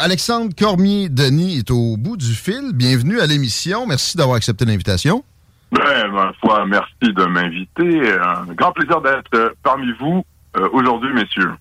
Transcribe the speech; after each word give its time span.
Alexandre 0.00 0.54
Cormier-Denis 0.54 1.56
est 1.56 1.70
au 1.70 1.96
bout 1.96 2.18
du 2.18 2.34
fil. 2.34 2.72
Bienvenue 2.74 3.18
à 3.18 3.26
l'émission. 3.26 3.86
Merci 3.86 4.18
d'avoir 4.18 4.36
accepté 4.36 4.66
l'invitation. 4.66 5.24
Ben, 5.72 6.08
ma 6.12 6.34
foi, 6.38 6.66
merci 6.66 6.92
de 7.00 7.24
m'inviter. 7.24 8.12
Un 8.12 8.52
grand 8.52 8.72
plaisir 8.72 9.00
d'être 9.00 9.54
parmi 9.62 9.86
vous 9.98 10.22
euh, 10.58 10.68
aujourd'hui, 10.74 11.10
messieurs. 11.14 11.52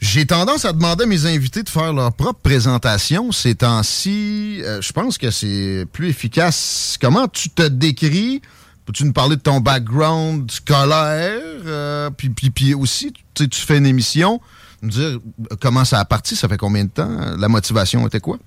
J'ai 0.00 0.26
tendance 0.26 0.66
à 0.66 0.74
demander 0.74 1.04
à 1.04 1.06
mes 1.06 1.24
invités 1.24 1.62
de 1.62 1.70
faire 1.70 1.94
leur 1.94 2.12
propre 2.12 2.40
présentation. 2.42 3.32
Ces 3.32 3.54
temps-ci, 3.54 4.60
euh, 4.62 4.82
je 4.82 4.92
pense 4.92 5.16
que 5.16 5.30
c'est 5.30 5.86
plus 5.90 6.08
efficace. 6.08 6.98
Comment 7.00 7.26
tu 7.26 7.48
te 7.48 7.66
décris? 7.66 8.42
Peux-tu 8.84 9.06
nous 9.06 9.14
parler 9.14 9.36
de 9.36 9.40
ton 9.40 9.60
background 9.60 10.50
scolaire? 10.50 11.40
Euh, 11.64 12.10
puis, 12.10 12.28
puis, 12.28 12.50
puis 12.50 12.74
aussi, 12.74 13.14
tu 13.34 13.48
tu 13.48 13.60
fais 13.62 13.78
une 13.78 13.86
émission. 13.86 14.42
Nous 14.82 14.90
dire 14.90 15.18
comment 15.60 15.84
ça 15.84 16.00
a 16.00 16.04
parti, 16.04 16.36
ça 16.36 16.48
fait 16.48 16.56
combien 16.56 16.84
de 16.84 16.90
temps? 16.90 17.08
La 17.38 17.48
motivation 17.48 18.06
était 18.06 18.20
quoi? 18.20 18.38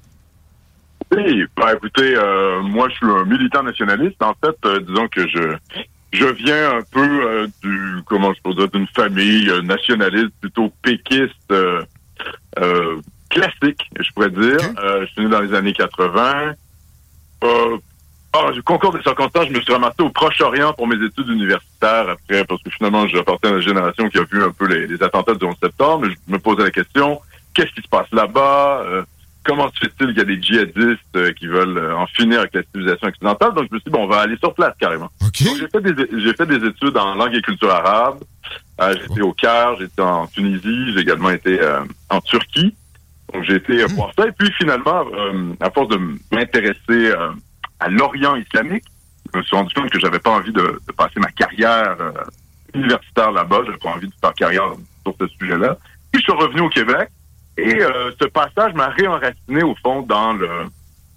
Oui, 1.15 1.45
ben, 1.57 1.75
écoutez, 1.75 2.15
euh, 2.15 2.61
moi 2.61 2.87
je 2.89 2.95
suis 2.95 3.05
un 3.05 3.25
militant 3.25 3.63
nationaliste. 3.63 4.21
En 4.21 4.33
fait, 4.33 4.55
euh, 4.65 4.79
disons 4.81 5.07
que 5.07 5.27
je 5.27 5.55
je 6.11 6.25
viens 6.25 6.77
un 6.77 6.81
peu 6.91 6.99
euh, 7.01 7.47
du 7.61 8.01
comment 8.05 8.33
je 8.33 8.41
peux 8.43 8.53
dire 8.53 8.69
d'une 8.69 8.87
famille 8.87 9.51
nationaliste 9.63 10.31
plutôt 10.41 10.71
péquiste 10.81 11.53
classique, 13.29 13.89
je 13.99 14.11
pourrais 14.13 14.31
dire. 14.31 14.57
Je 15.01 15.05
suis 15.13 15.23
né 15.23 15.29
dans 15.29 15.41
les 15.41 15.53
années 15.53 15.73
80. 15.73 16.53
Euh, 18.35 18.39
ah, 18.47 18.51
du 18.51 18.61
concours 18.61 18.93
des 18.93 19.01
circonstances, 19.01 19.47
je 19.47 19.53
me 19.53 19.61
suis 19.61 19.73
ramassé 19.73 20.01
au 20.01 20.09
Proche-Orient 20.09 20.73
pour 20.73 20.87
mes 20.87 21.03
études 21.03 21.29
universitaires 21.29 22.09
après, 22.09 22.45
parce 22.45 22.61
que 22.61 22.69
finalement, 22.69 23.07
j'appartiens 23.07 23.51
à 23.51 23.53
la 23.53 23.61
génération 23.61 24.07
qui 24.09 24.19
a 24.19 24.23
vu 24.23 24.43
un 24.43 24.51
peu 24.51 24.67
les, 24.67 24.85
les 24.85 25.01
attentats 25.01 25.33
du 25.33 25.45
11 25.45 25.55
septembre. 25.61 26.07
Je 26.09 26.31
me 26.31 26.37
posais 26.37 26.63
la 26.63 26.69
question, 26.69 27.19
qu'est-ce 27.53 27.71
qui 27.71 27.81
se 27.81 27.87
passe 27.87 28.07
là-bas? 28.11 28.83
Euh, 28.85 29.03
comment 29.43 29.69
se 29.71 29.79
fait-il 29.79 30.07
qu'il 30.09 30.17
y 30.17 30.21
a 30.21 30.25
des 30.25 30.41
djihadistes 30.41 30.99
euh, 31.15 31.33
qui 31.33 31.47
veulent 31.47 31.77
euh, 31.77 31.97
en 31.97 32.05
finir 32.05 32.41
avec 32.41 32.53
la 32.53 32.61
civilisation 32.63 33.07
occidentale? 33.07 33.53
Donc, 33.53 33.67
je 33.69 33.75
me 33.75 33.79
suis 33.79 33.89
dit, 33.89 33.91
bon, 33.91 34.03
on 34.03 34.07
va 34.07 34.19
aller 34.19 34.37
sur 34.37 34.53
place 34.53 34.73
carrément. 34.79 35.09
Donc, 35.21 35.31
j'ai 35.33 35.67
fait 35.67 35.81
des, 35.81 36.19
j'ai 36.19 36.33
fait 36.33 36.45
des 36.45 36.67
études 36.67 36.97
en 36.97 37.15
langue 37.15 37.33
et 37.33 37.41
culture 37.41 37.71
arabe. 37.71 38.19
Euh, 38.81 38.93
été 38.93 39.21
au 39.21 39.33
Caire, 39.33 39.75
été 39.81 40.01
en 40.01 40.27
Tunisie, 40.27 40.93
j'ai 40.93 40.99
également 40.99 41.31
été 41.31 41.59
en 42.09 42.21
Turquie. 42.21 42.75
Donc, 43.33 43.43
j'ai 43.43 43.55
été 43.55 43.83
euh, 43.83 43.87
voir 43.87 44.11
ça. 44.17 44.27
Et 44.27 44.31
puis, 44.31 44.51
finalement, 44.53 45.03
à 45.59 45.71
force 45.71 45.89
de 45.89 45.99
m'intéresser 46.31 47.13
à 47.79 47.89
l'Orient 47.89 48.35
islamique, 48.35 48.85
je 49.33 49.39
me 49.39 49.43
suis 49.43 49.55
rendu 49.55 49.73
compte 49.73 49.89
que 49.89 49.99
j'avais 49.99 50.19
pas 50.19 50.31
envie 50.31 50.51
de, 50.51 50.79
de 50.87 50.91
passer 50.93 51.19
ma 51.19 51.31
carrière 51.31 51.95
euh, 51.99 52.11
universitaire 52.73 53.31
là-bas. 53.31 53.61
J'avais 53.65 53.77
pas 53.77 53.89
envie 53.89 54.07
de 54.07 54.13
faire 54.19 54.33
carrière 54.33 54.71
sur 55.03 55.15
ce 55.19 55.27
sujet-là. 55.39 55.77
Puis, 56.11 56.21
je 56.21 56.31
suis 56.31 56.41
revenu 56.41 56.61
au 56.61 56.69
Québec. 56.69 57.09
Et 57.57 57.81
euh, 57.81 58.11
ce 58.19 58.25
passage 58.25 58.73
m'a 58.73 58.87
réenraciné 58.87 59.63
au 59.63 59.75
fond 59.83 60.01
dans 60.01 60.33
le 60.33 60.49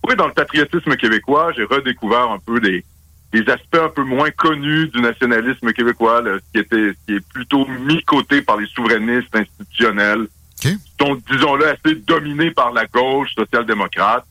oui, 0.08 0.16
dans 0.16 0.26
le 0.26 0.32
patriotisme 0.32 0.96
québécois. 0.96 1.52
J'ai 1.56 1.64
redécouvert 1.64 2.30
un 2.30 2.38
peu 2.38 2.60
des, 2.60 2.84
des 3.32 3.48
aspects 3.48 3.76
un 3.76 3.88
peu 3.88 4.02
moins 4.02 4.30
connus 4.30 4.88
du 4.88 5.00
nationalisme 5.00 5.72
québécois, 5.72 6.20
là, 6.20 6.38
ce 6.38 6.52
qui 6.52 6.58
était 6.58 6.92
ce 6.92 7.06
qui 7.06 7.14
est 7.14 7.28
plutôt 7.28 7.66
mis 7.66 8.02
côté 8.02 8.42
par 8.42 8.56
les 8.56 8.66
souverainistes 8.66 9.34
institutionnels, 9.34 10.26
qui 10.60 10.76
sont, 11.00 11.16
disons-le, 11.30 11.68
assez 11.68 11.94
dominés 11.94 12.50
par 12.50 12.72
la 12.72 12.86
gauche 12.86 13.32
social-démocrate. 13.34 14.24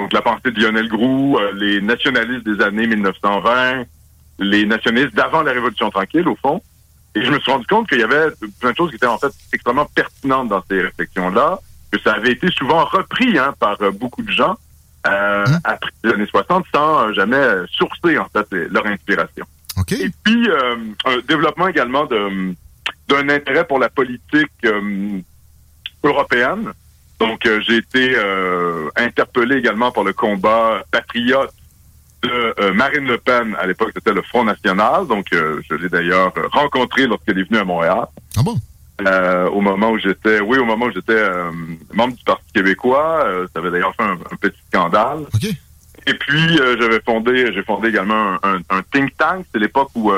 Donc 0.00 0.12
la 0.12 0.22
pensée 0.22 0.50
de 0.50 0.60
Lionel 0.60 0.88
Groux, 0.88 1.38
euh, 1.38 1.52
les 1.52 1.80
nationalistes 1.80 2.44
des 2.44 2.62
années 2.62 2.86
1920, 2.86 3.84
les 4.38 4.66
nationalistes 4.66 5.14
d'avant 5.14 5.42
la 5.42 5.52
Révolution 5.52 5.90
tranquille, 5.90 6.26
au 6.26 6.36
fond. 6.36 6.60
Et 7.14 7.22
je 7.22 7.30
me 7.30 7.38
suis 7.40 7.52
rendu 7.52 7.66
compte 7.66 7.88
qu'il 7.88 8.00
y 8.00 8.02
avait 8.02 8.30
plein 8.60 8.72
de 8.72 8.76
choses 8.76 8.90
qui 8.90 8.96
étaient 8.96 9.06
en 9.06 9.18
fait 9.18 9.32
extrêmement 9.52 9.86
pertinentes 9.94 10.48
dans 10.48 10.62
ces 10.68 10.80
réflexions-là, 10.80 11.58
que 11.92 12.00
ça 12.00 12.14
avait 12.14 12.32
été 12.32 12.50
souvent 12.50 12.84
repris 12.84 13.38
hein, 13.38 13.54
par 13.60 13.80
euh, 13.82 13.90
beaucoup 13.90 14.22
de 14.22 14.30
gens 14.30 14.56
euh, 15.06 15.44
après 15.64 15.90
les 16.04 16.12
années 16.12 16.26
60 16.26 16.64
sans 16.74 17.12
jamais 17.14 17.42
sourcer 17.72 18.18
en 18.18 18.26
fait 18.28 18.46
leur 18.70 18.86
inspiration. 18.86 19.46
Et 19.92 20.10
puis 20.24 20.48
euh, 20.48 20.76
un 21.06 21.18
développement 21.26 21.68
également 21.68 22.04
d'un 22.04 23.28
intérêt 23.28 23.66
pour 23.66 23.78
la 23.78 23.88
politique 23.88 24.50
euh, 24.64 25.20
européenne. 26.02 26.72
Donc 27.20 27.44
euh, 27.46 27.60
j'ai 27.66 27.76
été 27.76 28.14
euh, 28.16 28.88
interpellé 28.96 29.56
également 29.56 29.92
par 29.92 30.04
le 30.04 30.12
combat 30.12 30.82
patriote 30.90 31.52
de 32.22 32.30
euh, 32.60 32.72
Marine 32.72 33.06
Le 33.06 33.18
Pen. 33.18 33.54
À 33.60 33.66
l'époque, 33.66 33.90
c'était 33.94 34.12
le 34.12 34.22
Front 34.22 34.44
National. 34.44 35.06
Donc, 35.06 35.26
euh, 35.32 35.60
je 35.68 35.74
l'ai 35.74 35.88
d'ailleurs 35.88 36.32
rencontré 36.52 37.06
lorsqu'elle 37.06 37.38
est 37.38 37.44
venue 37.48 37.60
à 37.60 37.64
Montréal. 37.64 38.06
Ah 38.36 38.42
bon? 38.42 38.56
au 39.54 39.60
moment 39.62 39.90
où 39.92 39.98
j'étais, 39.98 40.40
oui, 40.40 40.58
au 40.58 40.66
moment 40.66 40.86
où 40.86 40.92
j'étais 40.92 41.14
euh, 41.14 41.50
membre 41.94 42.14
du 42.16 42.22
Parti 42.24 42.44
québécois, 42.52 43.24
ça 43.54 43.60
avait 43.60 43.70
d'ailleurs 43.70 43.94
fait 43.96 44.02
un, 44.02 44.12
un 44.12 44.36
petit 44.38 44.60
scandale. 44.68 45.20
Et 46.06 46.12
puis, 46.14 46.56
j'avais 46.78 47.00
fondé, 47.00 47.50
j'ai 47.54 47.62
fondé 47.62 47.88
également 47.88 48.34
un, 48.42 48.56
un- 48.56 48.60
un 48.78 48.82
think 48.92 49.16
tank. 49.16 49.46
C'est 49.52 49.58
l'époque 49.58 49.88
où 49.94 50.12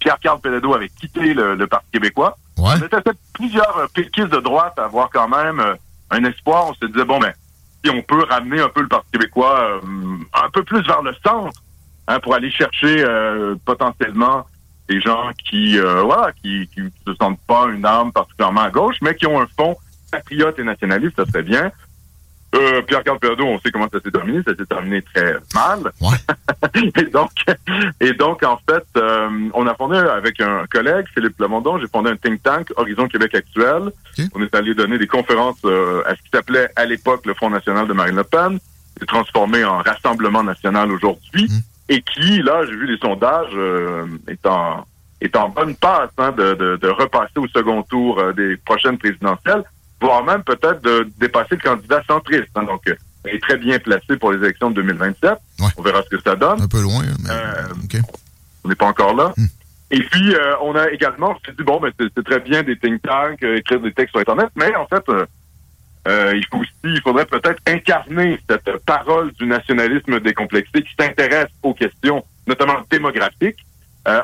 Pierre-Carl 0.00 0.40
Pelledo 0.40 0.74
avait 0.74 0.88
quitté 0.88 1.32
le, 1.34 1.54
le 1.54 1.66
Parti 1.68 1.86
québécois. 1.92 2.36
On 2.82 2.86
était 2.86 2.96
plusieurs 3.32 3.88
péquistes 3.94 4.28
de 4.30 4.40
droite 4.40 4.74
à 4.78 4.84
avoir 4.86 5.10
quand 5.10 5.28
même 5.28 5.62
un 6.14 6.24
espoir. 6.24 6.68
On 6.68 6.74
se 6.74 6.86
disait, 6.86 7.04
bon, 7.04 7.18
ben, 7.18 7.32
si 7.84 7.90
on 7.90 8.02
peut 8.02 8.24
ramener 8.28 8.60
un 8.60 8.68
peu 8.68 8.82
le 8.82 8.88
Parti 8.88 9.10
québécois 9.12 9.60
euh, 9.60 9.80
un 10.32 10.50
peu 10.50 10.62
plus 10.62 10.82
vers 10.82 11.02
le 11.02 11.14
centre, 11.24 11.52
hein, 12.08 12.20
pour 12.20 12.34
aller 12.34 12.50
chercher 12.50 13.04
euh, 13.04 13.54
potentiellement 13.64 14.46
des 14.88 15.00
gens 15.00 15.30
qui, 15.48 15.78
euh, 15.78 16.02
voilà, 16.02 16.32
qui, 16.42 16.68
se 17.06 17.14
sentent 17.14 17.40
pas 17.46 17.66
une 17.66 17.84
arme 17.84 18.12
particulièrement 18.12 18.62
à 18.62 18.70
gauche, 18.70 18.96
mais 19.00 19.14
qui 19.14 19.26
ont 19.26 19.40
un 19.40 19.46
fond 19.58 19.76
patriote 20.10 20.58
et 20.58 20.64
nationaliste, 20.64 21.16
ça 21.16 21.26
serait 21.26 21.42
bien. 21.42 21.70
Euh, 22.54 22.82
Pierre-Carl 22.82 23.18
Pelledo, 23.18 23.44
on 23.44 23.58
sait 23.58 23.70
comment 23.70 23.88
ça 23.92 23.98
s'est 24.00 24.10
terminé. 24.10 24.40
Ça 24.46 24.54
s'est 24.54 24.66
terminé 24.66 25.02
très 25.02 25.34
mal. 25.54 25.90
et 26.74 27.04
donc, 27.04 27.30
et 28.00 28.12
donc 28.12 28.42
en 28.42 28.58
fait, 28.68 28.84
euh, 28.96 29.28
on 29.54 29.66
a 29.66 29.74
fondé 29.74 29.96
avec 29.96 30.40
un 30.40 30.64
collègue, 30.66 31.06
Philippe 31.12 31.38
Lamondon, 31.38 31.78
j'ai 31.80 31.88
fondé 31.88 32.10
un 32.10 32.16
think 32.16 32.42
tank, 32.42 32.68
Horizon 32.76 33.08
Québec 33.08 33.34
Actuel. 33.34 33.90
On 34.34 34.42
est 34.42 34.54
allé 34.54 34.74
donner 34.74 34.98
des 34.98 35.06
conférences 35.06 35.58
euh, 35.64 36.02
à 36.06 36.14
ce 36.14 36.22
qui 36.22 36.28
s'appelait 36.32 36.68
à 36.76 36.84
l'époque 36.84 37.26
le 37.26 37.34
Front 37.34 37.50
National 37.50 37.88
de 37.88 37.92
Marine 37.92 38.16
Le 38.16 38.24
Pen, 38.24 38.58
qui 38.96 39.02
est 39.02 39.06
transformé 39.06 39.64
en 39.64 39.78
Rassemblement 39.78 40.44
National 40.44 40.92
aujourd'hui, 40.92 41.48
et 41.88 42.02
qui, 42.02 42.42
là, 42.42 42.64
j'ai 42.66 42.76
vu 42.76 42.86
les 42.86 42.98
sondages, 42.98 43.50
euh, 43.54 44.06
est 44.28 44.46
en 44.46 44.86
est 45.20 45.36
en 45.36 45.48
bonne 45.48 45.74
passe 45.74 46.10
hein, 46.18 46.32
de, 46.32 46.52
de, 46.54 46.76
de 46.76 46.88
repasser 46.88 47.38
au 47.38 47.48
second 47.48 47.82
tour 47.82 48.20
des 48.34 48.58
prochaines 48.58 48.98
présidentielles, 48.98 49.64
voire 50.04 50.24
même 50.24 50.42
peut-être 50.42 50.80
de 50.82 51.08
dépasser 51.18 51.56
le 51.56 51.60
candidat 51.68 52.02
centriste. 52.06 52.48
hein. 52.54 52.64
donc, 52.64 52.82
euh, 52.88 52.94
il 53.26 53.36
est 53.36 53.40
très 53.42 53.56
bien 53.56 53.78
placé 53.78 54.16
pour 54.18 54.32
les 54.32 54.38
élections 54.44 54.70
de 54.70 54.76
2027. 54.82 55.32
On 55.78 55.82
verra 55.82 56.02
ce 56.02 56.14
que 56.14 56.22
ça 56.22 56.36
donne. 56.36 56.60
Un 56.60 56.68
peu 56.68 56.82
loin, 56.82 57.02
mais 57.22 57.30
Euh, 57.30 57.62
On 58.64 58.68
n'est 58.68 58.74
pas 58.74 58.86
encore 58.86 59.14
là. 59.14 59.32
Et 59.90 60.00
puis, 60.02 60.34
euh, 60.34 60.54
on 60.62 60.74
a 60.74 60.90
également, 60.90 61.30
on 61.30 61.52
dit, 61.52 61.62
bon, 61.62 61.80
ben, 61.80 61.90
c'est 61.98 62.24
très 62.24 62.40
bien 62.40 62.62
des 62.62 62.76
think 62.76 63.00
tanks, 63.02 63.42
euh, 63.42 63.56
écrire 63.56 63.80
des 63.80 63.92
textes 63.92 64.12
sur 64.12 64.20
Internet, 64.20 64.48
mais 64.56 64.74
en 64.76 64.86
fait, 64.86 65.04
il 66.06 66.44
faut 66.50 66.58
aussi, 66.58 66.70
il 66.84 67.00
faudrait 67.02 67.26
peut-être 67.26 67.60
incarner 67.66 68.38
cette 68.48 68.70
parole 68.84 69.32
du 69.32 69.46
nationalisme 69.46 70.20
décomplexé 70.20 70.82
qui 70.82 70.94
s'intéresse 70.98 71.48
aux 71.62 71.72
questions, 71.74 72.24
notamment 72.46 72.76
démographiques, 72.90 73.64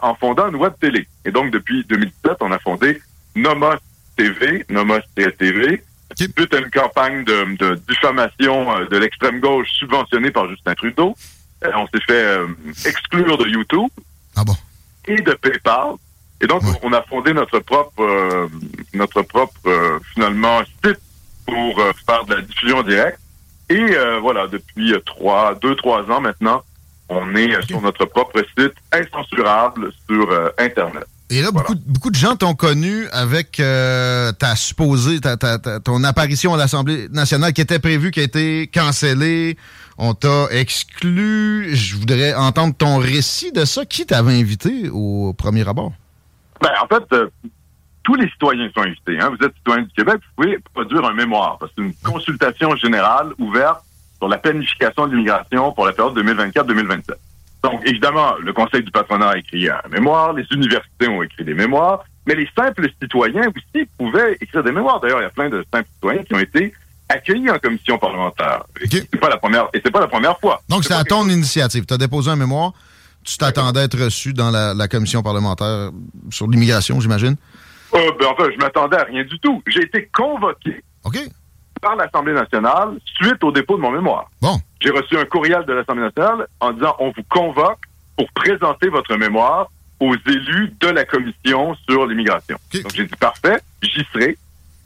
en 0.02 0.14
fondant 0.14 0.48
une 0.48 0.56
web 0.56 0.74
télé. 0.78 1.06
Et 1.24 1.30
donc, 1.30 1.50
depuis 1.50 1.84
2017, 1.88 2.36
on 2.40 2.52
a 2.52 2.58
fondé 2.58 3.00
Nomos 3.34 3.76
TV, 4.24 4.66
Nomos 4.68 5.00
TV, 5.16 5.82
suite 6.14 6.52
à 6.54 6.58
une 6.58 6.70
campagne 6.70 7.24
de, 7.24 7.56
de 7.56 7.74
diffamation 7.88 8.70
euh, 8.76 8.84
de 8.86 8.98
l'extrême 8.98 9.40
gauche 9.40 9.68
subventionnée 9.78 10.30
par 10.30 10.46
Justin 10.50 10.74
Trudeau. 10.74 11.16
Euh, 11.64 11.70
on 11.74 11.86
s'est 11.86 12.04
fait 12.06 12.22
euh, 12.24 12.46
exclure 12.84 13.38
de 13.38 13.46
YouTube 13.48 13.88
Ah 14.36 14.44
bon? 14.44 14.54
et 15.06 15.16
de 15.22 15.32
PayPal. 15.32 15.94
Et 16.42 16.46
donc, 16.46 16.62
Ouais. 16.64 16.78
on 16.82 16.92
a 16.92 17.00
fondé 17.02 17.32
notre 17.32 17.60
propre, 17.60 18.02
euh, 18.02 18.46
notre 18.92 19.22
propre 19.22 19.54
euh, 19.66 19.98
finalement 20.12 20.60
site 20.84 21.00
pour 21.46 21.80
faire 22.06 22.24
de 22.26 22.34
la 22.34 22.42
diffusion 22.42 22.82
directe. 22.82 23.18
Et 23.70 23.86
voilà, 24.20 24.46
depuis 24.48 24.92
trois, 25.06 25.54
deux, 25.54 25.74
trois 25.76 26.02
ans 26.10 26.20
maintenant, 26.20 26.62
on 27.08 27.34
est 27.36 27.60
sur 27.66 27.80
notre 27.80 28.04
propre 28.04 28.44
site 28.58 28.74
incensurable 28.92 29.92
sur 30.08 30.28
Internet. 30.58 31.06
Et 31.32 31.40
là, 31.42 31.52
beaucoup, 31.52 31.74
beaucoup 31.86 32.10
de 32.10 32.16
gens 32.16 32.34
t'ont 32.34 32.54
connu 32.54 33.06
avec 33.12 33.60
euh, 33.60 34.32
ta 34.32 34.56
supposée, 34.56 35.20
ta, 35.20 35.36
ta- 35.36 35.58
ta- 35.60 35.78
ton 35.78 36.02
apparition 36.02 36.52
à 36.54 36.56
l'Assemblée 36.56 37.08
nationale 37.10 37.52
qui 37.52 37.60
était 37.60 37.78
prévue, 37.78 38.10
qui 38.10 38.18
a 38.18 38.24
été 38.24 38.66
cancellée. 38.66 39.56
On 39.96 40.14
t'a 40.14 40.46
exclu. 40.50 41.68
Je 41.76 41.96
voudrais 41.96 42.34
entendre 42.34 42.74
ton 42.76 42.98
récit 42.98 43.52
de 43.52 43.64
ça. 43.64 43.84
Qui 43.84 44.06
t'avait 44.06 44.40
invité 44.40 44.88
au 44.92 45.32
premier 45.32 45.68
abord? 45.68 45.92
Ben, 46.60 46.70
en 46.82 46.86
fait, 46.88 47.04
euh, 47.12 47.28
tous 48.02 48.16
les 48.16 48.28
citoyens 48.30 48.68
sont 48.74 48.82
invités. 48.82 49.20
Hein. 49.20 49.30
Vous 49.30 49.46
êtes 49.46 49.54
citoyen 49.54 49.82
du 49.82 49.90
Québec, 49.96 50.16
vous 50.36 50.42
pouvez 50.42 50.58
produire 50.74 51.04
un 51.04 51.14
mémoire. 51.14 51.58
parce 51.58 51.70
que 51.72 51.82
C'est 51.82 51.86
une 51.88 51.94
consultation 52.12 52.74
générale 52.76 53.28
ouverte 53.38 53.82
sur 54.18 54.28
la 54.28 54.38
planification 54.38 55.06
de 55.06 55.12
l'immigration 55.12 55.70
pour 55.72 55.86
la 55.86 55.92
période 55.92 56.18
2024-2027. 56.18 57.12
Donc, 57.62 57.82
évidemment, 57.86 58.34
le 58.40 58.52
Conseil 58.52 58.82
du 58.82 58.90
patronat 58.90 59.30
a 59.30 59.36
écrit 59.38 59.68
un 59.68 59.80
mémoire, 59.90 60.32
les 60.32 60.44
universités 60.52 61.08
ont 61.08 61.22
écrit 61.22 61.44
des 61.44 61.54
mémoires, 61.54 62.04
mais 62.26 62.34
les 62.34 62.48
simples 62.56 62.88
citoyens 63.02 63.48
aussi 63.48 63.86
pouvaient 63.98 64.36
écrire 64.40 64.62
des 64.62 64.72
mémoires. 64.72 65.00
D'ailleurs, 65.00 65.20
il 65.20 65.24
y 65.24 65.26
a 65.26 65.30
plein 65.30 65.50
de 65.50 65.64
simples 65.72 65.88
citoyens 65.94 66.22
qui 66.22 66.34
ont 66.34 66.38
été 66.38 66.72
accueillis 67.08 67.50
en 67.50 67.58
commission 67.58 67.98
parlementaire. 67.98 68.64
Et 68.80 68.84
Ok. 68.84 69.06
C'est 69.12 69.20
pas 69.20 69.28
la 69.28 69.36
première, 69.36 69.68
et 69.74 69.80
c'est 69.84 69.90
pas 69.90 70.00
la 70.00 70.08
première 70.08 70.38
fois. 70.38 70.62
Donc, 70.68 70.84
C'est 70.84 70.94
à 70.94 71.04
ton 71.04 71.28
initiative. 71.28 71.84
Tu 71.86 71.94
as 71.94 71.98
déposé 71.98 72.30
un 72.30 72.36
mémoire. 72.36 72.72
Tu 73.24 73.36
t'attendais 73.36 73.80
à 73.80 73.82
être 73.84 74.02
reçu 74.02 74.32
dans 74.32 74.50
la, 74.50 74.72
la 74.72 74.88
commission 74.88 75.22
parlementaire 75.22 75.90
sur 76.30 76.48
l'immigration, 76.48 76.98
j'imagine? 77.00 77.36
Euh, 77.94 78.10
ben, 78.18 78.28
enfin, 78.30 78.48
je 78.50 78.56
m'attendais 78.58 78.96
à 78.96 79.04
rien 79.04 79.24
du 79.24 79.38
tout. 79.40 79.62
J'ai 79.66 79.82
été 79.82 80.08
convoqué 80.14 80.82
OK. 81.04 81.18
Par 81.80 81.96
l'Assemblée 81.96 82.32
nationale 82.34 82.90
suite 83.04 83.42
au 83.42 83.52
dépôt 83.52 83.76
de 83.76 83.82
mon 83.82 83.90
mémoire. 83.90 84.30
Bon. 84.42 84.58
J'ai 84.80 84.90
reçu 84.90 85.16
un 85.16 85.24
courriel 85.24 85.64
de 85.64 85.72
l'Assemblée 85.72 86.02
nationale 86.04 86.46
en 86.60 86.72
disant 86.72 86.94
on 86.98 87.08
vous 87.10 87.22
convoque 87.28 87.78
pour 88.16 88.30
présenter 88.32 88.88
votre 88.88 89.16
mémoire 89.16 89.68
aux 90.00 90.14
élus 90.26 90.72
de 90.80 90.88
la 90.88 91.04
commission 91.04 91.74
sur 91.88 92.06
l'immigration. 92.06 92.56
Donc 92.82 92.92
j'ai 92.94 93.04
dit 93.04 93.16
parfait, 93.16 93.60
j'y 93.82 94.04
serai. 94.12 94.36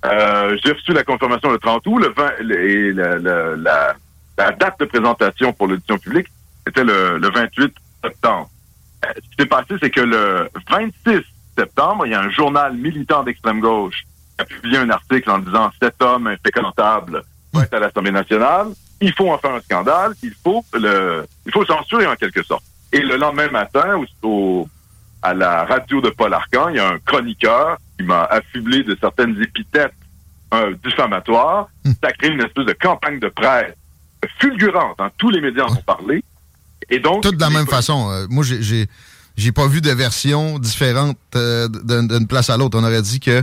Euh, 0.04 0.56
j'ai 0.62 0.72
reçu 0.72 0.92
la 0.92 1.02
confirmation 1.04 1.50
le 1.50 1.58
30 1.58 1.86
août, 1.86 1.98
le 1.98 2.08
20, 2.10 2.30
le- 2.40 2.68
et 2.70 2.92
le- 2.92 3.18
le- 3.18 3.54
la, 3.56 3.94
la 4.36 4.52
date 4.52 4.78
de 4.80 4.84
présentation 4.84 5.52
pour 5.52 5.66
l'audition 5.68 5.96
publique 5.98 6.26
c'était 6.66 6.84
le, 6.84 7.18
le 7.18 7.30
28 7.30 7.74
septembre. 8.02 8.48
Euh, 9.04 9.08
ce 9.16 9.20
qui 9.20 9.34
s'est 9.38 9.46
passé, 9.46 9.74
c'est 9.82 9.90
que 9.90 10.00
le 10.00 10.48
26 10.70 11.20
septembre, 11.58 12.06
il 12.06 12.12
y 12.12 12.14
a 12.14 12.20
un 12.22 12.30
journal 12.30 12.74
militant 12.74 13.22
d'extrême 13.22 13.60
gauche 13.60 14.02
a 14.38 14.44
publié 14.44 14.78
un 14.78 14.90
article 14.90 15.30
en 15.30 15.38
disant 15.38 15.70
cet 15.80 16.00
homme 16.02 16.26
infréquentable 16.26 17.22
va 17.52 17.62
être 17.62 17.74
à 17.74 17.78
l'Assemblée 17.80 18.10
nationale. 18.10 18.68
Il 19.00 19.12
faut 19.12 19.30
en 19.32 19.38
faire 19.38 19.54
un 19.54 19.60
scandale. 19.60 20.12
Il 20.22 20.32
faut 20.42 20.64
le, 20.74 21.24
il 21.46 21.52
faut 21.52 21.64
censurer 21.64 22.06
en 22.06 22.16
quelque 22.16 22.42
sorte. 22.42 22.64
Et 22.92 23.00
le 23.00 23.16
lendemain 23.16 23.48
matin, 23.48 24.00
au, 24.22 24.68
à 25.22 25.34
la 25.34 25.64
radio 25.64 26.00
de 26.00 26.10
Paul 26.10 26.32
Arcan, 26.34 26.68
il 26.68 26.76
y 26.76 26.78
a 26.80 26.88
un 26.90 26.98
chroniqueur 26.98 27.78
qui 27.98 28.04
m'a 28.04 28.24
affublé 28.24 28.82
de 28.82 28.96
certaines 29.00 29.40
épithètes 29.42 29.92
euh, 30.52 30.74
diffamatoires. 30.84 31.68
Ça 31.84 32.08
a 32.08 32.12
créé 32.12 32.30
une 32.30 32.40
espèce 32.42 32.66
de 32.66 32.72
campagne 32.72 33.18
de 33.20 33.28
presse 33.28 33.74
fulgurante. 34.38 34.96
hein. 35.00 35.10
Tous 35.18 35.30
les 35.30 35.40
médias 35.40 35.64
en 35.64 35.72
ont 35.72 35.82
parlé. 35.82 36.24
Et 36.90 36.98
donc, 36.98 37.22
Tout 37.22 37.32
de 37.32 37.40
la 37.40 37.50
même 37.50 37.66
façon. 37.66 38.10
Euh, 38.10 38.26
moi, 38.28 38.44
j'ai- 38.44 38.86
j'ai 39.36 39.52
pas 39.52 39.66
vu 39.66 39.80
de 39.80 39.90
version 39.90 40.58
différente 40.58 41.18
euh, 41.34 41.68
d'une 41.68 42.26
place 42.26 42.50
à 42.50 42.56
l'autre. 42.56 42.78
On 42.78 42.84
aurait 42.84 43.02
dit 43.02 43.20
que 43.20 43.42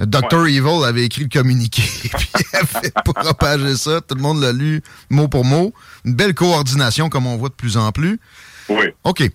Dr. 0.00 0.46
Evil 0.46 0.84
avait 0.84 1.04
écrit 1.04 1.22
le 1.22 1.28
communiqué 1.28 1.82
puis 2.16 2.28
il 2.38 2.56
avait 2.56 2.90
propagé 3.04 3.76
ça. 3.76 4.00
Tout 4.00 4.14
le 4.14 4.22
monde 4.22 4.40
l'a 4.40 4.52
lu 4.52 4.82
mot 5.10 5.28
pour 5.28 5.44
mot. 5.44 5.72
Une 6.04 6.14
belle 6.14 6.34
coordination 6.34 7.08
comme 7.08 7.26
on 7.26 7.36
voit 7.36 7.48
de 7.48 7.54
plus 7.54 7.76
en 7.76 7.90
plus. 7.92 8.20
Oui. 8.68 8.84
OK. 9.04 9.28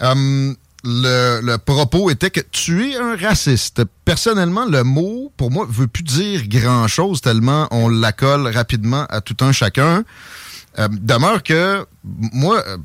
Hum, 0.00 0.56
le, 0.84 1.40
le 1.42 1.58
propos 1.58 2.10
était 2.10 2.30
que 2.30 2.40
tu 2.40 2.90
es 2.90 2.96
un 2.96 3.14
raciste. 3.16 3.82
Personnellement, 4.04 4.64
le 4.66 4.82
mot, 4.82 5.30
pour 5.36 5.50
moi, 5.50 5.66
veut 5.68 5.86
plus 5.86 6.02
dire 6.04 6.48
grand-chose 6.48 7.20
tellement 7.20 7.68
on 7.70 7.88
l'accole 7.88 8.46
rapidement 8.48 9.04
à 9.10 9.20
tout 9.20 9.36
un 9.40 9.52
chacun. 9.52 10.04
Euh, 10.78 10.88
demeure 10.90 11.42
que 11.42 11.84
moi, 12.04 12.62
euh, 12.66 12.76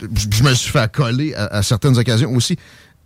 je 0.00 0.42
me 0.42 0.52
suis 0.54 0.70
fait 0.70 0.78
accoler 0.80 1.34
à, 1.34 1.44
à 1.46 1.62
certaines 1.62 1.96
occasions 1.98 2.34
aussi. 2.34 2.56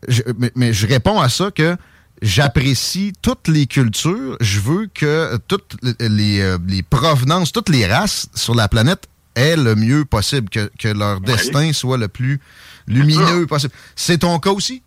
Je- 0.08 0.22
mais, 0.38 0.50
mais 0.56 0.72
je 0.72 0.86
réponds 0.86 1.20
à 1.20 1.28
ça 1.28 1.50
que 1.50 1.76
j'apprécie 2.22 3.12
toutes 3.20 3.48
les 3.48 3.66
cultures. 3.66 4.36
Je 4.40 4.60
veux 4.60 4.86
que 4.94 5.36
toutes 5.48 5.76
les, 5.82 6.08
les, 6.08 6.40
euh, 6.40 6.58
les 6.66 6.82
provenances, 6.82 7.52
toutes 7.52 7.68
les 7.68 7.86
races 7.86 8.28
sur 8.34 8.54
la 8.54 8.68
planète 8.68 9.08
aient 9.34 9.56
le 9.56 9.74
mieux 9.74 10.04
possible, 10.04 10.48
que, 10.48 10.70
que 10.78 10.88
leur 10.88 11.20
destin 11.20 11.72
soit 11.72 11.98
le 11.98 12.08
plus 12.08 12.40
lumineux 12.86 13.46
possible. 13.46 13.72
C'est 13.96 14.18
ton 14.18 14.38
cas 14.38 14.50
aussi? 14.50 14.82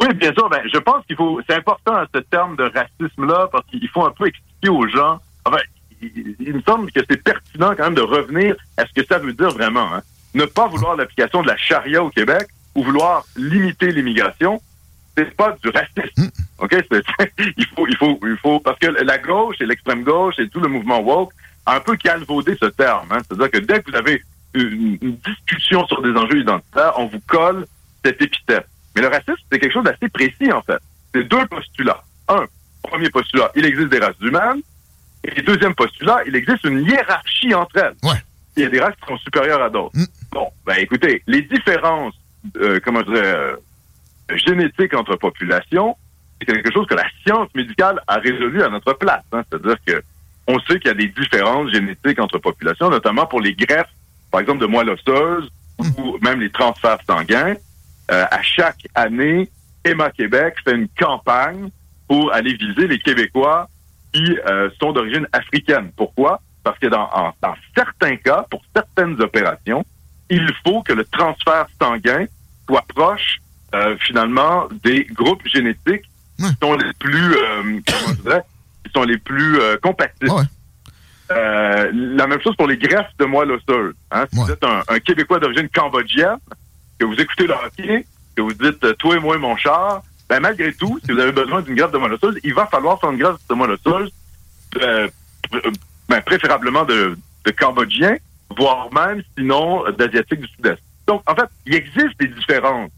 Oui, 0.00 0.12
bien 0.14 0.32
sûr. 0.32 0.48
Ben, 0.48 0.60
je 0.72 0.78
pense 0.78 1.04
qu'il 1.06 1.16
faut. 1.16 1.40
C'est 1.48 1.54
important 1.56 2.04
ce 2.12 2.18
terme 2.20 2.56
de 2.56 2.64
racisme-là 2.64 3.48
parce 3.52 3.64
qu'il 3.70 3.88
faut 3.88 4.04
un 4.04 4.10
peu 4.10 4.26
expliquer 4.26 4.68
aux 4.68 4.88
gens. 4.88 5.20
Enfin, 5.44 5.58
il, 6.02 6.34
il 6.40 6.54
me 6.54 6.62
semble 6.62 6.90
que 6.90 7.00
c'est 7.08 7.22
pertinent 7.22 7.74
quand 7.76 7.84
même 7.84 7.94
de 7.94 8.00
revenir 8.00 8.56
à 8.76 8.84
ce 8.86 8.92
que 9.00 9.06
ça 9.06 9.18
veut 9.18 9.32
dire 9.32 9.50
vraiment. 9.50 9.94
hein. 9.94 10.02
Ne 10.34 10.46
pas 10.46 10.66
vouloir 10.66 10.96
l'application 10.96 11.42
de 11.42 11.46
la 11.46 11.56
charia 11.56 12.02
au 12.02 12.10
Québec 12.10 12.48
ou 12.74 12.82
vouloir 12.82 13.24
limiter 13.36 13.92
l'immigration, 13.92 14.60
c'est 15.16 15.34
pas 15.36 15.56
du 15.62 15.68
racisme. 15.70 16.30
Ok, 16.58 16.74
C'est- 16.90 17.32
il 17.56 17.66
faut, 17.66 17.86
il 17.86 17.96
faut, 17.96 18.18
il 18.22 18.36
faut, 18.38 18.60
parce 18.60 18.78
que 18.78 18.86
la 18.86 19.18
gauche 19.18 19.56
et 19.60 19.66
l'extrême 19.66 20.02
gauche 20.02 20.38
et 20.38 20.48
tout 20.48 20.60
le 20.60 20.68
mouvement 20.68 21.00
woke 21.00 21.32
a 21.66 21.76
un 21.76 21.80
peu 21.80 21.96
calvaudé 21.96 22.56
ce 22.60 22.66
terme. 22.66 23.08
hein. 23.10 23.18
C'est-à-dire 23.28 23.50
que 23.50 23.58
dès 23.58 23.82
que 23.82 23.90
vous 23.90 23.96
avez 23.96 24.22
une, 24.54 24.98
une 25.00 25.16
discussion 25.18 25.86
sur 25.86 26.02
des 26.02 26.10
enjeux 26.12 26.40
identitaires, 26.40 26.92
on 26.98 27.06
vous 27.06 27.20
colle 27.26 27.66
cette 28.04 28.20
épithète. 28.20 28.66
Mais 28.94 29.02
le 29.02 29.08
racisme, 29.08 29.34
c'est 29.50 29.58
quelque 29.58 29.72
chose 29.72 29.84
d'assez 29.84 30.08
précis, 30.08 30.52
en 30.52 30.62
fait. 30.62 30.78
C'est 31.14 31.24
deux 31.24 31.44
postulats. 31.46 32.02
Un, 32.28 32.44
premier 32.82 33.10
postulat, 33.10 33.50
il 33.56 33.64
existe 33.64 33.88
des 33.88 33.98
races 33.98 34.20
humaines. 34.20 34.60
Et 35.24 35.40
deuxième 35.42 35.74
postulat, 35.74 36.18
il 36.26 36.36
existe 36.36 36.64
une 36.64 36.84
hiérarchie 36.86 37.54
entre 37.54 37.78
elles. 37.78 37.94
Ouais. 38.02 38.16
Il 38.56 38.62
y 38.62 38.66
a 38.66 38.68
des 38.68 38.78
races 38.80 38.94
qui 39.00 39.06
sont 39.08 39.18
supérieures 39.18 39.62
à 39.62 39.70
d'autres. 39.70 39.96
Mm. 39.98 40.04
Bon, 40.32 40.48
ben 40.66 40.76
écoutez, 40.78 41.22
les 41.26 41.42
différences, 41.42 42.14
euh, 42.56 42.78
comment 42.84 43.00
je 43.00 43.06
dirais, 43.12 43.22
euh, 43.34 43.56
génétiques 44.36 44.94
entre 44.94 45.16
populations, 45.16 45.96
c'est 46.40 46.46
quelque 46.46 46.72
chose 46.72 46.86
que 46.86 46.94
la 46.94 47.04
science 47.24 47.48
médicale 47.54 48.00
a 48.06 48.16
résolu 48.16 48.62
à 48.62 48.68
notre 48.68 48.92
place. 48.94 49.22
hein. 49.32 49.42
C'est-à-dire 49.50 49.76
que 49.86 50.02
on 50.46 50.58
sait 50.60 50.78
qu'il 50.78 50.88
y 50.88 50.90
a 50.90 50.94
des 50.94 51.08
différences 51.08 51.70
génétiques 51.72 52.18
entre 52.20 52.38
populations, 52.38 52.90
notamment 52.90 53.26
pour 53.26 53.40
les 53.40 53.54
greffes, 53.54 53.88
par 54.30 54.40
exemple, 54.40 54.58
de 54.60 54.66
moelle 54.66 54.90
osseuse 54.90 55.50
ou 55.98 56.18
même 56.22 56.40
les 56.40 56.50
transferts 56.50 56.98
sanguins. 57.06 57.54
Euh, 58.10 58.24
à 58.30 58.42
chaque 58.42 58.86
année, 58.94 59.48
Emma 59.84 60.10
Québec 60.10 60.56
fait 60.64 60.74
une 60.74 60.88
campagne 60.98 61.70
pour 62.08 62.32
aller 62.34 62.52
viser 62.54 62.86
les 62.86 62.98
Québécois 62.98 63.68
qui 64.12 64.38
euh, 64.46 64.68
sont 64.80 64.92
d'origine 64.92 65.26
africaine. 65.32 65.90
Pourquoi? 65.96 66.40
Parce 66.62 66.78
que 66.78 66.86
dans, 66.88 67.08
en- 67.12 67.32
dans 67.40 67.54
certains 67.74 68.16
cas, 68.16 68.44
pour 68.50 68.62
certaines 68.74 69.20
opérations, 69.22 69.84
il 70.28 70.46
faut 70.66 70.82
que 70.82 70.92
le 70.92 71.04
transfert 71.06 71.66
sanguin 71.80 72.26
soit 72.66 72.84
proche, 72.94 73.38
euh, 73.74 73.96
finalement, 73.98 74.68
des 74.82 75.04
groupes 75.04 75.46
génétiques 75.46 76.04
Ouais. 76.40 76.48
qui 76.48 76.56
sont 76.66 76.74
les 76.74 76.92
plus, 76.98 77.32
euh, 77.36 77.62
comment 77.86 78.14
je 78.16 78.22
dirais, 78.22 78.42
qui 78.84 78.90
sont 78.92 79.04
les 79.04 79.18
plus 79.18 79.60
euh, 79.60 79.76
compatibles. 79.80 80.30
Ah 80.30 80.34
ouais. 80.34 80.42
Euh, 81.30 81.90
la 81.94 82.26
même 82.26 82.40
chose 82.42 82.56
pour 82.56 82.66
les 82.66 82.76
greffes 82.76 83.12
de 83.20 83.24
moelle 83.24 83.52
osseuse. 83.52 83.94
Hein? 84.10 84.24
Si 84.32 84.40
vous 84.40 84.50
êtes 84.50 84.64
un, 84.64 84.82
un 84.88 84.98
Québécois 84.98 85.38
d'origine 85.38 85.68
cambodgienne, 85.68 86.38
que 86.98 87.04
vous 87.04 87.14
écoutez 87.14 87.46
le 87.46 87.54
hockey, 87.54 88.04
que 88.34 88.42
vous 88.42 88.52
dites 88.52 88.96
toi 88.98 89.14
et 89.14 89.20
moi 89.20 89.38
mon 89.38 89.56
char, 89.56 90.02
ben 90.28 90.40
malgré 90.40 90.72
tout, 90.72 90.98
si 91.04 91.12
vous 91.12 91.20
avez 91.20 91.30
besoin 91.30 91.62
d'une 91.62 91.76
greffe 91.76 91.92
de 91.92 91.98
moelle 91.98 92.14
osseuse, 92.14 92.36
il 92.42 92.52
va 92.52 92.66
falloir 92.66 92.98
faire 93.00 93.12
une 93.12 93.18
greffe 93.18 93.36
de 93.48 93.54
moelle 93.54 93.70
osseuse, 93.70 94.10
ben, 96.08 96.20
préférablement 96.26 96.84
de, 96.84 97.16
de 97.44 97.50
Cambodgiens, 97.52 98.16
voire 98.56 98.92
même, 98.92 99.22
sinon, 99.38 99.84
d'Asiatiques 99.92 100.40
du 100.40 100.48
Sud-Est. 100.48 100.82
Donc, 101.06 101.22
en 101.30 101.34
fait, 101.36 101.48
il 101.66 101.74
existe 101.74 102.18
des 102.18 102.28
différences 102.28 102.90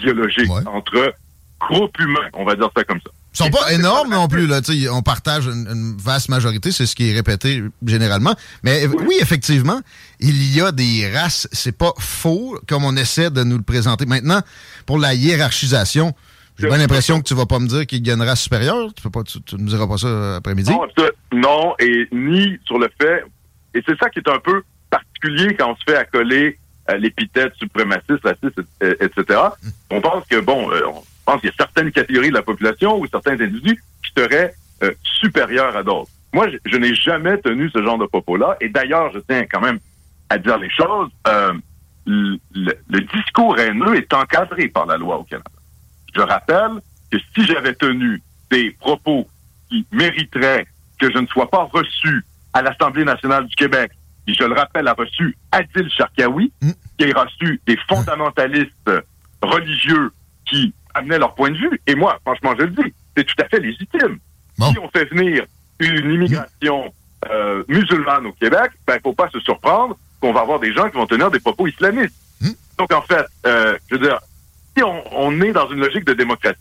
biologiques 0.00 0.50
Ouais. 0.50 0.66
entre 0.66 1.14
groupes 1.60 1.98
humains, 2.00 2.28
on 2.34 2.44
va 2.44 2.54
dire 2.56 2.70
ça 2.76 2.84
comme 2.84 3.00
ça. 3.04 3.10
Ils 3.32 3.36
sont 3.36 3.50
pas 3.50 3.72
énormes 3.72 4.10
non 4.10 4.26
plus. 4.26 4.46
Là, 4.46 4.60
Tu 4.60 4.88
on 4.88 5.02
partage 5.02 5.46
une, 5.46 5.68
une 5.70 5.96
vaste 5.96 6.28
majorité, 6.30 6.72
c'est 6.72 6.84
ce 6.86 6.96
qui 6.96 7.10
est 7.10 7.14
répété 7.14 7.62
généralement. 7.86 8.34
Mais 8.64 8.86
oui, 8.86 9.14
effectivement, 9.20 9.80
il 10.18 10.52
y 10.56 10.60
a 10.60 10.72
des 10.72 11.08
races. 11.14 11.46
C'est 11.52 11.76
pas 11.76 11.92
faux 11.98 12.58
comme 12.66 12.84
on 12.84 12.96
essaie 12.96 13.30
de 13.30 13.44
nous 13.44 13.56
le 13.58 13.62
présenter. 13.62 14.04
Maintenant, 14.06 14.40
pour 14.86 14.98
la 14.98 15.14
hiérarchisation, 15.14 16.12
J'ai 16.58 16.66
bien 16.66 16.78
l'impression 16.78 17.20
que 17.20 17.24
tu 17.28 17.34
vas 17.34 17.46
pas 17.46 17.58
me 17.58 17.68
dire 17.68 17.86
qu'il 17.86 18.02
gagnera 18.02 18.36
supérieur. 18.36 18.92
Tu 18.94 19.02
peux 19.02 19.10
pas, 19.10 19.22
tu, 19.22 19.38
ne 19.56 19.62
me 19.62 19.68
diras 19.68 19.86
pas 19.86 19.96
ça 19.96 20.36
après-midi. 20.36 20.70
Non, 20.72 20.86
non, 21.32 21.74
et 21.78 22.08
ni 22.12 22.58
sur 22.66 22.78
le 22.78 22.88
fait. 23.00 23.22
Et 23.74 23.82
c'est 23.86 23.96
ça 23.98 24.10
qui 24.10 24.18
est 24.18 24.28
un 24.28 24.40
peu 24.40 24.62
particulier 24.90 25.54
quand 25.56 25.70
on 25.70 25.76
se 25.76 25.82
fait 25.86 25.96
accoler 25.96 26.58
l'épithète 26.96 27.54
suprémaciste, 27.56 28.22
raciste, 28.22 28.60
etc. 28.80 29.40
Hmm. 29.62 29.68
On 29.90 30.00
pense 30.00 30.26
que, 30.26 30.40
bon, 30.40 30.70
euh, 30.70 30.82
on 30.86 31.02
pense 31.24 31.40
qu'il 31.40 31.50
y 31.50 31.52
a 31.52 31.56
certaines 31.56 31.92
catégories 31.92 32.30
de 32.30 32.34
la 32.34 32.42
population 32.42 32.98
ou 32.98 33.06
certains 33.06 33.32
individus 33.32 33.82
qui 34.04 34.12
seraient 34.16 34.54
euh, 34.82 34.92
supérieurs 35.02 35.76
à 35.76 35.82
d'autres. 35.82 36.10
Moi, 36.32 36.48
je, 36.64 36.76
n'ai 36.76 36.94
jamais 36.94 37.38
tenu 37.38 37.70
ce 37.70 37.82
genre 37.82 37.98
de 37.98 38.06
propos-là. 38.06 38.56
Et 38.60 38.68
d'ailleurs, 38.68 39.12
je 39.12 39.18
tiens 39.18 39.44
quand 39.50 39.60
même 39.60 39.78
à 40.28 40.38
dire 40.38 40.58
les 40.58 40.70
choses. 40.70 41.10
Euh, 41.26 41.52
le, 42.06 42.38
le, 42.54 43.00
discours 43.00 43.58
haineux 43.58 43.96
est 43.96 44.12
encadré 44.14 44.68
par 44.68 44.86
la 44.86 44.96
loi 44.96 45.18
au 45.18 45.24
Canada. 45.24 45.50
Je 46.14 46.20
rappelle 46.20 46.80
que 47.10 47.18
si 47.34 47.44
j'avais 47.44 47.74
tenu 47.74 48.22
des 48.50 48.70
propos 48.72 49.28
qui 49.68 49.86
mériteraient 49.92 50.66
que 50.98 51.12
je 51.12 51.18
ne 51.18 51.26
sois 51.26 51.50
pas 51.50 51.68
reçu 51.72 52.24
à 52.52 52.62
l'Assemblée 52.62 53.04
nationale 53.04 53.46
du 53.46 53.54
Québec, 53.54 53.92
je 54.34 54.44
le 54.44 54.54
rappelle, 54.54 54.88
a 54.88 54.94
reçu 54.94 55.36
Adil 55.52 55.90
Sharkawi, 55.90 56.52
mm. 56.60 56.70
qui 56.98 57.12
a 57.12 57.22
reçu 57.22 57.60
des 57.66 57.78
fondamentalistes 57.88 58.90
religieux 59.42 60.10
qui 60.46 60.74
amenaient 60.94 61.18
leur 61.18 61.34
point 61.34 61.50
de 61.50 61.56
vue. 61.56 61.80
Et 61.86 61.94
moi, 61.94 62.18
franchement, 62.22 62.54
je 62.58 62.64
le 62.64 62.70
dis, 62.70 62.94
c'est 63.16 63.24
tout 63.24 63.42
à 63.42 63.48
fait 63.48 63.60
légitime. 63.60 64.18
Si 64.58 64.78
on 64.78 64.88
fait 64.90 65.06
venir 65.06 65.44
une 65.78 66.10
immigration 66.10 66.92
euh, 67.30 67.64
musulmane 67.68 68.26
au 68.26 68.32
Québec, 68.32 68.72
ben, 68.86 68.96
il 68.96 69.00
faut 69.00 69.14
pas 69.14 69.30
se 69.30 69.40
surprendre 69.40 69.96
qu'on 70.20 70.32
va 70.32 70.40
avoir 70.40 70.60
des 70.60 70.72
gens 70.72 70.88
qui 70.90 70.96
vont 70.96 71.06
tenir 71.06 71.30
des 71.30 71.40
propos 71.40 71.66
islamistes. 71.66 72.14
Donc, 72.78 72.92
en 72.94 73.02
fait, 73.02 73.26
euh, 73.46 73.76
je 73.90 73.96
veux 73.96 74.06
dire, 74.06 74.18
si 74.74 74.82
on, 74.82 75.40
est 75.42 75.52
dans 75.52 75.68
une 75.68 75.80
logique 75.80 76.04
de 76.06 76.14
démocratie 76.14 76.58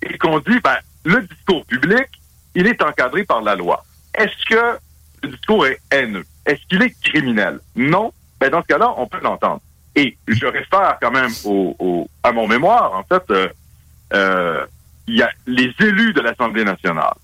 et 0.00 0.16
qu'on 0.16 0.38
dit, 0.38 0.58
ben, 0.64 0.76
le 1.04 1.22
discours 1.22 1.64
public, 1.66 2.06
il 2.54 2.66
est 2.66 2.82
encadré 2.82 3.24
par 3.24 3.42
la 3.42 3.54
loi. 3.54 3.84
Est-ce 4.14 4.46
que 4.46 4.78
le 5.22 5.28
discours 5.28 5.66
est 5.66 5.78
haineux? 5.90 6.24
Est-ce 6.46 6.60
qu'il 6.68 6.82
est 6.82 6.94
criminel? 7.02 7.60
Non. 7.76 8.12
Ben, 8.40 8.50
dans 8.50 8.62
ce 8.62 8.66
cas-là, 8.66 8.92
on 8.96 9.06
peut 9.06 9.20
l'entendre. 9.22 9.60
Et 9.94 10.16
je 10.26 10.46
réfère 10.46 10.96
quand 11.00 11.10
même 11.10 11.30
au, 11.44 12.08
à 12.22 12.32
mon 12.32 12.48
mémoire, 12.48 12.94
en 12.94 13.04
fait, 13.04 13.22
euh, 13.30 13.48
euh, 14.14 14.66
y 15.06 15.22
a 15.22 15.30
les 15.46 15.72
élus 15.80 16.12
de 16.12 16.20
l'Assemblée 16.20 16.64
nationale 16.64 17.14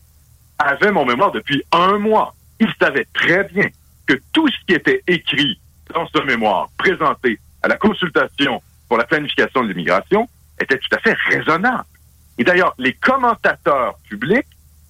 avaient 0.58 0.92
mon 0.92 1.04
mémoire 1.04 1.32
depuis 1.32 1.62
un 1.72 1.98
mois. 1.98 2.34
Ils 2.60 2.72
savaient 2.80 3.06
très 3.14 3.44
bien 3.44 3.68
que 4.06 4.14
tout 4.32 4.48
ce 4.48 4.56
qui 4.66 4.74
était 4.74 5.02
écrit 5.06 5.60
dans 5.94 6.06
ce 6.08 6.22
mémoire, 6.22 6.68
présenté 6.76 7.38
à 7.62 7.68
la 7.68 7.76
consultation 7.76 8.60
pour 8.88 8.98
la 8.98 9.04
planification 9.04 9.62
de 9.62 9.68
l'immigration, 9.68 10.28
était 10.60 10.78
tout 10.78 10.94
à 10.96 10.98
fait 10.98 11.16
raisonnable. 11.28 11.84
Et 12.38 12.44
d'ailleurs, 12.44 12.74
les 12.78 12.92
commentateurs 12.92 13.96
publics 14.08 14.46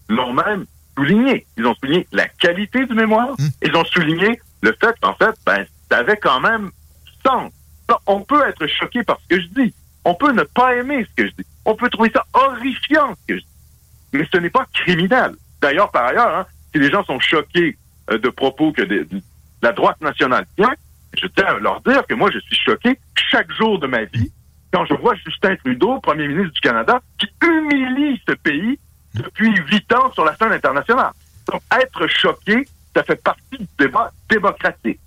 l'ont 0.08 0.32
même 0.32 0.64
souligné. 0.98 1.46
Ils 1.56 1.66
ont 1.66 1.74
souligné 1.74 2.06
la 2.12 2.28
qualité 2.28 2.84
du 2.84 2.94
mémoire. 2.94 3.30
Mmh. 3.38 3.48
Ils 3.62 3.76
ont 3.76 3.84
souligné 3.84 4.40
le 4.62 4.76
fait 4.80 4.94
qu'en 5.00 5.14
fait, 5.14 5.34
ben, 5.46 5.64
ça 5.90 5.98
avait 5.98 6.16
quand 6.16 6.40
même 6.40 6.70
sens. 7.24 7.52
On 8.06 8.20
peut 8.20 8.46
être 8.46 8.66
choqué 8.66 9.02
par 9.02 9.18
ce 9.22 9.36
que 9.36 9.40
je 9.40 9.46
dis. 9.48 9.74
On 10.04 10.14
peut 10.14 10.32
ne 10.32 10.42
pas 10.42 10.74
aimer 10.74 11.04
ce 11.04 11.22
que 11.22 11.28
je 11.28 11.34
dis. 11.38 11.46
On 11.64 11.74
peut 11.74 11.88
trouver 11.88 12.10
ça 12.10 12.24
horrifiant 12.34 13.14
ce 13.14 13.34
que 13.34 13.38
je 13.38 13.40
dis. 13.40 13.46
Mais 14.12 14.28
ce 14.32 14.38
n'est 14.38 14.50
pas 14.50 14.66
criminel. 14.72 15.34
D'ailleurs, 15.60 15.90
par 15.90 16.06
ailleurs, 16.06 16.36
hein, 16.36 16.46
si 16.72 16.80
les 16.80 16.90
gens 16.90 17.04
sont 17.04 17.20
choqués 17.20 17.76
euh, 18.10 18.18
de 18.18 18.28
propos 18.28 18.72
que 18.72 18.82
de, 18.82 19.06
la 19.62 19.72
droite 19.72 20.00
nationale 20.00 20.46
tient, 20.56 20.74
je 21.20 21.26
tiens 21.28 21.46
à 21.46 21.58
leur 21.58 21.80
dire 21.80 22.06
que 22.06 22.14
moi, 22.14 22.30
je 22.30 22.38
suis 22.40 22.56
choqué 22.56 22.98
chaque 23.30 23.50
jour 23.52 23.78
de 23.78 23.86
ma 23.86 24.04
vie 24.04 24.30
quand 24.72 24.84
je 24.84 24.94
vois 24.94 25.14
Justin 25.14 25.56
Trudeau, 25.56 25.98
premier 26.00 26.28
ministre 26.28 26.52
du 26.52 26.60
Canada, 26.60 27.00
qui 27.18 27.26
humilie 27.42 28.20
ce 28.28 28.34
pays 28.34 28.78
depuis 29.14 29.54
huit 29.70 29.92
ans 29.92 30.12
sur 30.12 30.24
la 30.24 30.36
scène 30.36 30.52
internationale. 30.52 31.12
Donc, 31.50 31.62
être 31.80 32.06
choqué, 32.08 32.68
ça 32.94 33.02
fait 33.02 33.22
partie 33.22 33.58
du 33.58 33.66
débat 33.78 34.12
démocratique. 34.28 35.00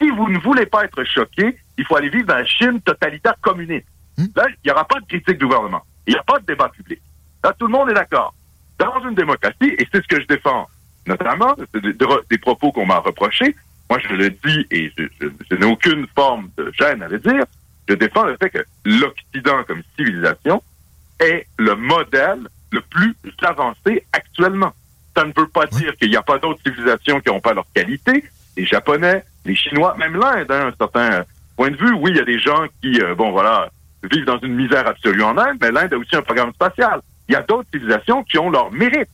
Si 0.00 0.10
vous 0.10 0.28
ne 0.28 0.38
voulez 0.38 0.66
pas 0.66 0.84
être 0.84 1.02
choqué, 1.04 1.58
il 1.76 1.84
faut 1.84 1.96
aller 1.96 2.08
vivre 2.08 2.26
dans 2.26 2.36
la 2.36 2.46
Chine 2.46 2.80
totalitaire 2.80 3.34
communiste. 3.40 3.86
Hmm? 4.16 4.26
Là, 4.36 4.46
il 4.48 4.56
n'y 4.66 4.70
aura 4.70 4.84
pas 4.84 5.00
de 5.00 5.06
critique 5.06 5.38
du 5.38 5.46
gouvernement. 5.46 5.82
Il 6.06 6.14
n'y 6.14 6.18
a 6.18 6.22
pas 6.22 6.38
de 6.38 6.46
débat 6.46 6.68
public. 6.68 7.00
Là, 7.42 7.52
tout 7.58 7.66
le 7.66 7.72
monde 7.72 7.90
est 7.90 7.94
d'accord. 7.94 8.34
Dans 8.78 9.00
une 9.08 9.14
démocratie, 9.14 9.74
et 9.76 9.88
c'est 9.92 10.02
ce 10.02 10.08
que 10.08 10.20
je 10.20 10.26
défends, 10.26 10.68
notamment, 11.06 11.56
des, 11.74 11.92
des 11.92 12.38
propos 12.38 12.70
qu'on 12.70 12.86
m'a 12.86 12.98
reprochés, 12.98 13.56
moi 13.90 13.98
je 14.00 14.14
le 14.14 14.30
dis 14.30 14.66
et 14.70 14.92
je, 14.96 15.54
n'ai 15.54 15.64
aucune 15.64 16.06
forme 16.14 16.50
de 16.56 16.70
gêne 16.78 17.02
à 17.02 17.08
le 17.08 17.18
dire, 17.18 17.44
je 17.88 17.94
défends 17.94 18.24
le 18.24 18.36
fait 18.36 18.50
que 18.50 18.64
l'Occident 18.84 19.64
comme 19.66 19.82
civilisation 19.96 20.62
est 21.20 21.46
le 21.58 21.74
modèle 21.74 22.48
le 22.70 22.80
plus 22.80 23.14
avancé 23.42 24.04
actuellement. 24.12 24.72
Ça 25.16 25.24
ne 25.24 25.32
veut 25.36 25.48
pas 25.48 25.66
dire 25.66 25.96
qu'il 25.96 26.10
n'y 26.10 26.16
a 26.16 26.22
pas 26.22 26.38
d'autres 26.38 26.60
civilisations 26.64 27.20
qui 27.20 27.28
n'ont 27.28 27.40
pas 27.40 27.54
leur 27.54 27.66
qualité. 27.74 28.24
Les 28.56 28.66
Japonais, 28.66 29.24
les 29.44 29.54
Chinois, 29.54 29.96
même 29.98 30.14
l'Inde, 30.14 30.50
hein, 30.50 30.68
un 30.68 30.74
certain 30.78 31.24
point 31.56 31.70
de 31.70 31.76
vue, 31.76 31.92
oui, 31.94 32.10
il 32.12 32.16
y 32.16 32.20
a 32.20 32.24
des 32.24 32.38
gens 32.38 32.66
qui, 32.80 33.00
euh, 33.00 33.14
bon 33.14 33.30
voilà, 33.30 33.70
vivent 34.02 34.24
dans 34.24 34.38
une 34.38 34.54
misère 34.54 34.86
absolue 34.86 35.22
en 35.22 35.36
Inde, 35.36 35.58
mais 35.60 35.70
l'Inde 35.70 35.92
a 35.94 35.98
aussi 35.98 36.14
un 36.14 36.22
programme 36.22 36.52
spatial. 36.52 37.00
Il 37.28 37.32
y 37.32 37.36
a 37.36 37.42
d'autres 37.42 37.68
civilisations 37.72 38.22
qui 38.24 38.38
ont 38.38 38.50
leur 38.50 38.70
mérite. 38.70 39.08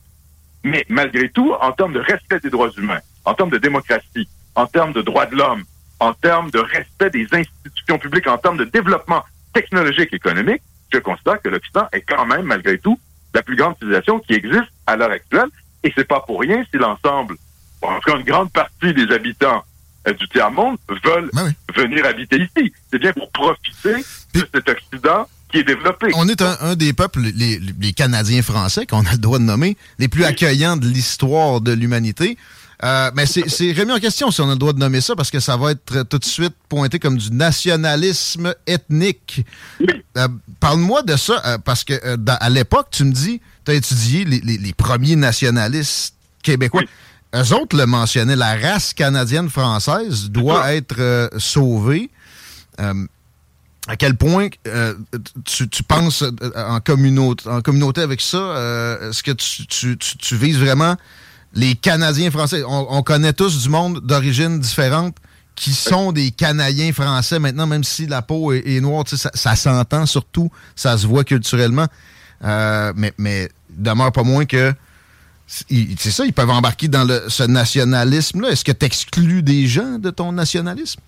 Mais 0.63 0.85
malgré 0.89 1.29
tout, 1.29 1.55
en 1.61 1.73
termes 1.73 1.93
de 1.93 2.01
respect 2.01 2.41
des 2.41 2.51
droits 2.51 2.71
humains, 2.77 3.01
en 3.25 3.35
termes 3.35 3.51
de 3.51 3.59
démocratie, 3.59 4.29
en 4.55 4.67
termes 4.67 4.93
de 4.93 5.03
droits 5.03 5.27
de 5.27 5.37
l'homme, 5.37 5.65
en 6.01 6.13
termes 6.15 6.51
de 6.51 6.59
respect 6.59 7.11
des 7.11 7.27
institutions 7.33 7.99
publiques, 7.99 8.27
en 8.27 8.39
termes 8.39 8.57
de 8.57 8.65
développement 8.65 9.23
technologique 9.53 10.13
et 10.13 10.17
économique, 10.17 10.63
je 10.93 10.99
constate 10.99 11.43
que 11.43 11.49
l'Occident 11.49 11.87
est 11.93 12.03
quand 12.03 12.25
même, 12.27 12.43
malgré 12.43 12.79
tout, 12.79 12.99
la 13.35 13.43
plus 13.43 13.57
grande 13.57 13.75
civilisation 13.79 14.21
qui 14.21 14.35
existe 14.35 14.71
à 14.87 14.97
l'heure 14.97 15.11
actuelle. 15.11 15.49
Et 15.83 15.93
c'est 15.95 16.09
pas 16.09 16.21
pour 16.21 16.41
rien 16.41 16.65
si 16.71 16.79
l'ensemble, 16.79 17.37
en 17.83 18.01
tout 18.01 18.11
cas 18.11 18.17
une 18.17 18.25
grande 18.25 18.51
partie 18.51 18.95
des 18.95 19.13
habitants 19.13 19.63
euh, 20.09 20.13
du 20.15 20.27
tiers-monde 20.29 20.79
veulent 20.89 21.31
ben 21.33 21.53
venir 21.75 22.07
habiter 22.07 22.37
ici. 22.39 22.73
C'est 22.91 22.99
bien 22.99 23.13
pour 23.13 23.31
profiter 23.31 24.05
de 24.35 24.49
cet 24.55 24.69
Occident 24.69 25.29
qui 25.51 25.59
est 25.59 25.65
développé. 25.65 26.09
On 26.15 26.29
est 26.29 26.41
un, 26.43 26.75
des 26.75 26.93
peuples, 26.93 27.21
les, 27.21 27.59
les 27.59 27.93
Canadiens 27.93 28.43
français, 28.43 28.87
qu'on 28.87 29.05
a 29.05 29.13
le 29.13 29.19
droit 29.19 29.39
de 29.39 29.45
nommer, 29.45 29.77
les 29.99 30.09
plus 30.09 30.25
accueillants 30.25 30.77
de 30.77 30.87
l'histoire 30.87 31.61
de 31.61 31.73
l'humanité. 31.73 32.39
Euh, 32.83 33.11
mais 33.15 33.27
c'est 33.27 33.73
remis 33.73 33.93
en 33.93 34.01
question 34.01 34.31
si 34.31 34.41
on 34.41 34.49
a 34.49 34.53
le 34.53 34.59
droit 34.59 34.73
de 34.73 34.79
nommer 34.79 35.01
ça 35.01 35.15
parce 35.15 35.31
que 35.31 35.41
ça 35.41 35.57
va 35.57 35.73
être 35.73 36.03
tout 36.05 36.19
de 36.19 36.25
suite 36.25 36.55
pointé 36.69 36.99
comme 36.99 37.17
du 37.17 37.31
nationalisme 37.31 38.55
ethnique. 38.67 39.45
Euh, 40.17 40.29
parle-moi 40.61 41.03
de 41.03 41.17
ça 41.17 41.43
euh, 41.45 41.59
parce 41.59 41.83
que 41.83 41.95
à 42.29 42.51
l'époque, 42.51 42.89
tu 42.91 43.05
me 43.05 43.13
dis, 43.13 43.41
tu 43.65 43.73
as 43.73 43.75
étudié 43.75 44.25
les, 44.25 44.73
premiers 44.73 45.17
nationalistes 45.17 46.15
québécois. 46.43 46.83
Eux 47.35 47.53
autres 47.53 47.77
le 47.77 47.87
mentionnaient, 47.87 48.37
la 48.37 48.57
race 48.57 48.95
canadienne-française 48.95 50.31
doit 50.31 50.73
être 50.73 51.31
sauvée. 51.39 52.11
à 52.79 53.97
quel 53.97 54.17
point 54.17 54.49
tu, 55.45 55.83
penses 55.83 56.23
en 56.55 56.79
communauté, 56.79 57.49
en 57.49 57.61
communauté 57.61 58.03
avec 58.03 58.21
ça? 58.21 58.99
Est-ce 59.03 59.23
que 59.25 59.33
tu, 59.33 59.97
tu 59.99 60.37
vises 60.37 60.59
vraiment 60.59 60.97
les 61.55 61.75
Canadiens 61.75 62.31
français. 62.31 62.63
On, 62.67 63.03
connaît 63.03 63.33
tous 63.33 63.63
du 63.63 63.69
monde 63.69 64.01
d'origine 64.01 64.59
différente 64.59 65.17
qui 65.55 65.71
sont 65.71 66.13
des 66.13 66.31
Canadiens 66.33 66.93
français 66.93 67.39
maintenant, 67.39 67.67
même 67.67 67.85
si 67.85 68.07
la 68.07 68.23
peau 68.23 68.53
est, 68.53 68.81
noire, 68.81 69.05
ça, 69.07 69.31
ça 69.35 69.55
s'entend 69.55 70.05
surtout, 70.05 70.51
ça 70.75 70.99
se 70.99 71.07
voit 71.07 71.25
culturellement. 71.25 71.87
Euh, 72.45 72.93
mais, 72.97 73.13
mais 73.19 73.49
demeure 73.71 74.13
pas 74.13 74.25
moins 74.25 74.45
que 74.45 74.73
c'est 75.47 76.11
ça, 76.11 76.25
ils 76.25 76.33
peuvent 76.33 76.51
embarquer 76.51 76.89
dans 76.89 77.05
le, 77.05 77.29
ce 77.29 77.43
nationalisme-là. 77.43 78.49
Est-ce 78.49 78.65
que 78.65 78.73
tu 78.73 78.87
exclus 78.87 79.43
des 79.43 79.67
gens 79.67 79.99
de 79.99 80.11
ton 80.11 80.33
nationalisme? 80.33 81.01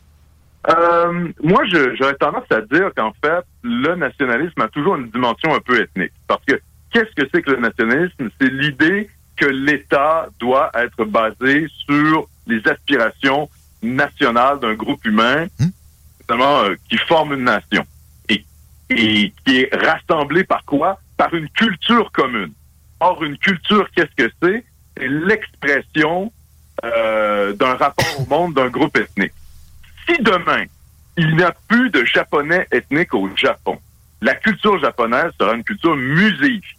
Euh, 0.68 1.28
moi, 1.42 1.62
j'aurais 1.64 2.14
tendance 2.14 2.44
à 2.50 2.60
dire 2.60 2.90
qu'en 2.96 3.12
fait, 3.24 3.44
le 3.62 3.94
nationalisme 3.94 4.60
a 4.60 4.68
toujours 4.68 4.96
une 4.96 5.10
dimension 5.10 5.54
un 5.54 5.60
peu 5.60 5.80
ethnique. 5.80 6.12
Parce 6.26 6.44
que 6.44 6.60
qu'est-ce 6.92 7.14
que 7.14 7.28
c'est 7.32 7.42
que 7.42 7.52
le 7.52 7.60
nationalisme? 7.60 8.28
C'est 8.40 8.50
l'idée 8.50 9.08
que 9.36 9.46
l'État 9.46 10.28
doit 10.38 10.70
être 10.74 11.04
basé 11.04 11.66
sur 11.86 12.28
les 12.46 12.66
aspirations 12.66 13.48
nationales 13.82 14.60
d'un 14.60 14.74
groupe 14.74 15.04
humain, 15.04 15.46
hmm? 15.58 15.68
notamment 16.20 16.60
euh, 16.60 16.74
qui 16.88 16.96
forme 16.98 17.34
une 17.34 17.44
nation 17.44 17.84
et, 18.28 18.44
et 18.90 19.32
qui 19.44 19.60
est 19.60 19.74
rassemblé 19.74 20.44
par 20.44 20.64
quoi? 20.64 20.98
Par 21.16 21.34
une 21.34 21.48
culture 21.50 22.10
commune. 22.12 22.52
Or, 23.00 23.22
une 23.22 23.36
culture, 23.38 23.88
qu'est-ce 23.94 24.14
que 24.16 24.32
c'est? 24.42 24.64
C'est 24.96 25.08
l'expression 25.08 26.32
euh, 26.84 27.52
d'un 27.52 27.74
rapport 27.74 28.20
au 28.20 28.26
monde 28.26 28.54
d'un 28.54 28.68
groupe 28.68 28.96
ethnique. 28.96 29.32
Si 30.08 30.16
demain 30.22 30.64
il 31.16 31.34
n'y 31.36 31.42
a 31.42 31.54
plus 31.68 31.90
de 31.90 32.04
japonais 32.04 32.66
ethniques 32.70 33.14
au 33.14 33.34
Japon, 33.36 33.78
la 34.20 34.34
culture 34.34 34.78
japonaise 34.78 35.32
sera 35.38 35.54
une 35.54 35.64
culture 35.64 35.96
muséifiée. 35.96 36.75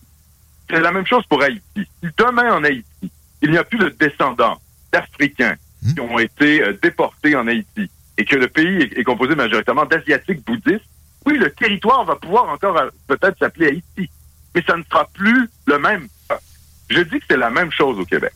C'est 0.69 0.79
la 0.79 0.91
même 0.91 1.05
chose 1.05 1.24
pour 1.27 1.41
Haïti. 1.41 1.62
Si 1.75 2.09
demain 2.17 2.53
en 2.53 2.63
Haïti, 2.63 3.12
il 3.41 3.51
n'y 3.51 3.57
a 3.57 3.63
plus 3.63 3.77
de 3.77 3.89
descendants 3.89 4.59
d'Africains 4.91 5.55
hmm. 5.83 5.93
qui 5.93 6.00
ont 6.01 6.19
été 6.19 6.62
euh, 6.62 6.77
déportés 6.81 7.36
en 7.36 7.47
Haïti 7.47 7.89
et 8.17 8.25
que 8.25 8.36
le 8.36 8.47
pays 8.47 8.89
est, 8.95 9.03
composé 9.03 9.36
majoritairement 9.36 9.86
d'Asiatiques 9.86 10.43
bouddhistes, 10.45 10.86
oui, 11.25 11.38
le 11.38 11.51
territoire 11.51 12.03
va 12.05 12.15
pouvoir 12.15 12.50
encore 12.50 12.77
euh, 12.77 12.89
peut-être 13.07 13.38
s'appeler 13.39 13.67
Haïti. 13.67 14.09
mais 14.55 14.63
ça 14.65 14.75
ne 14.75 14.83
sera 14.83 15.07
plus 15.13 15.50
le 15.65 15.79
même. 15.79 16.07
Je 16.89 17.01
dis 17.01 17.19
que 17.19 17.25
c'est 17.29 17.38
la 17.38 17.50
même 17.50 17.71
chose 17.71 18.00
au 18.00 18.05
Québec. 18.05 18.31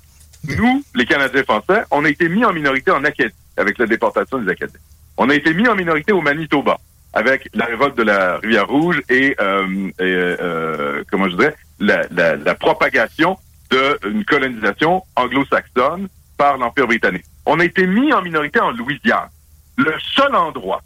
Nous, 0.57 0.83
les 0.95 1.05
Canadiens 1.05 1.43
français, 1.43 1.83
on 1.91 2.03
a 2.03 2.09
été 2.09 2.27
mis 2.27 2.43
en 2.43 2.51
minorité 2.51 2.91
en 2.91 3.03
Acadie 3.03 3.33
avec 3.57 3.77
la 3.77 3.85
déportation 3.85 4.39
des 4.39 4.51
Acadiens. 4.51 4.79
On 5.17 5.29
a 5.29 5.35
été 5.35 5.53
mis 5.53 5.67
en 5.67 5.75
minorité 5.75 6.11
au 6.11 6.21
Manitoba 6.21 6.79
avec 7.13 7.49
la 7.53 7.65
révolte 7.65 7.97
de 7.97 8.03
la 8.03 8.37
Rivière-Rouge 8.37 9.01
et, 9.09 9.35
euh, 9.39 9.89
et 9.99 10.03
euh, 10.03 11.03
comment 11.11 11.29
je 11.29 11.35
dirais, 11.35 11.55
la, 11.81 12.55
propagation 12.55 13.37
d'une 13.69 14.25
colonisation 14.25 15.03
anglo-saxonne 15.15 16.07
par 16.37 16.57
l'Empire 16.57 16.87
britannique. 16.87 17.25
On 17.45 17.59
a 17.59 17.65
été 17.65 17.87
mis 17.87 18.13
en 18.13 18.21
minorité 18.21 18.59
en 18.59 18.71
Louisiane. 18.71 19.29
Le 19.77 19.93
seul 20.15 20.35
endroit 20.35 20.81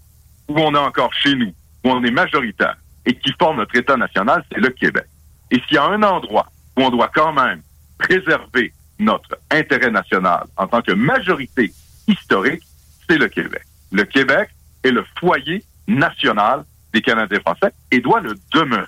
où 0.48 0.60
on 0.60 0.74
est 0.74 0.80
encore 0.80 1.14
chez 1.14 1.36
nous, 1.36 1.54
où 1.84 1.90
on 1.90 2.04
est 2.04 2.12
majoritaire 2.12 2.78
et 3.06 3.14
qui 3.16 3.32
forme 3.40 3.58
notre 3.58 3.76
État 3.76 3.98
national, 3.98 4.44
c'est 4.52 4.60
le 4.60 4.70
Québec. 4.70 5.06
Et 5.52 5.60
s'il 5.62 5.76
y 5.76 5.78
a 5.78 5.86
un 5.86 6.02
endroit 6.04 6.48
où 6.78 6.84
on 6.84 6.90
doit 6.90 7.12
quand 7.14 7.34
même 7.34 7.62
préserver 7.98 8.74
notre 9.00 9.38
intérêt 9.52 9.92
national 9.92 10.46
en 10.58 10.68
tant 10.68 10.82
que 10.82 10.92
majorité 10.92 11.74
historique, 12.08 12.64
c'est 13.10 13.18
le 13.18 13.28
Québec. 13.28 13.62
Le 13.92 14.04
Québec 14.04 14.50
est 14.84 14.92
le 14.92 15.06
foyer 15.20 15.64
national 15.88 16.64
des 16.94 17.02
Canadiens 17.02 17.40
français 17.40 17.72
et 17.92 18.00
doit 18.00 18.22
le 18.22 18.36
demeurer. 18.54 18.86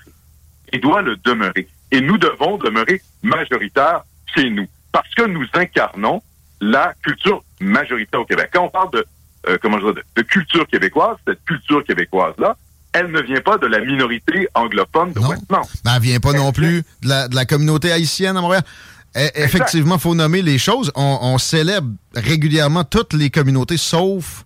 Et 0.72 0.78
doit 0.78 1.02
le 1.02 1.16
demeurer. 1.16 1.68
Et 1.90 2.00
nous 2.00 2.18
devons 2.18 2.58
demeurer 2.58 3.00
majoritaires 3.22 4.02
chez 4.34 4.50
nous 4.50 4.66
parce 4.92 5.08
que 5.14 5.22
nous 5.26 5.46
incarnons 5.54 6.22
la 6.60 6.92
culture 7.02 7.42
majoritaire 7.60 8.20
au 8.20 8.24
Québec. 8.24 8.50
Quand 8.52 8.64
on 8.64 8.68
parle 8.70 8.90
de, 8.92 9.04
euh, 9.48 9.58
comment 9.62 9.78
je 9.78 9.90
dirais, 9.92 10.02
de, 10.16 10.22
culture 10.22 10.66
québécoise, 10.66 11.16
cette 11.26 11.44
culture 11.44 11.84
québécoise-là, 11.84 12.56
elle 12.92 13.10
ne 13.10 13.20
vient 13.22 13.40
pas 13.40 13.58
de 13.58 13.66
la 13.66 13.80
minorité 13.80 14.48
anglophone 14.54 15.12
de 15.12 15.20
Westmount. 15.20 15.62
Ben, 15.84 15.94
elle 15.96 16.02
vient 16.02 16.20
pas 16.20 16.32
non 16.32 16.52
plus 16.52 16.82
de 17.02 17.08
la, 17.08 17.28
de 17.28 17.34
la 17.34 17.44
communauté 17.44 17.92
haïtienne 17.92 18.36
à 18.36 18.40
Montréal. 18.40 18.62
E, 19.16 19.28
effectivement, 19.34 19.94
il 19.96 20.00
faut 20.00 20.14
nommer 20.14 20.42
les 20.42 20.58
choses. 20.58 20.90
On, 20.94 21.18
on, 21.22 21.38
célèbre 21.38 21.88
régulièrement 22.14 22.84
toutes 22.84 23.12
les 23.14 23.30
communautés, 23.30 23.76
sauf 23.76 24.44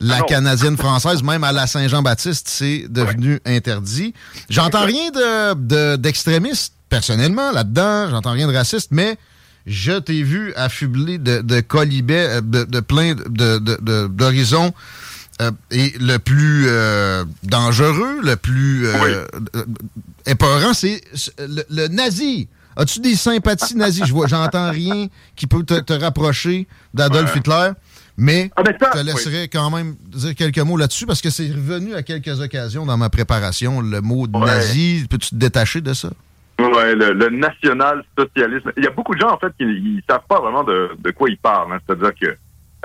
la 0.00 0.16
Ah 0.16 0.18
non. 0.20 0.26
canadienne 0.26 0.76
française, 0.76 1.22
même 1.22 1.42
à 1.44 1.50
la 1.52 1.66
Saint-Jean-Baptiste, 1.66 2.48
c'est 2.48 2.84
devenu 2.88 3.40
interdit. 3.44 4.14
J'entends 4.48 4.84
rien 4.84 5.10
de- 5.10 5.54
de- 5.54 5.96
d'extrémiste, 5.96 6.74
personnellement, 6.88 7.52
là-dedans. 7.52 8.08
J'entends 8.10 8.32
rien 8.32 8.48
de 8.48 8.54
raciste, 8.54 8.88
mais 8.92 9.16
je 9.66 9.92
t'ai 9.98 10.22
vu 10.22 10.52
affublé 10.54 11.18
de, 11.18 11.40
de 11.42 11.60
colibets, 11.60 12.26
euh, 12.28 12.40
de, 12.40 12.64
de 12.64 12.80
plein 12.80 13.14
d'horizons. 14.08 14.72
Euh, 15.40 15.52
et 15.70 15.94
le 16.00 16.16
plus 16.18 16.64
euh, 16.66 17.24
dangereux, 17.44 18.20
le 18.24 18.34
plus 18.34 18.86
euh, 18.88 19.24
épeurant, 20.26 20.74
c'est 20.74 21.00
le, 21.38 21.62
le 21.70 21.88
nazi. 21.88 22.48
As-tu 22.76 23.00
des 23.00 23.14
sympathies 23.16 23.76
nazies? 23.76 24.02
Je 24.06 24.12
vois, 24.12 24.26
j'entends 24.26 24.70
rien 24.70 25.06
qui 25.36 25.46
peut 25.46 25.62
te, 25.64 25.78
te 25.80 25.92
rapprocher 25.92 26.66
d'Adolf 26.94 27.32
Ouais. 27.32 27.38
Hitler, 27.40 27.70
mais 28.16 28.50
Ah, 28.56 28.62
ben 28.64 28.74
je 28.80 28.98
te 29.00 29.04
laisserai 29.04 29.48
quand 29.48 29.70
même 29.70 29.94
dire 30.08 30.34
quelques 30.34 30.58
mots 30.58 30.76
là-dessus 30.76 31.06
parce 31.06 31.20
que 31.20 31.30
c'est 31.30 31.48
revenu 31.52 31.94
à 31.94 32.02
quelques 32.02 32.40
occasions 32.40 32.84
dans 32.86 32.96
ma 32.96 33.08
préparation, 33.08 33.80
le 33.80 34.00
mot 34.00 34.26
Ouais. 34.32 34.46
nazi. 34.46 35.06
Peux-tu 35.08 35.30
te 35.30 35.34
détacher 35.36 35.80
de 35.80 35.92
ça? 35.94 36.10
Ouais, 36.58 36.94
le, 36.96 37.28
national-socialisme. 37.28 38.72
Il 38.76 38.84
y 38.84 38.86
a 38.86 38.90
beaucoup 38.90 39.14
de 39.14 39.20
gens, 39.20 39.30
en 39.30 39.38
fait, 39.38 39.52
qui 39.56 39.64
ne 39.64 40.00
savent 40.08 40.26
pas 40.28 40.40
vraiment 40.40 40.64
de, 40.64 41.10
quoi 41.16 41.30
ils 41.30 41.38
parlent. 41.38 41.72
hein. 41.72 41.78
C'est-à-dire 41.86 42.12
que 42.14 42.36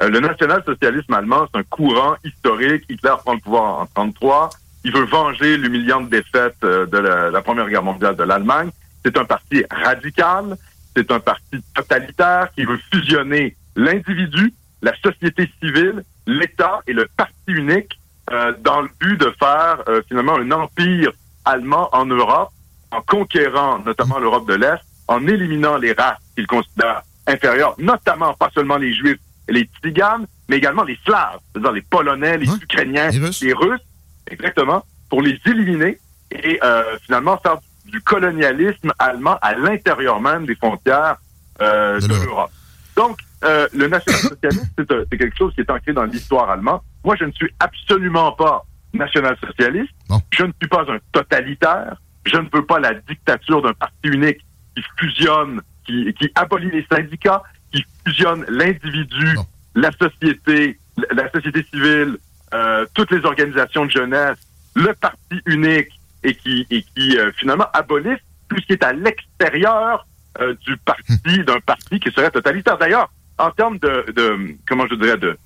euh, 0.01 0.09
le 0.09 0.19
national-socialisme 0.19 1.13
allemand, 1.13 1.47
c'est 1.51 1.59
un 1.59 1.63
courant 1.63 2.15
historique. 2.23 2.85
Hitler 2.87 3.13
prend 3.23 3.33
le 3.33 3.39
pouvoir 3.39 3.79
en 3.79 3.85
33. 3.87 4.49
Il 4.83 4.93
veut 4.93 5.05
venger 5.05 5.57
l'humiliante 5.57 6.09
défaite 6.09 6.57
euh, 6.63 6.85
de 6.85 6.97
la, 6.97 7.41
Première 7.41 7.67
Guerre 7.67 7.83
mondiale 7.83 8.15
de 8.15 8.23
l'Allemagne. 8.23 8.69
C'est 9.03 9.17
un 9.17 9.25
parti 9.25 9.63
radical. 9.71 10.55
C'est 10.95 11.11
un 11.11 11.19
parti 11.19 11.63
totalitaire 11.73 12.49
qui 12.55 12.65
veut 12.65 12.79
fusionner 12.91 13.55
l'individu, 13.75 14.53
la 14.83 14.93
société 14.97 15.49
civile, 15.59 16.03
l'État 16.27 16.81
et 16.85 16.93
le 16.93 17.07
parti 17.17 17.33
unique 17.47 17.99
euh, 18.31 18.53
dans 18.61 18.81
le 18.81 18.89
but 18.99 19.19
de 19.19 19.33
faire 19.39 19.79
finalement 20.07 20.35
un 20.35 20.51
empire 20.51 21.11
allemand 21.45 21.89
en 21.91 22.05
Europe 22.05 22.51
en 22.95 23.01
conquérant 23.01 23.79
notamment 23.79 24.19
l'Europe 24.19 24.47
de 24.47 24.53
l'Est, 24.55 24.79
en 25.07 25.25
éliminant 25.27 25.77
les 25.77 25.93
races 25.93 26.17
qu'il 26.35 26.47
considère 26.47 27.01
inférieures, 27.27 27.75
notamment 27.77 28.33
pas 28.33 28.49
seulement 28.53 28.77
les 28.77 28.93
Juifs 28.93 29.19
et 29.47 29.53
les 29.53 29.69
Tziganes, 29.81 30.25
mais 30.49 30.57
également 30.57 30.83
les 30.83 30.97
Slaves, 31.05 31.39
c'est-à-dire 31.51 31.71
les 31.73 31.81
Polonais, 31.81 32.37
les 32.37 32.49
Hein? 32.49 32.59
Ukrainiens, 32.61 33.09
Les 33.09 33.19
Russes. 33.19 33.41
les 33.41 33.53
Russes, 33.53 33.81
exactement, 34.27 34.85
pour 35.09 35.21
les 35.21 35.39
éliminer 35.45 35.99
et 36.31 36.59
euh, 36.63 36.97
finalement 37.05 37.37
faire 37.37 37.57
du 37.85 38.01
colonialisme 38.01 38.91
allemand 38.99 39.37
à 39.41 39.53
l'intérieur 39.55 40.19
même 40.21 40.45
des 40.45 40.55
frontières 40.55 41.17
euh, 41.61 41.99
De 41.99 42.07
de 42.07 42.13
l'Europe. 42.25 42.51
Donc, 42.95 43.19
euh, 43.43 43.67
le 43.73 43.87
national-socialisme, 43.87 44.67
c'est 44.77 44.91
un- 44.91 45.03
c'est 45.11 45.17
quelque 45.17 45.37
chose 45.37 45.53
qui 45.53 45.61
est 45.61 45.69
ancré 45.69 45.91
dans 45.93 46.05
l'histoire 46.05 46.49
allemande. 46.49 46.79
Moi, 47.03 47.15
je 47.19 47.25
ne 47.25 47.31
suis 47.33 47.51
absolument 47.59 48.31
pas 48.31 48.63
national-socialiste. 48.93 49.91
Je 50.31 50.43
ne 50.43 50.51
suis 50.59 50.69
pas 50.69 50.81
un 50.89 50.97
totalitaire. 51.11 51.95
Je 52.25 52.37
ne 52.37 52.47
veux 52.53 52.65
pas 52.65 52.79
la 52.79 52.93
dictature 52.93 53.61
d'un 53.61 53.73
parti 53.73 54.07
unique 54.07 54.39
qui 54.75 54.83
fusionne, 54.97 55.61
qui, 55.85 56.13
qui 56.13 56.31
abolit 56.35 56.71
les 56.71 56.85
syndicats, 56.91 57.43
qui 57.71 57.83
fusionne 58.05 58.45
l'individu, 58.47 59.37
la 59.75 59.91
société, 59.91 60.79
la 61.11 61.29
société 61.31 61.63
civile, 61.63 62.17
euh, 62.53 62.85
toutes 62.93 63.11
les 63.11 63.25
organisations 63.25 63.85
de 63.85 63.91
jeunesse, 63.91 64.37
le 64.75 64.93
parti 64.93 65.41
unique 65.45 65.89
et 66.23 66.35
qui, 66.35 66.65
et 66.69 66.83
qui 66.83 67.17
euh, 67.17 67.31
finalement 67.33 67.67
abolissent 67.73 68.19
tout 68.49 68.57
ce 68.59 68.65
qui 68.65 68.73
est 68.73 68.83
à 68.83 68.93
l'extérieur 68.93 70.05
euh, 70.39 70.55
du 70.65 70.77
parti, 70.77 71.43
d'un 71.45 71.59
parti 71.59 71.99
qui 71.99 72.11
serait 72.11 72.31
totalitaire. 72.31 72.77
D'ailleurs, 72.77 73.11
en 73.37 73.51
termes 73.51 73.77
de, 73.79 74.11
de 74.11 74.55
comment 74.67 74.87
je 74.87 74.95
dirais, 74.95 75.17
de, 75.17 75.37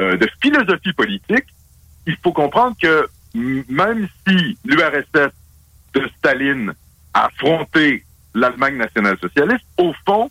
euh, 0.00 0.16
de 0.16 0.28
philosophie 0.42 0.92
politique, 0.92 1.46
il 2.06 2.16
faut 2.22 2.32
comprendre 2.32 2.76
que 2.80 3.08
même 3.34 4.08
si 4.26 4.58
l'URSS 4.64 5.32
de 5.94 6.08
Staline 6.18 6.72
a 7.12 7.26
affronté 7.26 8.04
l'Allemagne 8.34 8.76
nationale-socialiste, 8.76 9.64
au 9.78 9.92
fond, 10.06 10.30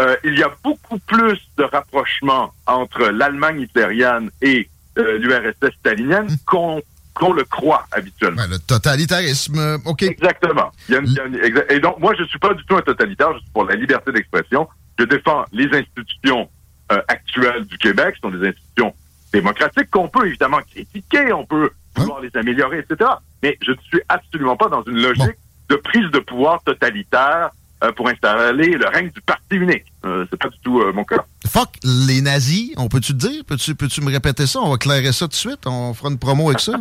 euh, 0.00 0.16
il 0.24 0.38
y 0.38 0.42
a 0.42 0.50
beaucoup 0.64 0.98
plus 1.00 1.38
de 1.58 1.64
rapprochement 1.64 2.52
entre 2.66 3.08
l'Allemagne 3.08 3.60
hitlérienne 3.62 4.30
et 4.40 4.68
euh, 4.98 5.18
l'URSS 5.18 5.74
stalinienne 5.80 6.28
qu'on 6.46 6.82
qu'on 7.14 7.34
le 7.34 7.44
croit 7.44 7.86
habituellement. 7.92 8.40
Ouais, 8.40 8.48
le 8.48 8.58
totalitarisme, 8.58 9.58
euh, 9.58 9.76
OK. 9.84 10.02
Exactement. 10.02 10.72
Il 10.88 10.94
y 10.94 10.96
a 10.96 11.00
une- 11.00 11.06
il 11.08 11.12
y 11.12 11.20
a 11.20 11.24
une- 11.26 11.36
exa- 11.36 11.70
et 11.70 11.78
donc, 11.78 11.98
moi, 11.98 12.14
je 12.18 12.24
suis 12.24 12.38
pas 12.38 12.54
du 12.54 12.64
tout 12.64 12.74
un 12.74 12.80
totalitaire, 12.80 13.34
je 13.34 13.40
suis 13.40 13.50
pour 13.52 13.64
la 13.66 13.74
liberté 13.74 14.12
d'expression. 14.12 14.66
Je 14.98 15.04
défends 15.04 15.44
les 15.52 15.66
institutions 15.76 16.48
euh, 16.90 17.02
actuelles 17.08 17.66
du 17.66 17.76
Québec, 17.76 18.14
ce 18.16 18.20
sont 18.22 18.34
des 18.34 18.48
institutions 18.48 18.94
démocratiques 19.30 19.90
qu'on 19.90 20.08
peut 20.08 20.26
évidemment 20.26 20.60
critiquer, 20.70 21.32
on 21.34 21.44
peut 21.44 21.70
vouloir 21.96 22.20
les 22.20 22.34
améliorer, 22.36 22.78
etc. 22.80 23.10
Mais 23.42 23.58
je 23.62 23.72
ne 23.72 23.76
suis 23.88 24.00
absolument 24.08 24.56
pas 24.56 24.68
dans 24.68 24.82
une 24.84 25.00
logique 25.00 25.36
de 25.68 25.76
prise 25.76 26.10
de 26.10 26.18
pouvoir 26.18 26.62
totalitaire 26.64 27.50
euh, 27.82 27.92
pour 27.92 28.08
installer 28.08 28.70
le 28.72 28.86
règne 28.88 29.10
du 29.10 29.20
parti 29.22 29.56
unique. 29.56 29.84
Euh, 30.04 30.26
c'est 30.30 30.38
pas 30.38 30.48
du 30.48 30.58
tout 30.62 30.80
euh, 30.80 30.92
mon 30.92 31.04
cas. 31.04 31.24
Fuck 31.46 31.70
les 31.82 32.20
nazis, 32.20 32.72
on 32.76 32.88
peut-tu 32.88 33.12
te 33.12 33.18
dire? 33.26 33.44
Peux-tu 33.44 33.74
peux 33.74 33.88
me 34.02 34.10
répéter 34.10 34.46
ça? 34.46 34.60
On 34.60 34.70
va 34.70 34.76
clairer 34.76 35.12
ça 35.12 35.26
tout 35.26 35.30
de 35.30 35.34
suite. 35.34 35.66
On 35.66 35.92
fera 35.94 36.10
une 36.10 36.18
promo 36.18 36.48
avec 36.48 36.60
ça. 36.60 36.74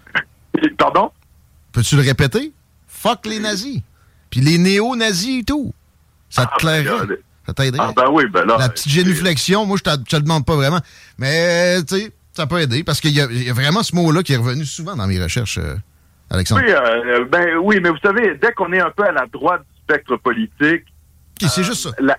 Pardon? 0.78 1.10
Peux-tu 1.72 1.96
le 1.96 2.02
répéter? 2.02 2.52
Fuck 2.88 3.26
les 3.26 3.38
nazis. 3.38 3.80
Puis 4.30 4.40
les 4.40 4.58
néo-nazis 4.58 5.40
et 5.40 5.44
tout. 5.44 5.72
Ça 6.28 6.46
te 6.46 6.50
Ah, 6.52 6.56
ben 6.62 6.84
clairait. 6.84 7.18
Ça 7.46 7.54
t'aiderait. 7.54 7.86
Ah 7.88 7.92
ben 7.96 8.08
oui, 8.10 8.24
ben 8.30 8.44
là. 8.44 8.56
La 8.58 8.68
petite 8.68 8.88
génuflexion, 8.88 9.66
moi, 9.66 9.76
je 9.76 9.82
te 9.82 9.96
te 9.96 10.16
le 10.16 10.22
demande 10.22 10.44
pas 10.46 10.54
vraiment. 10.56 10.80
Mais, 11.18 11.78
euh, 11.78 11.82
tu 11.82 11.96
sais, 11.96 12.12
ça 12.32 12.46
peut 12.46 12.60
aider 12.60 12.84
parce 12.84 13.00
qu'il 13.00 13.12
y, 13.12 13.20
a- 13.20 13.28
il 13.30 13.44
y 13.44 13.50
a 13.50 13.52
vraiment 13.52 13.82
ce 13.82 13.94
mot-là 13.94 14.22
qui 14.22 14.32
est 14.32 14.36
revenu 14.36 14.64
souvent 14.64 14.96
dans 14.96 15.06
mes 15.06 15.20
recherches, 15.22 15.58
euh, 15.58 15.74
Alexandre. 16.30 16.62
Oui, 16.64 16.72
euh, 16.72 17.24
ben 17.26 17.56
oui, 17.62 17.80
mais 17.82 17.90
vous 17.90 17.98
savez, 18.02 18.34
dès 18.40 18.52
qu'on 18.52 18.72
est 18.72 18.80
un 18.80 18.90
peu 18.90 19.04
à 19.04 19.12
la 19.12 19.26
droite 19.26 19.62
du 19.74 19.80
spectre 19.82 20.16
politique, 20.16 20.84
c'est 21.40 21.64
juste 21.64 21.82
ça. 21.82 21.90
la, 21.98 22.16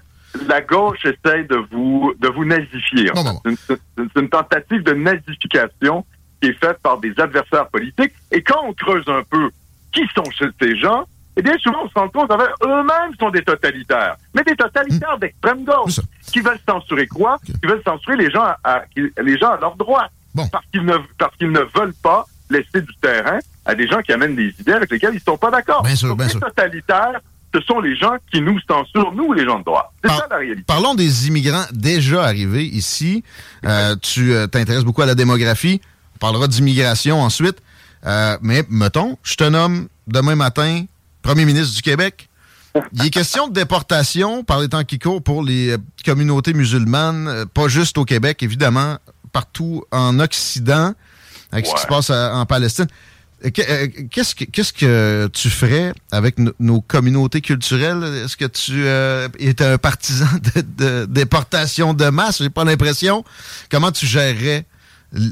la 0.47 0.61
gauche 0.61 0.99
essaie 1.05 1.43
de 1.43 1.57
vous 1.71 2.13
de 2.19 2.27
vous 2.27 2.43
nazifier. 2.45 3.11
Bon, 3.13 3.23
fait. 3.23 3.29
bon, 3.29 3.41
bon. 3.67 3.77
C'est 3.97 4.19
une- 4.19 4.29
tentative 4.29 4.83
de 4.83 4.93
nazification 4.93 6.05
qui 6.41 6.49
est 6.49 6.59
faite 6.59 6.79
par 6.81 6.97
des 6.99 7.13
adversaires 7.19 7.67
politiques. 7.69 8.13
Et 8.31 8.41
quand 8.41 8.61
on 8.65 8.73
creuse 8.73 9.03
un 9.07 9.23
peu 9.29 9.49
qui 9.91 10.01
sont 10.15 10.23
ces 10.59 10.77
gens, 10.77 11.05
eh 11.41 11.43
bien 11.43 11.57
souvent 11.57 11.79
on 11.85 11.89
se 11.89 11.93
rend 11.95 12.07
compte 12.09 12.31
eux-mêmes 12.31 13.13
sont 13.19 13.31
des 13.31 13.41
totalitaires, 13.43 14.15
mais 14.35 14.43
des 14.43 14.55
totalitaires 14.55 15.17
d'extrême 15.17 15.63
gauche 15.63 15.97
Hmm. 15.97 16.03
C'est 16.21 16.25
ça. 16.27 16.31
qui 16.33 16.39
veulent 16.41 16.59
censurer 16.69 17.07
quoi 17.07 17.37
Qui 17.43 17.67
veulent 17.67 17.81
censurer 17.85 18.17
les 18.17 18.29
gens 18.29 18.43
à, 18.43 18.57
à- 18.63 18.83
les 18.95 19.37
gens 19.37 19.51
à 19.51 19.57
leur 19.59 19.75
droit 19.75 20.07
Bon. 20.35 20.47
parce 20.47 20.65
qu'ils 20.71 20.85
ne 20.85 20.97
parce 21.17 21.35
qu'ils 21.37 21.51
ne 21.51 21.61
veulent 21.75 21.95
pas 22.03 22.25
laisser 22.49 22.81
du 22.81 22.93
terrain 23.01 23.39
à 23.65 23.73
des 23.75 23.87
gens 23.87 24.01
qui 24.01 24.13
amènent 24.13 24.35
des 24.35 24.53
idées 24.59 24.73
avec 24.73 24.91
lesquelles 24.91 25.13
ils 25.13 25.15
ne 25.25 25.31
sont 25.33 25.37
pas 25.37 25.51
d'accord. 25.51 25.83
Bien 25.83 25.95
sûr, 25.95 26.09
Donc, 26.09 26.17
bien 26.19 26.27
les 26.27 26.31
sûr. 26.31 26.39
totalitaires, 26.39 27.19
ce 27.53 27.61
sont 27.61 27.79
les 27.81 27.95
gens 27.97 28.15
qui 28.31 28.41
nous 28.41 28.57
censurent, 28.69 29.11
nous, 29.13 29.33
les 29.33 29.45
gens 29.45 29.59
de 29.59 29.63
droite. 29.65 29.89
C'est 30.03 30.09
ça 30.09 30.27
la 30.29 30.37
réalité. 30.37 30.63
Parlons 30.67 30.95
des 30.95 31.27
immigrants 31.27 31.65
déjà 31.73 32.23
arrivés 32.23 32.63
ici. 32.65 33.23
Euh, 33.65 33.95
tu 34.01 34.33
euh, 34.33 34.47
t'intéresses 34.47 34.83
beaucoup 34.85 35.01
à 35.01 35.05
la 35.05 35.15
démographie. 35.15 35.81
On 36.15 36.19
parlera 36.19 36.47
d'immigration 36.47 37.19
ensuite. 37.21 37.57
Euh, 38.05 38.37
mais 38.41 38.63
mettons, 38.69 39.17
je 39.23 39.35
te 39.35 39.43
nomme 39.43 39.87
demain 40.07 40.35
matin 40.35 40.85
premier 41.21 41.45
ministre 41.45 41.75
du 41.75 41.81
Québec. 41.81 42.29
Il 42.93 43.05
est 43.05 43.09
question 43.09 43.47
de 43.47 43.53
déportation 43.53 44.43
par 44.43 44.59
les 44.59 44.69
temps 44.69 44.83
qui 44.83 44.97
courent 44.97 45.21
pour 45.21 45.43
les 45.43 45.71
euh, 45.71 45.77
communautés 46.05 46.53
musulmanes, 46.53 47.27
euh, 47.27 47.45
pas 47.45 47.67
juste 47.67 47.97
au 47.97 48.05
Québec, 48.05 48.43
évidemment, 48.43 48.97
partout 49.33 49.83
en 49.91 50.19
Occident, 50.19 50.93
avec 51.51 51.65
ce 51.65 51.73
qui 51.73 51.81
se 51.81 51.87
passe 51.87 52.09
en 52.09 52.45
Palestine. 52.45 52.87
Qu'est-ce 53.53 54.35
que, 54.35 54.45
qu'est-ce 54.45 54.71
que 54.71 55.27
tu 55.33 55.49
ferais 55.49 55.93
avec 56.11 56.35
nos 56.59 56.79
communautés 56.79 57.41
culturelles? 57.41 58.03
Est-ce 58.23 58.37
que 58.37 58.45
tu 58.45 58.85
es 58.85 59.61
un 59.63 59.77
partisan 59.79 60.27
de, 60.77 61.05
déportation 61.05 61.95
de 61.95 62.05
masse? 62.09 62.37
J'ai 62.37 62.51
pas 62.51 62.63
l'impression. 62.63 63.25
Comment 63.69 63.91
tu 63.91 64.05
gérerais 64.05 64.65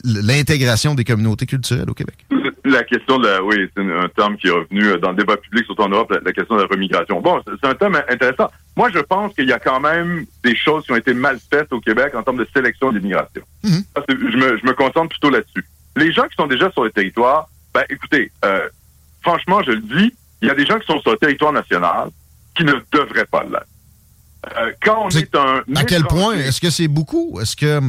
l'intégration 0.03 0.95
des 0.95 1.03
communautés 1.03 1.45
culturelles 1.45 1.89
au 1.89 1.93
Québec? 1.93 2.25
La 2.65 2.83
question 2.83 3.17
de 3.17 3.27
la, 3.27 3.43
oui, 3.43 3.55
c'est 3.75 3.81
un 3.81 4.09
terme 4.09 4.37
qui 4.37 4.47
est 4.47 4.51
revenu 4.51 4.83
euh, 4.83 4.97
dans 4.97 5.11
le 5.11 5.15
débat 5.15 5.37
public, 5.37 5.65
surtout 5.65 5.83
en 5.83 5.89
Europe, 5.89 6.13
la, 6.23 6.33
question 6.33 6.55
de 6.55 6.61
la 6.61 6.67
remigration. 6.67 7.21
Bon, 7.21 7.41
c'est 7.45 7.67
un 7.67 7.73
thème 7.73 7.95
intéressant. 8.09 8.51
Moi, 8.75 8.89
je 8.93 8.99
pense 8.99 9.33
qu'il 9.33 9.47
y 9.47 9.53
a 9.53 9.59
quand 9.59 9.79
même 9.79 10.25
des 10.43 10.55
choses 10.55 10.85
qui 10.85 10.91
ont 10.91 10.97
été 10.97 11.13
mal 11.13 11.39
faites 11.49 11.71
au 11.71 11.79
Québec 11.79 12.13
en 12.15 12.23
termes 12.23 12.37
de 12.37 12.47
sélection 12.53 12.91
d'immigration. 12.91 13.41
Mhm. 13.63 13.83
je, 14.09 14.37
me, 14.37 14.57
je 14.57 14.65
me 14.65 14.73
concentre 14.73 15.09
plutôt 15.09 15.29
là-dessus. 15.29 15.65
Les 15.95 16.11
gens 16.11 16.27
qui 16.27 16.35
sont 16.35 16.47
déjà 16.47 16.69
sur 16.71 16.83
le 16.83 16.91
territoire, 16.91 17.47
ben, 17.73 17.83
écoutez, 17.89 18.31
euh, 18.45 18.67
franchement, 19.21 19.61
je 19.63 19.71
le 19.71 19.81
dis, 19.81 20.13
il 20.41 20.47
y 20.47 20.51
a 20.51 20.55
des 20.55 20.65
gens 20.65 20.77
qui 20.79 20.85
sont 20.85 20.99
sur 21.01 21.11
le 21.11 21.17
territoire 21.17 21.53
national 21.53 22.09
qui 22.55 22.63
ne 22.63 22.73
devraient 22.91 23.25
pas 23.25 23.43
l'être. 23.43 23.65
Euh, 24.57 24.71
quand 24.81 25.05
on 25.05 25.09
est, 25.09 25.35
un... 25.35 25.63
À 25.75 25.83
quel 25.83 26.03
point? 26.03 26.35
Est-ce 26.35 26.61
que 26.61 26.69
c'est 26.69 26.87
beaucoup? 26.87 27.39
Est-ce 27.41 27.55
que 27.55 27.81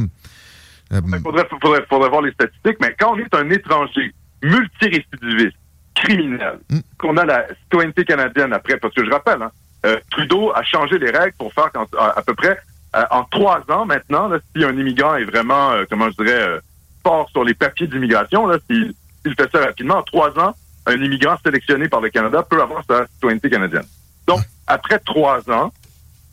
il 0.91 0.97
euh, 0.97 1.19
faudrait, 1.23 1.47
faudrait, 1.61 1.85
faudrait, 1.89 2.09
voir 2.09 2.21
les 2.21 2.31
statistiques, 2.31 2.77
mais 2.81 2.95
quand 2.99 3.13
on 3.13 3.17
est 3.17 3.33
un 3.33 3.49
étranger 3.49 4.13
multirécidiviste, 4.43 5.57
criminel, 5.95 6.59
hmm. 6.69 6.79
qu'on 6.97 7.17
a 7.17 7.25
la 7.25 7.47
citoyenneté 7.63 8.05
canadienne 8.05 8.53
après, 8.53 8.77
parce 8.77 8.93
que 8.93 9.05
je 9.05 9.11
rappelle, 9.11 9.41
hein, 9.41 9.51
euh, 9.85 9.97
Trudeau 10.09 10.51
a 10.53 10.63
changé 10.63 10.97
les 10.99 11.09
règles 11.09 11.35
pour 11.37 11.53
faire 11.53 11.71
qu'à 11.71 11.85
à, 11.97 12.21
peu 12.21 12.33
près 12.33 12.59
euh, 12.95 13.03
en 13.11 13.23
trois 13.23 13.61
ans 13.69 13.85
maintenant, 13.85 14.27
là, 14.27 14.39
si 14.55 14.63
un 14.63 14.77
immigrant 14.77 15.15
est 15.15 15.23
vraiment, 15.23 15.71
comment 15.89 16.09
je 16.09 16.23
dirais, 16.23 16.59
fort 17.03 17.29
sur 17.29 17.43
les 17.43 17.53
papiers 17.53 17.87
d'immigration, 17.87 18.49
s'il 18.69 18.93
fait 19.35 19.51
ça 19.51 19.59
rapidement, 19.59 19.97
en 19.97 20.03
trois 20.03 20.37
ans, 20.39 20.55
un 20.85 20.95
immigrant 20.95 21.35
sélectionné 21.43 21.87
par 21.87 22.01
le 22.01 22.09
Canada 22.09 22.43
peut 22.43 22.61
avoir 22.61 22.83
sa 22.87 23.05
citoyenneté 23.07 23.49
canadienne. 23.49 23.85
Donc, 24.27 24.41
après 24.67 24.99
trois 24.99 25.49
ans, 25.49 25.71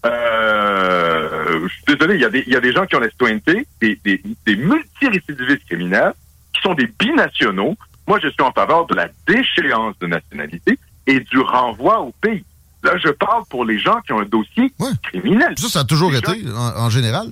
euh, 0.06 1.68
je 1.68 1.74
suis 1.74 1.84
désolé, 1.86 2.14
il 2.14 2.20
y, 2.20 2.24
a 2.24 2.30
des, 2.30 2.44
il 2.46 2.52
y 2.52 2.56
a 2.56 2.60
des 2.60 2.72
gens 2.72 2.86
qui 2.86 2.96
ont 2.96 3.00
la 3.00 3.10
citoyenneté, 3.10 3.66
des, 3.80 3.98
des, 4.04 4.22
des 4.46 4.56
multirécidivistes 4.56 5.64
criminels, 5.66 6.12
qui 6.54 6.60
sont 6.62 6.74
des 6.74 6.86
binationaux. 6.86 7.76
Moi, 8.06 8.18
je 8.22 8.28
suis 8.28 8.42
en 8.42 8.52
faveur 8.52 8.86
de 8.86 8.94
la 8.94 9.08
déchéance 9.26 9.98
de 10.00 10.06
nationalité 10.06 10.78
et 11.06 11.20
du 11.20 11.38
renvoi 11.40 12.00
au 12.00 12.12
pays. 12.20 12.44
Là, 12.84 12.92
je 12.96 13.08
parle 13.08 13.42
pour 13.50 13.64
les 13.64 13.78
gens 13.78 14.00
qui 14.06 14.12
ont 14.12 14.20
un 14.20 14.24
dossier 14.24 14.72
criminel. 15.02 15.54
Ça, 15.56 15.68
ça 15.68 15.80
a 15.80 15.84
toujours 15.84 16.14
été, 16.14 16.44
en, 16.54 16.90
général. 16.90 17.28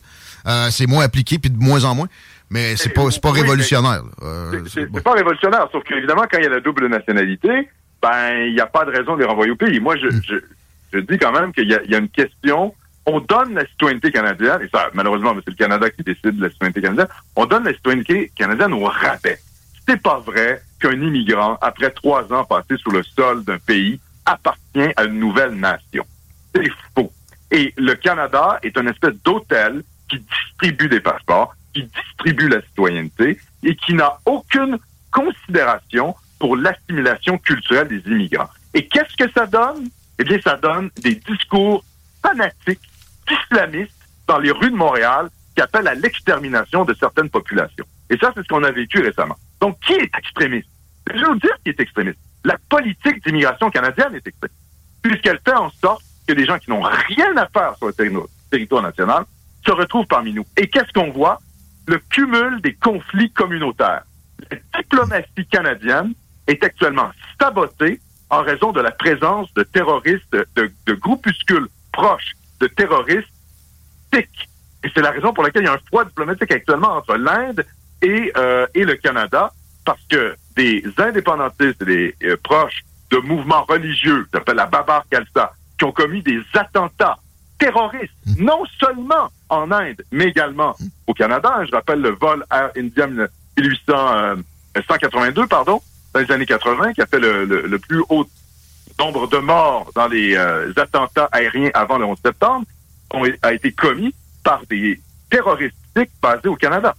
Euh, 0.46 0.68
c'est 0.70 0.87
moins 0.87 1.05
appliqué, 1.05 1.38
puis 1.38 1.50
de 1.50 1.59
moins 1.59 1.85
en 1.85 1.94
moins. 1.94 2.09
Mais 2.50 2.76
c'est 2.76 2.90
pas, 2.90 3.09
pas 3.22 3.31
révolutionnaire. 3.31 4.02
Euh, 4.22 4.64
c'est 4.66 4.87
pas 5.02 5.12
révolutionnaire, 5.12 5.68
sauf 5.72 5.83
qu'évidemment, 5.85 6.24
quand 6.31 6.38
il 6.38 6.44
y 6.44 6.46
a 6.46 6.50
la 6.50 6.61
double 6.61 6.88
nationalité, 6.88 7.68
ben, 8.02 8.44
il 8.46 8.55
n'y 8.55 8.61
a 8.61 8.66
pas 8.66 8.85
de 8.85 8.90
raison 8.90 9.14
de 9.14 9.20
les 9.20 9.26
renvoyer 9.26 9.52
au 9.52 9.57
pays. 9.57 9.81
Moi, 9.81 9.96
je, 9.96 10.07
mm. 10.07 10.22
je, 10.29 10.35
je 10.92 10.99
dis 11.01 11.18
quand 11.18 11.33
même 11.33 11.53
qu'il 11.53 11.68
y, 11.68 11.94
a 11.94 11.99
une 11.99 12.09
question. 12.09 12.75
On 13.07 13.20
donne 13.20 13.55
la 13.55 13.66
citoyenneté 13.66 14.11
canadienne, 14.11 14.62
et 14.62 14.68
ça, 14.68 14.90
malheureusement, 14.92 15.33
c'est 15.37 15.51
le 15.51 15.57
Canada 15.57 15.88
qui 15.90 16.03
décide 16.03 16.37
de 16.37 16.42
la 16.42 16.51
citoyenneté 16.51 16.83
canadienne. 16.83 17.09
On 17.37 17.46
donne 17.46 17.64
la 17.64 17.72
citoyenneté 17.72 18.33
canadienne 18.35 18.72
au 18.72 18.85
rabais. 18.85 19.38
C'est 19.87 20.03
pas 20.03 20.18
vrai 20.18 20.62
qu'un 20.81 21.01
immigrant, 21.01 21.57
après 21.61 21.90
trois 21.90 22.33
ans 22.33 22.44
passés 22.44 22.77
sous 22.79 22.90
le 22.90 23.03
sol 23.05 23.44
d'un 23.44 23.59
pays, 23.59 24.01
appartient 24.25 24.92
à 24.96 25.05
une 25.05 25.20
nouvelle 25.20 25.55
nation. 25.55 26.05
C'est 26.55 26.70
faux. 26.94 27.12
Et 27.53 27.72
le 27.77 27.94
Canada 27.94 28.59
est 28.62 28.77
une 28.77 28.88
espèce 28.88 29.14
d'hôtel 29.25 29.85
qui 30.09 30.18
distribue 30.18 30.88
des 30.88 31.01
passeports, 31.01 31.55
qui 31.72 31.85
distribue 31.85 32.49
la 32.49 32.61
citoyenneté 32.62 33.38
et 33.62 33.77
qui 33.77 33.94
n'a 33.94 34.18
aucune 34.25 34.79
considération 35.12 36.14
pour 36.38 36.57
l'assimilation 36.57 37.38
culturelle 37.38 37.88
des 37.88 38.03
immigrants. 38.11 38.49
Et 38.75 38.87
qu'est-ce 38.87 39.16
que 39.16 39.31
ça 39.33 39.46
donne? 39.46 39.88
Eh 40.18 40.24
bien, 40.24 40.38
ça 40.42 40.57
donne 40.57 40.90
des 41.02 41.14
discours 41.14 41.85
fanatiques, 42.22 42.81
islamistes, 43.31 43.92
dans 44.26 44.38
les 44.38 44.50
rues 44.50 44.70
de 44.70 44.76
Montréal, 44.76 45.29
qui 45.55 45.62
appellent 45.62 45.88
à 45.88 45.94
l'extermination 45.94 46.85
de 46.85 46.94
certaines 46.94 47.31
populations. 47.31 47.85
Et 48.11 48.16
ça, 48.18 48.33
c'est 48.35 48.42
ce 48.42 48.48
qu'on 48.48 48.64
a 48.64 48.70
vécu 48.70 49.00
récemment. 49.00 49.37
Donc, 49.61 49.79
qui 49.81 49.92
est 49.92 50.11
extrémiste? 50.16 50.68
Je 51.12 51.20
vais 51.20 51.26
vous 51.26 51.38
dire 51.38 51.57
qui 51.62 51.70
est 51.70 51.81
extrémiste. 51.81 52.18
La 52.44 52.57
politique 52.68 53.24
d'immigration 53.24 53.70
canadienne 53.70 54.14
est 54.14 54.26
extrémiste, 54.26 54.61
puisqu'elle 55.02 55.40
fait 55.44 55.55
en 55.55 55.70
sorte 55.70 56.02
que 56.26 56.33
des 56.33 56.44
gens 56.44 56.59
qui 56.59 56.70
n'ont 56.70 56.83
rien 56.83 57.37
à 57.37 57.46
faire 57.46 57.76
sur 57.76 57.87
le 57.87 58.26
territoire 58.50 58.83
national 58.83 59.24
se 59.64 59.70
retrouvent 59.70 60.07
parmi 60.07 60.33
nous. 60.33 60.46
Et 60.57 60.68
qu'est-ce 60.68 60.92
qu'on 60.92 61.11
voit? 61.11 61.40
Le 61.87 61.98
cumul 61.98 62.61
des 62.62 62.74
conflits 62.74 63.31
communautaires. 63.31 64.02
La 64.50 64.59
diplomatie 64.81 65.46
canadienne 65.50 66.12
est 66.46 66.62
actuellement 66.62 67.11
sabotée 67.40 68.00
en 68.31 68.43
raison 68.43 68.73
de 68.73 68.81
la 68.81 68.91
présence 68.91 69.53
de 69.55 69.62
terroristes, 69.62 70.33
de, 70.33 70.73
de 70.87 70.95
groupuscules 70.95 71.69
proches 71.93 72.37
de 72.61 72.67
terroristes. 72.67 73.29
Et 74.12 74.27
c'est 74.95 75.03
la 75.03 75.11
raison 75.11 75.33
pour 75.33 75.45
laquelle 75.45 75.62
il 75.62 75.67
y 75.67 75.69
a 75.69 75.75
un 75.75 75.81
froid 75.87 76.05
diplomatique 76.05 76.51
actuellement 76.51 76.97
entre 76.97 77.17
l'Inde 77.17 77.65
et, 78.03 78.33
euh, 78.37 78.67
et 78.75 78.85
le 78.85 78.97
Canada, 78.97 79.53
parce 79.85 80.03
que 80.09 80.35
des 80.55 80.85
indépendantistes 80.97 81.83
et 81.83 81.85
des 81.85 82.17
euh, 82.25 82.37
proches 82.43 82.85
de 83.11 83.19
mouvements 83.19 83.65
religieux, 83.65 84.27
s'appelle 84.33 84.57
la 84.57 84.67
Babar 84.67 85.05
Khalsa, 85.11 85.53
qui 85.79 85.85
ont 85.85 85.93
commis 85.93 86.23
des 86.23 86.41
attentats 86.55 87.19
terroristes, 87.59 88.15
hmm. 88.27 88.45
non 88.45 88.65
seulement 88.79 89.31
en 89.49 89.71
Inde, 89.71 90.03
mais 90.11 90.27
également 90.27 90.77
au 91.07 91.15
Canada. 91.15 91.65
Je 91.67 91.73
rappelle 91.73 92.01
le 92.01 92.11
vol 92.11 92.45
Air 92.51 92.71
India 92.77 93.07
1882, 93.07 95.43
euh, 95.43 95.47
pardon, 95.47 95.81
dans 96.16 96.22
les 96.22 96.33
années 96.33 96.46
80, 96.46 96.94
qui 96.94 97.02
a 97.02 97.07
fait 97.07 97.18
le, 97.18 97.79
plus 97.79 98.02
haut 98.09 98.26
nombre 98.98 99.29
de 99.29 99.37
morts 99.37 99.90
dans 99.94 100.09
les 100.09 100.35
euh, 100.35 100.72
attentats 100.76 101.29
aériens 101.31 101.70
avant 101.74 101.98
le 101.98 102.07
11 102.07 102.18
septembre, 102.24 102.64
ont, 103.12 103.24
a 103.42 103.52
été 103.52 103.72
commis 103.72 104.14
par 104.42 104.62
des 104.70 104.98
terroristes 105.29 105.76
basés 106.22 106.48
au 106.48 106.57
Canada. 106.57 106.94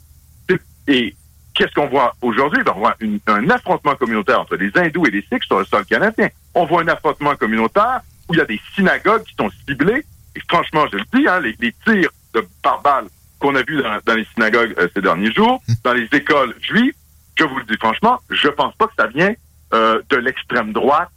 Et 0.88 1.16
qu'est-ce 1.54 1.74
qu'on 1.74 1.88
voit 1.88 2.16
aujourd'hui? 2.22 2.64
Ben, 2.64 2.74
on 2.76 2.80
voit 2.80 2.96
un 3.28 3.50
affrontement 3.50 3.96
communautaire 3.96 4.40
entre 4.40 4.56
les 4.56 4.72
hindous 4.76 5.08
et 5.08 5.12
les 5.12 5.22
sikhs 5.22 5.44
sur 5.46 5.60
le 5.60 5.66
sol 5.66 5.84
canadien. 5.86 6.30
On 6.54 6.66
voit 6.66 6.84
un 6.84 6.88
affrontement 6.88 7.36
communautaire 7.36 8.02
où 8.30 8.36
il 8.36 8.38
y 8.38 8.42
a 8.42 8.46
des 8.46 8.62
synagogues 8.76 9.24
qui 9.24 9.36
sont 9.36 9.50
ciblées. 9.68 10.06
Et 10.36 10.42
franchement, 10.48 10.86
je 10.92 10.98
le 10.98 11.04
dis, 11.14 11.28
hein, 11.28 11.42
les, 11.42 11.56
tirs 11.58 12.12
de 12.36 12.48
par 12.62 12.82
balles 12.82 13.08
qu'on 13.40 13.56
a 13.56 13.64
vus 13.64 13.82
dans, 14.06 14.14
les 14.14 14.26
synagogues 14.36 14.76
euh, 14.78 14.88
ces 14.94 15.02
derniers 15.02 15.32
jours, 15.32 15.62
dans 15.84 15.94
les 15.94 16.08
écoles 16.14 16.56
juives, 16.62 16.94
je 17.38 17.44
vous 17.44 17.58
le 17.58 17.66
dis 17.66 17.78
franchement, 17.78 18.20
je 18.30 18.48
pense 18.48 18.76
pas 18.76 18.88
que 18.88 18.94
ça 18.98 19.08
vient 19.08 19.34
euh, 19.74 20.02
de 20.10 20.18
l'extrême 20.18 20.74
droite 20.74 21.10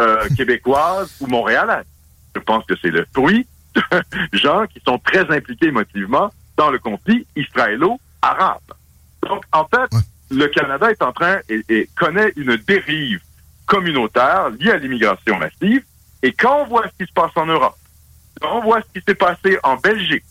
euh, 0.00 0.28
québécoise 0.36 1.14
ou 1.20 1.26
montréalaise. 1.26 1.86
Je 2.34 2.40
pense 2.40 2.64
que 2.64 2.74
c'est 2.80 2.90
le 2.90 3.06
fruit 3.14 3.46
de 3.74 3.82
gens 4.38 4.66
qui 4.66 4.80
sont 4.86 4.98
très 4.98 5.30
impliqués 5.30 5.66
émotivement 5.66 6.32
dans 6.56 6.70
le 6.70 6.78
conflit 6.78 7.26
israélo-arabe. 7.36 8.60
Donc, 9.22 9.44
en 9.52 9.66
fait, 9.66 9.90
le 10.30 10.46
Canada 10.48 10.90
est 10.90 11.02
en 11.02 11.12
train 11.12 11.38
et, 11.48 11.88
connaît 11.96 12.32
une 12.36 12.56
dérive 12.56 13.20
communautaire 13.66 14.50
liée 14.50 14.70
à 14.70 14.76
l'immigration 14.76 15.36
massive. 15.38 15.82
Et 16.22 16.32
quand 16.32 16.62
on 16.62 16.66
voit 16.66 16.86
ce 16.88 17.04
qui 17.04 17.08
se 17.08 17.12
passe 17.12 17.32
en 17.36 17.46
Europe, 17.46 17.76
quand 18.40 18.58
on 18.58 18.62
voit 18.62 18.80
ce 18.80 18.98
qui 18.98 19.04
s'est 19.06 19.14
passé 19.14 19.58
en 19.62 19.76
Belgique, 19.76 20.24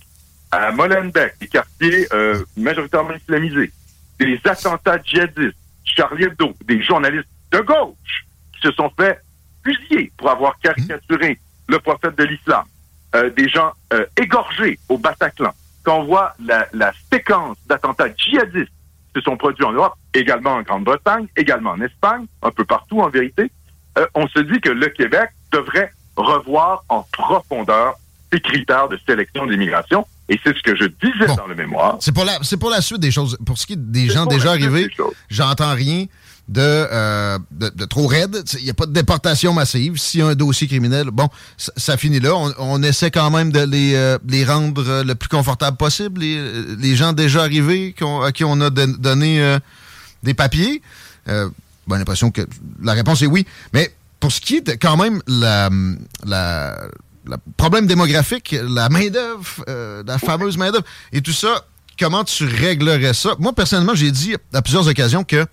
à 0.51 0.71
Molenbeek, 0.71 1.33
des 1.39 1.47
quartiers 1.47 2.07
euh, 2.13 2.43
majoritairement 2.55 3.13
islamisés, 3.13 3.71
des 4.19 4.39
attentats 4.45 5.01
djihadistes, 5.01 5.57
Charlie 5.83 6.25
Hebdo, 6.25 6.53
des 6.65 6.81
journalistes 6.81 7.27
de 7.51 7.59
gauche 7.59 8.25
qui 8.53 8.61
se 8.61 8.71
sont 8.73 8.91
fait 8.97 9.19
fusiller 9.63 10.11
pour 10.17 10.29
avoir 10.29 10.57
caricaturé 10.59 11.39
le 11.67 11.79
prophète 11.79 12.17
de 12.17 12.23
l'islam, 12.23 12.63
euh, 13.15 13.29
des 13.31 13.49
gens 13.49 13.71
euh, 13.93 14.05
égorgés 14.17 14.79
au 14.89 14.97
Bataclan. 14.97 15.53
Quand 15.83 15.99
on 15.99 16.03
voit 16.03 16.35
la, 16.39 16.91
séquence 17.11 17.57
d'attentats 17.67 18.13
djihadistes 18.15 18.71
qui 19.13 19.19
se 19.19 19.21
sont 19.21 19.37
produits 19.37 19.65
en 19.65 19.71
Europe, 19.71 19.95
également 20.13 20.55
en 20.55 20.61
Grande-Bretagne, 20.61 21.27
également 21.35 21.71
en 21.71 21.81
Espagne, 21.81 22.25
un 22.41 22.51
peu 22.51 22.65
partout 22.65 23.01
en 23.01 23.09
vérité, 23.09 23.51
euh, 23.97 24.05
on 24.13 24.27
se 24.27 24.39
dit 24.39 24.59
que 24.59 24.69
le 24.69 24.87
Québec 24.87 25.29
devrait 25.51 25.91
revoir 26.15 26.83
en 26.89 27.03
profondeur 27.11 27.95
ses 28.31 28.39
critères 28.39 28.89
de 28.89 28.97
sélection 29.05 29.45
d'immigration 29.45 30.05
et 30.27 30.39
c'est 30.43 30.55
ce 30.55 30.61
que 30.63 30.75
je 30.75 30.85
disais 30.85 31.35
dans 31.35 31.47
le 31.47 31.55
mémoire. 31.55 31.97
C'est 31.99 32.11
pour 32.11 32.25
la, 32.25 32.39
pour 32.59 32.69
la 32.69 32.81
suite 32.81 32.99
des 32.99 33.11
choses. 33.11 33.37
Pour 33.45 33.57
ce 33.57 33.67
qui 33.67 33.73
est 33.73 33.91
des 33.91 34.09
gens 34.09 34.25
déjà 34.25 34.51
arrivés, 34.51 34.89
j'entends 35.29 35.73
rien 35.73 36.05
de, 36.47 36.61
euh, 36.61 37.39
de, 37.51 37.85
trop 37.85 38.07
raide. 38.07 38.43
Il 38.57 38.63
n'y 38.63 38.69
a 38.69 38.73
pas 38.73 38.85
de 38.85 38.93
déportation 38.93 39.53
massive. 39.53 39.97
S'il 39.97 40.19
y 40.21 40.23
a 40.23 40.27
un 40.27 40.35
dossier 40.35 40.67
criminel, 40.67 41.09
bon, 41.11 41.29
ça, 41.57 41.97
finit 41.97 42.19
là. 42.19 42.33
On, 42.57 42.81
essaie 42.83 43.11
quand 43.11 43.29
même 43.31 43.51
de 43.51 43.61
les, 43.61 43.93
euh, 43.95 44.17
les 44.27 44.45
rendre 44.45 44.87
euh, 44.87 45.03
le 45.03 45.15
plus 45.15 45.29
confortable 45.29 45.77
possible. 45.77 46.21
Les, 46.21 46.95
gens 46.95 47.13
déjà 47.13 47.41
arrivés 47.41 47.93
à 48.23 48.31
qui 48.31 48.43
on 48.43 48.61
a 48.61 48.69
donné 48.69 49.57
des 50.23 50.33
papiers. 50.33 50.81
Euh, 51.27 51.49
ben, 51.87 51.97
l'impression 51.97 52.31
que 52.31 52.41
la 52.81 52.93
réponse 52.93 53.21
est 53.21 53.27
oui. 53.27 53.45
Mais 53.73 53.93
pour 54.19 54.31
ce 54.31 54.41
qui 54.41 54.57
est 54.57 54.77
quand 54.77 54.97
même 54.97 55.21
la, 55.27 55.69
la, 56.25 56.87
problème 57.57 57.87
démographique, 57.87 58.55
la 58.61 58.89
main-d'œuvre, 58.89 59.63
euh, 59.67 60.03
la 60.05 60.17
fameuse 60.17 60.57
main-d'œuvre 60.57 60.85
et 61.11 61.21
tout 61.21 61.33
ça, 61.33 61.65
comment 61.99 62.23
tu 62.23 62.45
réglerais 62.45 63.13
ça? 63.13 63.35
Moi, 63.39 63.53
personnellement, 63.53 63.95
j'ai 63.95 64.11
dit 64.11 64.35
à 64.53 64.61
plusieurs 64.61 64.87
occasions 64.87 65.23
que 65.23 65.45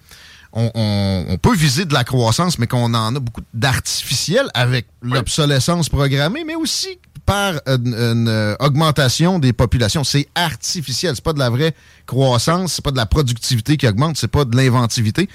on, 0.54 1.38
peut 1.40 1.54
viser 1.54 1.86
de 1.86 1.94
la 1.94 2.04
croissance, 2.04 2.58
mais 2.58 2.66
qu'on 2.66 2.92
en 2.92 3.16
a 3.16 3.20
beaucoup 3.20 3.40
d'artificiel 3.54 4.50
avec 4.52 4.86
l'obsolescence 5.00 5.88
programmée, 5.88 6.44
mais 6.44 6.54
aussi 6.54 6.98
par 7.24 7.54
une, 7.66 8.28
euh, 8.28 8.54
augmentation 8.60 9.38
des 9.38 9.52
populations. 9.52 10.04
C'est 10.04 10.28
artificiel. 10.34 11.14
C'est 11.14 11.24
pas 11.24 11.32
de 11.32 11.38
la 11.38 11.50
vraie 11.50 11.74
croissance, 12.06 12.74
c'est 12.74 12.84
pas 12.84 12.90
de 12.90 12.96
la 12.96 13.06
productivité 13.06 13.76
qui 13.76 13.86
augmente, 13.86 14.16
c'est 14.16 14.28
pas 14.28 14.44
de 14.44 14.56
l'inventivité. 14.56 15.28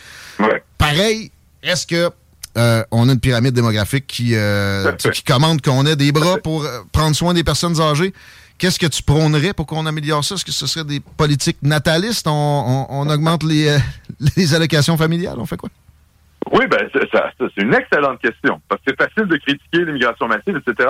Pareil, 0.77 1.31
est-ce 1.63 1.87
que 1.87 2.11
euh, 2.57 2.83
on 2.91 3.07
a 3.09 3.13
une 3.13 3.19
pyramide 3.19 3.53
démographique 3.53 4.07
qui, 4.07 4.35
euh, 4.35 4.91
qui 4.93 5.23
commande 5.23 5.61
qu'on 5.61 5.85
ait 5.85 5.95
des 5.95 6.11
bras 6.11 6.37
pour 6.37 6.65
prendre 6.91 7.15
soin 7.15 7.33
des 7.33 7.43
personnes 7.43 7.79
âgées? 7.79 8.13
Qu'est-ce 8.57 8.79
que 8.79 8.87
tu 8.87 9.03
prônerais 9.03 9.53
pour 9.53 9.67
qu'on 9.67 9.85
améliore 9.85 10.23
ça? 10.23 10.35
Est-ce 10.35 10.45
que 10.45 10.51
ce 10.51 10.65
serait 10.65 10.85
des 10.85 10.99
politiques 10.99 11.57
natalistes? 11.61 12.27
On, 12.27 13.07
augmente 13.09 13.43
les, 13.43 13.77
les 14.37 14.55
allocations 14.55 14.97
familiales? 14.97 15.35
On 15.37 15.45
fait 15.45 15.57
quoi? 15.57 15.69
Oui, 16.51 16.65
ben, 16.67 16.79
c'est 16.93 17.61
une 17.61 17.73
excellente 17.73 18.19
question. 18.19 18.61
Parce 18.67 18.81
que 18.81 18.91
c'est 18.91 19.03
facile 19.03 19.27
de 19.29 19.37
critiquer 19.37 19.85
l'immigration 19.85 20.27
massive, 20.27 20.57
etc. 20.57 20.89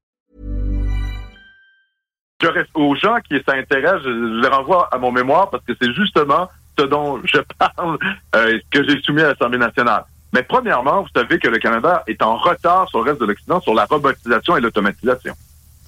Je 2.41 2.47
reste 2.47 2.69
aux 2.73 2.95
gens 2.95 3.17
qui 3.19 3.35
s'intéressent, 3.45 4.03
je 4.03 4.41
les 4.41 4.47
renvoie 4.47 4.89
à 4.91 4.97
mon 4.97 5.11
mémoire 5.11 5.49
parce 5.49 5.63
que 5.63 5.73
c'est 5.79 5.93
justement 5.93 6.49
ce 6.77 6.85
dont 6.85 7.21
je 7.23 7.39
parle 7.59 7.97
euh, 8.35 8.59
que 8.71 8.83
j'ai 8.87 9.01
soumis 9.01 9.21
à 9.21 9.29
l'Assemblée 9.29 9.57
nationale. 9.57 10.05
Mais 10.33 10.43
premièrement, 10.43 11.03
vous 11.03 11.09
savez 11.13 11.39
que 11.39 11.49
le 11.49 11.59
Canada 11.59 12.03
est 12.07 12.21
en 12.21 12.37
retard 12.37 12.89
sur 12.89 13.03
le 13.03 13.11
reste 13.11 13.21
de 13.21 13.25
l'Occident 13.25 13.59
sur 13.61 13.73
la 13.73 13.85
robotisation 13.85 14.57
et 14.57 14.61
l'automatisation. 14.61 15.35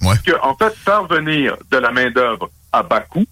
Ouais. 0.02 0.14
Que, 0.24 0.32
en 0.42 0.54
fait, 0.54 0.74
faire 0.74 1.04
venir 1.04 1.56
de 1.70 1.78
la 1.78 1.90
main-d'œuvre 1.90 2.50
à 2.72 2.82
bas 2.82 3.00
coût, 3.00 3.24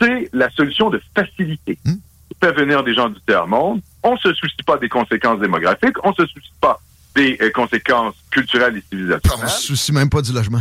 c'est 0.00 0.30
la 0.32 0.48
solution 0.50 0.88
de 0.88 1.00
facilité. 1.14 1.78
Hmm. 1.84 1.96
Faire 2.40 2.54
venir 2.54 2.82
des 2.82 2.94
gens 2.94 3.10
du 3.10 3.20
tiers-monde, 3.26 3.82
on 4.02 4.16
se 4.16 4.32
soucie 4.32 4.62
pas 4.64 4.78
des 4.78 4.88
conséquences 4.88 5.40
démographiques, 5.40 5.96
on 6.02 6.14
se 6.14 6.24
soucie 6.26 6.52
pas 6.60 6.80
des 7.14 7.36
euh, 7.42 7.50
conséquences 7.50 8.14
culturelles 8.30 8.78
et 8.78 8.84
civilisationnelles. 8.88 9.44
On 9.44 9.48
se 9.48 9.66
soucie 9.66 9.92
même 9.92 10.08
pas 10.08 10.22
du 10.22 10.32
logement. 10.32 10.60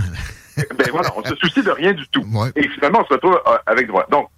ben 0.77 0.87
voilà, 0.91 1.11
on 1.15 1.23
se 1.23 1.35
soucie 1.35 1.63
de 1.63 1.71
rien 1.71 1.93
du 1.93 2.07
tout. 2.09 2.25
Et 2.55 2.67
finalement, 2.69 3.01
on 3.01 3.05
se 3.05 3.13
retrouve 3.13 3.41
euh, 3.47 3.57
avec 3.65 3.87
droit. 3.87 4.05
Donc, 4.09 4.29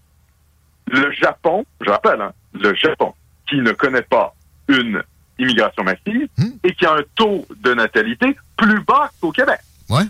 le 0.87 1.11
Japon, 1.11 1.65
je 1.81 1.89
rappelle, 1.89 2.21
hein, 2.21 2.33
le 2.53 2.73
Japon, 2.75 3.13
qui 3.47 3.57
ne 3.57 3.71
connaît 3.71 4.01
pas 4.01 4.35
une 4.67 5.01
immigration 5.39 5.83
massive 5.83 6.27
hmm. 6.37 6.49
et 6.63 6.73
qui 6.73 6.85
a 6.85 6.93
un 6.93 7.03
taux 7.15 7.45
de 7.63 7.73
natalité 7.73 8.35
plus 8.57 8.81
bas 8.81 9.09
qu'au 9.19 9.31
Québec. 9.31 9.59
Ouais. 9.89 10.03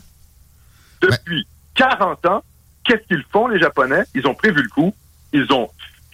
Depuis 1.02 1.48
40 1.76 2.26
ans, 2.26 2.44
qu'est-ce 2.84 3.08
qu'ils 3.08 3.24
font, 3.32 3.48
les 3.48 3.60
Japonais? 3.60 4.04
Ils 4.14 4.28
ont 4.28 4.36
prévu 4.36 4.62
le 4.62 4.70
coup. 4.70 4.94
Ils 5.34 5.52
ont 5.54 5.70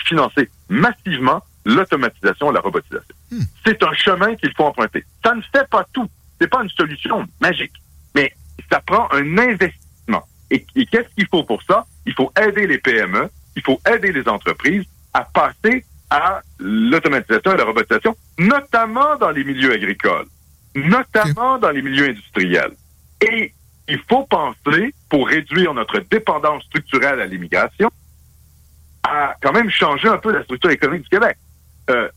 financé 0.06 0.50
massivement 0.70 1.44
l'automatisation 1.66 2.52
et 2.52 2.54
la 2.54 2.62
robotisation. 2.62 3.16
Hmm. 3.32 3.42
C'est 3.66 3.82
un 3.84 3.94
chemin 3.94 4.36
qu'il 4.36 4.54
faut 4.54 4.66
emprunter. 4.66 5.04
Ça 5.24 5.34
ne 5.34 5.42
fait 5.42 5.68
pas 5.70 5.86
tout. 5.92 6.08
C'est 6.40 6.48
pas 6.48 6.64
une 6.64 6.70
solution 6.70 7.28
magique. 7.42 7.74
Mais 8.16 8.34
ça 8.72 8.80
prend 8.82 9.08
un 9.12 9.38
investissement. 9.38 9.87
Et, 10.50 10.66
qu'est-ce 10.86 11.14
qu'il 11.16 11.28
faut 11.28 11.44
pour 11.44 11.62
ça? 11.64 11.86
Il 12.06 12.14
faut 12.14 12.32
aider 12.40 12.68
les 12.68 12.78
PME, 12.78 13.30
il 13.56 13.62
faut 13.62 13.80
aider 13.92 14.12
les 14.12 14.28
entreprises 14.28 14.86
à 15.14 15.24
passer 15.24 15.84
à 16.10 16.42
l'automatisation 16.60 17.54
et 17.54 17.58
la 17.58 17.66
robotisation, 17.66 18.16
notamment 18.38 19.18
dans 19.18 19.32
les 19.32 19.44
milieux 19.44 19.74
agricoles, 19.74 20.28
notamment 20.76 21.58
dans 21.58 21.72
les 21.72 21.82
milieux 21.82 22.10
industriels. 22.10 22.72
Et 23.20 23.52
il 23.90 24.00
faut 24.08 24.24
penser, 24.24 24.94
pour 25.10 25.28
réduire 25.28 25.74
notre 25.74 26.00
dépendance 26.00 26.64
structurelle 26.64 27.20
à 27.20 27.26
l'immigration, 27.26 27.90
à 29.04 29.36
quand 29.42 29.54
même 29.54 29.70
changer 29.70 30.08
un 30.08 30.18
peu 30.18 30.32
la 30.32 30.44
structure 30.44 30.70
économique 30.70 31.04
du 31.04 31.10
Québec. 31.10 31.38
Euh, 31.90 32.10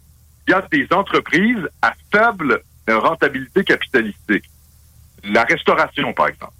il 0.46 0.50
y 0.50 0.54
a 0.54 0.62
des 0.70 0.86
entreprises 0.92 1.68
à 1.82 1.94
faible 2.12 2.62
rentabilité 2.88 3.64
capitalistique. 3.64 4.44
La 5.24 5.44
restauration, 5.44 6.12
par 6.12 6.28
exemple. 6.28 6.52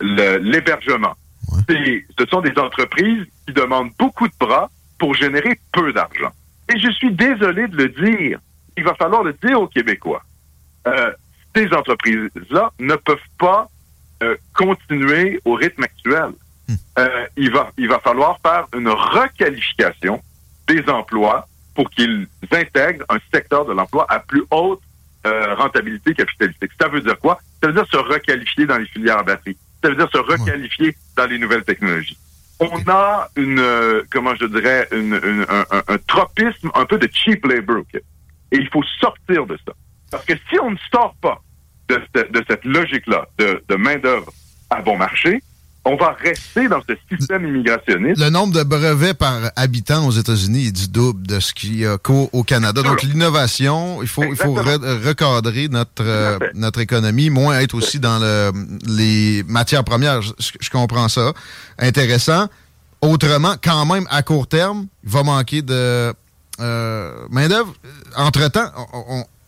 L'hébergement. 0.00 1.14
Ce 1.68 2.26
sont 2.30 2.40
des 2.40 2.56
entreprises 2.58 3.26
qui 3.46 3.52
demandent 3.52 3.90
beaucoup 3.98 4.28
de 4.28 4.34
bras 4.38 4.70
pour 4.98 5.14
générer 5.14 5.58
peu 5.72 5.92
d'argent. 5.92 6.30
Et 6.72 6.78
je 6.78 6.90
suis 6.92 7.12
désolé 7.12 7.66
de 7.68 7.76
le 7.76 7.88
dire. 7.88 8.38
Il 8.76 8.84
va 8.84 8.94
falloir 8.94 9.22
le 9.22 9.32
dire 9.32 9.60
aux 9.60 9.66
Québécois. 9.66 10.22
Euh, 10.86 11.12
ces 11.54 11.72
entreprises-là 11.72 12.70
ne 12.78 12.94
peuvent 12.94 13.18
pas 13.38 13.68
euh, 14.22 14.36
continuer 14.54 15.40
au 15.44 15.54
rythme 15.54 15.82
actuel. 15.82 16.30
Hmm. 16.68 16.74
Euh, 16.98 17.26
il, 17.36 17.50
va, 17.50 17.70
il 17.76 17.88
va 17.88 17.98
falloir 17.98 18.38
faire 18.40 18.66
une 18.76 18.88
requalification 18.88 20.22
des 20.68 20.88
emplois 20.88 21.48
pour 21.74 21.90
qu'ils 21.90 22.28
intègrent 22.52 23.04
un 23.08 23.18
secteur 23.32 23.64
de 23.64 23.72
l'emploi 23.72 24.06
à 24.08 24.20
plus 24.20 24.44
haute 24.50 24.80
euh, 25.26 25.54
rentabilité 25.54 26.14
capitalistique. 26.14 26.70
Ça 26.80 26.88
veut 26.88 27.00
dire 27.00 27.18
quoi? 27.18 27.38
Ça 27.62 27.68
veut 27.68 27.74
dire 27.74 27.86
se 27.90 27.96
requalifier 27.96 28.66
dans 28.66 28.78
les 28.78 28.86
filières 28.86 29.18
à 29.18 29.22
batterie. 29.22 29.56
Ça 29.82 29.90
veut 29.90 29.96
dire 29.96 30.08
se 30.12 30.18
requalifier 30.18 30.96
dans 31.16 31.26
les 31.26 31.38
nouvelles 31.38 31.64
technologies 31.64 32.18
on 32.60 32.78
a 32.88 33.28
une, 33.36 33.58
euh, 33.58 34.02
comment 34.10 34.34
je 34.34 34.44
dirais, 34.44 34.86
une, 34.92 35.46
un, 35.48 35.98
tropisme 36.06 36.70
un 36.74 36.84
peu 36.84 36.98
de 36.98 37.08
cheap 37.12 37.44
labor. 37.46 37.84
Et 37.94 38.02
il 38.52 38.68
faut 38.68 38.82
sortir 39.00 39.46
de 39.46 39.58
ça. 39.66 39.72
Parce 40.10 40.24
que 40.26 40.34
si 40.50 40.60
on 40.60 40.70
ne 40.72 40.76
sort 40.92 41.14
pas 41.22 41.40
de, 41.88 42.00
cette 42.48 42.64
logique-là 42.64 43.26
de, 43.38 43.64
de 43.66 43.76
main-d'œuvre 43.76 44.30
à 44.68 44.82
bon 44.82 44.96
marché, 44.96 45.42
on 45.84 45.96
va 45.96 46.12
rester 46.12 46.68
dans 46.68 46.80
ce 46.86 46.94
système 47.10 47.46
immigrationniste. 47.46 48.20
Le 48.20 48.28
nombre 48.28 48.52
de 48.52 48.62
brevets 48.62 49.14
par 49.14 49.50
habitant 49.56 50.06
aux 50.06 50.10
États-Unis 50.10 50.66
est 50.66 50.72
du 50.72 50.88
double 50.88 51.26
de 51.26 51.40
ce 51.40 51.54
qu'il 51.54 51.78
y 51.78 51.86
a 51.86 51.96
au 52.32 52.42
Canada. 52.44 52.82
Donc, 52.82 53.02
l'innovation, 53.02 54.02
il 54.02 54.08
faut, 54.08 54.24
il 54.24 54.36
faut 54.36 54.52
recadrer 54.52 55.68
notre, 55.68 56.02
euh, 56.02 56.38
notre 56.54 56.80
économie, 56.80 57.30
moins 57.30 57.58
être 57.60 57.74
aussi 57.74 57.98
dans 57.98 58.18
le, 58.18 58.52
les 58.86 59.42
matières 59.44 59.84
premières. 59.84 60.20
Je, 60.20 60.70
comprends 60.70 61.08
ça. 61.08 61.32
Intéressant. 61.78 62.48
Autrement, 63.00 63.54
quand 63.62 63.86
même, 63.86 64.06
à 64.10 64.22
court 64.22 64.46
terme, 64.46 64.86
il 65.02 65.10
va 65.10 65.22
manquer 65.22 65.62
de 65.62 66.12
euh, 66.60 67.26
main-d'œuvre. 67.30 67.72
Entre-temps, 68.16 68.70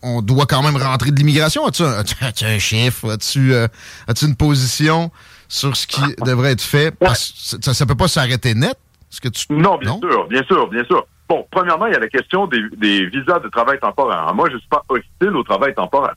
on, 0.01 0.21
doit 0.23 0.47
quand 0.47 0.63
même 0.63 0.77
rentrer 0.77 1.11
de 1.11 1.15
l'immigration. 1.15 1.63
As-tu 1.67 1.83
un, 1.83 2.59
chiffre? 2.59 3.11
As-tu 3.11 3.53
euh, 3.53 3.67
as 4.07 4.19
une 4.23 4.35
position? 4.35 5.11
Sur 5.47 5.75
ce 5.75 5.87
qui 5.87 6.01
devrait 6.25 6.51
être 6.51 6.61
fait? 6.61 6.93
ça 7.13 7.71
ne 7.71 7.87
peut 7.87 7.95
pas 7.95 8.07
s'arrêter 8.07 8.53
net? 8.53 8.77
Ce 9.09 9.21
que 9.21 9.29
tu... 9.29 9.45
Non, 9.51 9.77
bien 9.77 9.97
sûr, 9.99 10.27
bien 10.27 10.43
sûr, 10.43 10.67
bien 10.69 10.83
sûr. 10.85 11.05
Bon, 11.29 11.47
premièrement, 11.51 11.85
il 11.87 11.93
y 11.93 11.95
a 11.95 11.99
la 11.99 12.09
question 12.09 12.47
des, 12.47 13.05
visas 13.07 13.39
de 13.39 13.49
travail 13.49 13.79
temporaire. 13.79 14.33
Moi, 14.33 14.49
je 14.49 14.55
ne 14.55 14.59
suis 14.59 14.69
pas 14.69 14.83
hostile 14.89 15.35
au 15.35 15.43
travail 15.43 15.73
temporaire. 15.73 16.15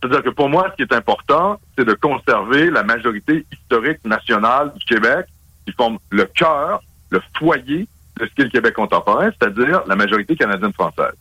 C'est-à-dire 0.00 0.22
que 0.22 0.30
pour 0.30 0.48
moi, 0.48 0.68
ce 0.70 0.76
qui 0.76 0.82
est 0.82 0.94
important, 0.94 1.58
c'est 1.76 1.84
de 1.84 1.94
conserver 1.94 2.70
la 2.70 2.82
majorité 2.82 3.46
historique 3.52 4.04
nationale 4.04 4.72
du 4.74 4.84
Québec 4.84 5.26
qui 5.66 5.72
forme 5.72 5.98
le 6.10 6.24
cœur, 6.26 6.82
le 7.10 7.22
foyer 7.38 7.88
de 8.20 8.26
ce 8.26 8.34
qu'est 8.34 8.44
le 8.44 8.50
Québec 8.50 8.74
contemporain, 8.74 9.30
c'est-à-dire 9.30 9.82
la 9.86 9.96
majorité 9.96 10.36
canadienne-française. 10.36 11.14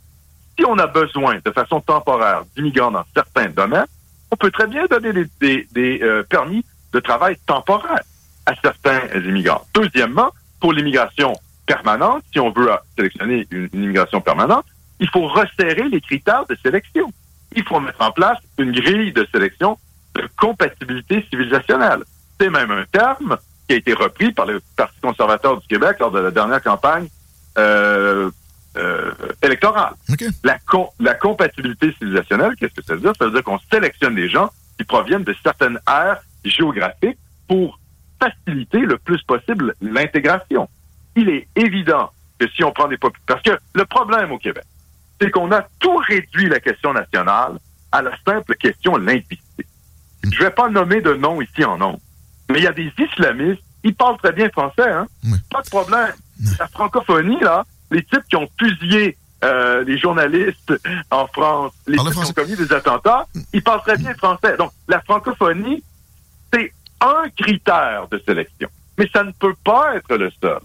Si 0.58 0.66
on 0.66 0.78
a 0.78 0.88
besoin 0.88 1.38
de 1.44 1.52
façon 1.52 1.82
temporaire 1.82 2.44
d'immigrants 2.56 2.92
dans 2.92 3.06
certains 3.14 3.50
domaines, 3.50 3.86
on 4.32 4.36
peut 4.36 4.52
très 4.52 4.68
bien 4.68 4.86
donner 4.86 5.14
des, 5.14 5.28
des, 5.40 5.68
des 5.72 6.00
euh, 6.04 6.24
permis 6.24 6.64
de 6.94 7.00
travail 7.00 7.38
temporaires 7.46 8.04
à 8.46 8.54
certains 8.62 9.02
immigrants. 9.16 9.66
Deuxièmement, 9.74 10.32
pour 10.60 10.74
l'immigration 10.74 11.34
permanente, 11.66 12.24
si 12.32 12.40
on 12.40 12.52
veut 12.52 12.70
sélectionner 12.98 13.48
une, 13.52 13.70
une 13.74 13.84
immigration 13.84 14.22
permanente, 14.22 14.66
il 15.00 15.10
faut 15.10 15.28
resserrer 15.28 15.90
les 15.90 16.02
critères 16.02 16.46
de 16.48 16.58
sélection. 16.62 17.12
Il 17.56 17.64
faut 17.64 17.80
mettre 17.80 18.02
en 18.02 18.12
place 18.12 18.38
une 18.58 18.72
grille 18.72 19.12
de 19.14 19.28
sélection 19.32 19.78
de 20.16 20.28
compatibilité 20.38 21.26
civilisationnelle. 21.30 22.04
C'est 22.40 22.50
même 22.50 22.72
un 22.72 22.86
terme 22.92 23.38
qui 23.68 23.76
a 23.76 23.78
été 23.78 23.94
repris 23.94 24.32
par 24.32 24.46
le 24.46 24.62
Parti 24.76 25.00
conservateur 25.02 25.60
du 25.60 25.68
Québec 25.68 25.98
lors 26.00 26.12
de 26.12 26.20
la 26.20 26.32
dernière 26.32 26.62
campagne 26.62 27.08
euh, 27.58 28.30
euh, 28.78 29.12
électorale. 29.42 29.94
La, 30.44 30.58
co- 30.60 30.90
la 31.00 31.14
compatibilité 31.14 31.94
civilisationnelle, 31.94 32.56
qu'est-ce 32.60 32.74
que 32.74 32.84
ça 32.84 32.96
veut 32.96 33.02
dire? 33.02 33.14
Ça 33.18 33.26
veut 33.26 33.32
dire 33.32 33.44
qu'on 33.44 33.60
sélectionne 33.72 34.16
des 34.16 34.30
gens 34.30 34.50
qui 34.78 34.84
proviennent 34.84 35.24
de 35.24 35.36
certaines 35.44 35.80
aires 35.88 36.22
géographiques 36.46 37.18
pour 37.48 37.80
faciliter 38.20 38.80
le 38.80 38.98
plus 38.98 39.22
possible 39.24 39.76
l'intégration. 39.82 40.70
Il 41.16 41.30
est 41.30 41.48
évident 41.56 42.12
que 42.40 42.48
si 42.50 42.64
on 42.64 42.72
prend 42.72 42.88
des 42.88 42.98
populations... 42.98 43.26
Parce 43.28 43.42
que 43.42 43.64
le 43.74 43.86
problème 43.86 44.32
au 44.32 44.38
Québec, 44.38 44.64
c'est 45.20 45.30
qu'on 45.30 45.52
a 45.52 45.68
tout 45.80 45.96
réduit 45.98 46.50
la 46.50 46.60
question 46.60 46.94
nationale 46.94 47.60
à 47.92 48.02
la 48.02 48.12
simple 48.26 48.56
question 48.56 48.98
linguistique. 48.98 49.68
Je 50.24 50.44
vais 50.44 50.52
pas 50.52 50.70
nommer 50.70 51.02
de 51.02 51.14
nom 51.14 51.42
ici 51.42 51.64
en 51.64 51.78
nom, 51.78 52.00
mais 52.50 52.60
il 52.60 52.64
y 52.64 52.68
a 52.68 52.72
des 52.72 52.92
islamistes, 52.98 53.62
ils 53.84 53.94
parlent 53.94 54.18
très 54.18 54.32
bien 54.32 54.50
français, 54.50 54.90
hein? 54.90 55.08
Pas 55.52 55.62
de 55.62 55.70
problème. 55.70 56.14
La 56.60 56.68
francophonie, 56.68 57.40
là, 57.42 57.66
les 57.92 58.04
types 58.04 58.24
qui 58.30 58.38
ont 58.38 58.48
fusillé 58.58 59.18
euh, 59.44 59.84
les 59.84 59.98
journalistes 59.98 60.74
en 61.12 61.28
France, 61.28 61.74
les 61.86 61.98
types 61.98 62.14
qui 62.14 62.18
ont 62.18 62.34
commis 62.34 62.56
des 62.56 62.72
attentats, 62.72 63.28
ils 63.52 63.62
parlent 63.62 63.82
très 63.82 63.98
bien 63.98 64.14
français. 64.16 64.56
Donc, 64.58 64.72
la 64.88 65.02
francophonie, 65.02 65.84
c'est 66.54 66.72
un 67.02 67.30
critère 67.30 68.08
de 68.10 68.22
sélection. 68.26 68.70
Mais 68.98 69.10
ça 69.12 69.24
ne 69.24 69.32
peut 69.32 69.56
pas 69.64 69.96
être 69.96 70.16
le 70.16 70.32
seul. 70.42 70.60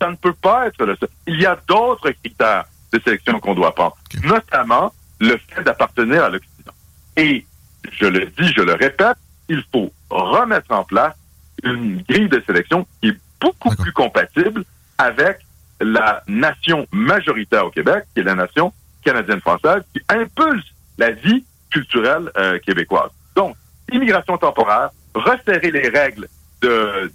Ça 0.00 0.10
ne 0.10 0.16
peut 0.16 0.34
pas 0.34 0.68
être 0.68 0.84
le 0.84 0.96
seul. 0.96 1.08
Il 1.26 1.40
y 1.40 1.46
a 1.46 1.58
d'autres 1.66 2.10
critères 2.10 2.64
de 2.92 3.00
sélection 3.00 3.40
qu'on 3.40 3.54
doit 3.54 3.74
prendre, 3.74 3.96
notamment 4.22 4.92
le 5.20 5.36
fait 5.48 5.62
d'appartenir 5.62 6.24
à 6.24 6.28
l'Occident. 6.28 6.72
Et 7.16 7.44
je 7.90 8.06
le 8.06 8.26
dis, 8.26 8.52
je 8.56 8.62
le 8.62 8.74
répète, 8.74 9.16
il 9.48 9.64
faut 9.72 9.92
remettre 10.10 10.72
en 10.72 10.84
place 10.84 11.14
une 11.62 12.02
grille 12.02 12.28
de 12.28 12.42
sélection 12.46 12.86
qui 13.00 13.08
est 13.08 13.18
beaucoup 13.40 13.74
plus 13.74 13.92
compatible 13.92 14.64
avec 14.98 15.38
la 15.80 16.22
nation 16.28 16.86
majoritaire 16.92 17.66
au 17.66 17.70
Québec, 17.70 18.04
qui 18.14 18.20
est 18.20 18.24
la 18.24 18.34
nation 18.34 18.72
canadienne-française, 19.04 19.82
qui 19.92 20.00
impulse 20.08 20.64
la 20.98 21.10
vie 21.10 21.44
culturelle 21.70 22.30
euh, 22.36 22.58
québécoise. 22.60 23.10
Donc, 23.34 23.56
immigration 23.92 24.38
temporaire, 24.38 24.90
resserrer 25.14 25.70
les 25.70 25.88
règles 25.88 26.28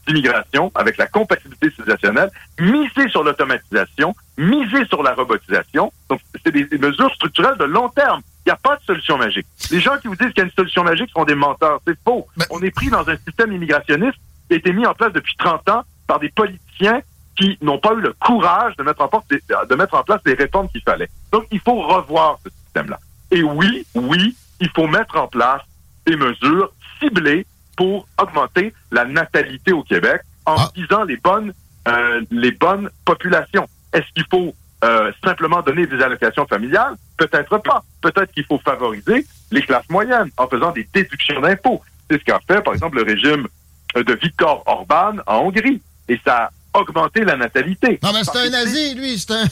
d'immigration 0.07 0.71
avec 0.75 0.97
la 0.97 1.07
compatibilité 1.07 1.71
civilisationnelle, 1.71 2.29
miser 2.59 3.09
sur 3.09 3.23
l'automatisation, 3.23 4.15
miser 4.37 4.85
sur 4.85 5.01
la 5.03 5.13
robotisation. 5.13 5.91
Donc, 6.09 6.21
c'est 6.43 6.51
des, 6.51 6.65
des 6.65 6.77
mesures 6.77 7.13
structurelles 7.15 7.57
de 7.57 7.63
long 7.63 7.89
terme. 7.89 8.21
Il 8.45 8.49
n'y 8.49 8.53
a 8.53 8.57
pas 8.57 8.75
de 8.75 8.83
solution 8.83 9.17
magique. 9.17 9.47
Les 9.71 9.79
gens 9.79 9.97
qui 9.97 10.07
vous 10.07 10.15
disent 10.15 10.29
qu'il 10.29 10.39
y 10.39 10.41
a 10.41 10.45
une 10.45 10.51
solution 10.51 10.83
magique 10.83 11.09
sont 11.11 11.25
des 11.25 11.35
menteurs. 11.35 11.79
C'est 11.85 11.97
faux. 12.03 12.27
On 12.49 12.61
est 12.61 12.71
pris 12.71 12.89
dans 12.89 13.07
un 13.09 13.17
système 13.17 13.51
immigrationniste 13.51 14.17
qui 14.47 14.53
a 14.53 14.57
été 14.57 14.71
mis 14.71 14.85
en 14.85 14.93
place 14.93 15.13
depuis 15.13 15.35
30 15.37 15.69
ans 15.69 15.83
par 16.07 16.19
des 16.19 16.29
politiciens 16.29 17.01
qui 17.35 17.57
n'ont 17.61 17.79
pas 17.79 17.93
eu 17.93 18.01
le 18.01 18.13
courage 18.13 18.75
de 18.75 18.83
mettre 18.83 19.01
en 19.01 19.07
place 19.07 19.23
des, 19.29 19.41
de 19.69 19.75
mettre 19.75 19.95
en 19.95 20.03
place 20.03 20.21
les 20.25 20.33
réformes 20.33 20.67
qu'il 20.69 20.81
fallait. 20.81 21.09
Donc, 21.31 21.45
il 21.51 21.59
faut 21.59 21.81
revoir 21.81 22.39
ce 22.43 22.49
système-là. 22.49 22.99
Et 23.31 23.43
oui, 23.43 23.85
oui, 23.95 24.35
il 24.59 24.69
faut 24.71 24.87
mettre 24.87 25.15
en 25.17 25.27
place 25.27 25.61
des 26.05 26.15
mesures 26.15 26.71
ciblées 26.99 27.45
pour 27.79 28.05
augmenter 28.21 28.73
la 28.91 29.05
natalité 29.05 29.71
au 29.71 29.83
Québec 29.83 30.19
en 30.45 30.57
visant 30.75 31.05
les 31.05 31.15
bonnes, 31.15 31.53
euh, 31.87 32.21
les 32.29 32.51
bonnes 32.51 32.89
populations. 33.05 33.69
Est-ce 33.93 34.03
qu'il 34.13 34.25
faut 34.29 34.53
euh, 34.83 35.13
simplement 35.23 35.61
donner 35.61 35.87
des 35.87 36.01
allocations 36.01 36.45
familiales? 36.45 36.95
Peut-être 37.15 37.57
pas. 37.59 37.81
Peut-être 38.01 38.33
qu'il 38.33 38.43
faut 38.43 38.59
favoriser 38.59 39.25
les 39.51 39.61
classes 39.61 39.87
moyennes 39.89 40.29
en 40.35 40.47
faisant 40.49 40.71
des 40.71 40.85
déductions 40.93 41.39
d'impôts. 41.39 41.81
C'est 42.11 42.19
ce 42.19 42.25
qu'a 42.25 42.41
fait, 42.45 42.61
par 42.61 42.73
exemple, 42.73 42.97
le 42.97 43.03
régime 43.03 43.47
de 43.95 44.13
Viktor 44.13 44.61
Orban 44.65 45.13
en 45.25 45.37
Hongrie. 45.37 45.81
Et 46.09 46.19
ça 46.25 46.51
a 46.73 46.79
augmenté 46.79 47.23
la 47.23 47.37
natalité. 47.37 47.97
Non, 48.03 48.11
mais 48.13 48.25
c'est 48.25 48.39
un 48.39 48.49
nazi, 48.49 48.93
lui. 48.95 49.17
C'est 49.17 49.31
un, 49.31 49.45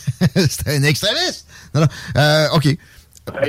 un 0.74 0.84
extrémiste. 0.84 1.48
Non, 1.74 1.80
non. 1.80 1.88
Euh, 2.18 2.48
OK. 2.56 2.68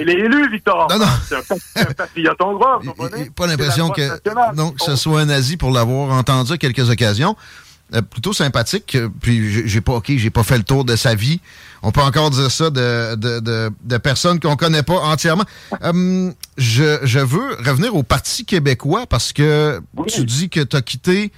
Il 0.00 0.08
est 0.10 0.14
élu, 0.14 0.50
Victor 0.50 0.76
Orban. 0.90 1.04
C'est 1.28 1.36
un, 1.36 1.42
pat- 1.42 1.58
un 1.88 1.92
patriote 1.94 2.40
hongrois, 2.42 2.80
vous 2.82 2.92
comprenez? 2.92 3.30
Pas 3.30 3.46
l'impression 3.46 3.90
que, 3.90 4.02
non, 4.54 4.74
ce 4.78 4.96
soit 4.96 5.20
un 5.20 5.26
nazi 5.26 5.56
pour 5.56 5.70
l'avoir 5.70 6.10
entendu 6.12 6.52
à 6.52 6.58
quelques 6.58 6.90
occasions. 6.90 7.36
Euh, 7.94 8.02
plutôt 8.02 8.34
sympathique. 8.34 8.96
euh, 8.96 9.08
Puis 9.22 9.66
j'ai- 9.66 9.80
pas, 9.80 9.94
ok, 9.94 10.12
j'ai 10.16 10.28
pas 10.28 10.42
fait 10.42 10.58
le 10.58 10.62
tour 10.62 10.84
de 10.84 10.94
sa 10.94 11.14
vie. 11.14 11.40
On 11.82 11.90
peut 11.90 12.02
encore 12.02 12.28
dire 12.28 12.50
ça 12.50 12.68
de, 12.68 13.14
de, 13.14 13.40
de, 13.40 13.70
de 13.82 13.96
personnes 13.96 14.40
qu'on 14.40 14.56
connaît 14.56 14.82
pas 14.82 14.96
entièrement. 14.98 15.44
Hum, 15.82 16.34
je, 16.58 16.98
je 17.04 17.18
veux 17.20 17.54
revenir 17.66 17.94
au 17.96 18.02
Parti 18.02 18.44
québécois 18.44 19.06
parce 19.06 19.32
que 19.32 19.80
tu 20.08 20.24
dis 20.26 20.50
que 20.50 20.60
tu 20.60 20.76
as 20.76 20.82
quitté 20.82 21.32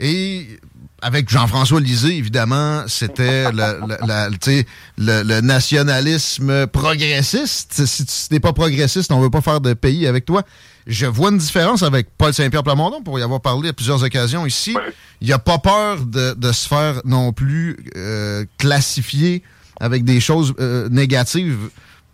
et 0.00 0.58
avec 1.02 1.28
Jean-François 1.28 1.80
Lisée, 1.80 2.16
évidemment, 2.16 2.84
c'était 2.86 3.50
le, 3.52 3.80
le- 3.86 4.72
le, 4.98 5.22
le 5.24 5.40
nationalisme 5.40 6.66
progressiste. 6.68 7.84
Si 7.86 8.04
tu 8.06 8.12
n'es 8.34 8.40
pas 8.40 8.52
progressiste, 8.52 9.10
on 9.12 9.20
veut 9.20 9.30
pas 9.30 9.40
faire 9.40 9.60
de 9.60 9.74
pays 9.74 10.06
avec 10.06 10.24
toi. 10.24 10.42
Je 10.86 11.06
vois 11.06 11.30
une 11.30 11.38
différence 11.38 11.82
avec 11.82 12.08
Paul 12.16 12.32
Saint-Pierre 12.32 12.62
Plamondon, 12.62 13.02
pour 13.02 13.18
y 13.18 13.22
avoir 13.22 13.40
parlé 13.40 13.68
à 13.68 13.72
plusieurs 13.72 14.02
occasions 14.02 14.46
ici. 14.46 14.76
Il 15.20 15.26
n'y 15.26 15.32
a 15.32 15.38
pas 15.38 15.58
peur 15.58 16.04
de, 16.04 16.34
de 16.34 16.52
se 16.52 16.66
faire 16.68 17.00
non 17.04 17.32
plus 17.32 17.76
euh, 17.96 18.44
classifier 18.58 19.42
avec 19.80 20.04
des 20.04 20.20
choses 20.20 20.54
euh, 20.60 20.88
négatives, 20.88 21.58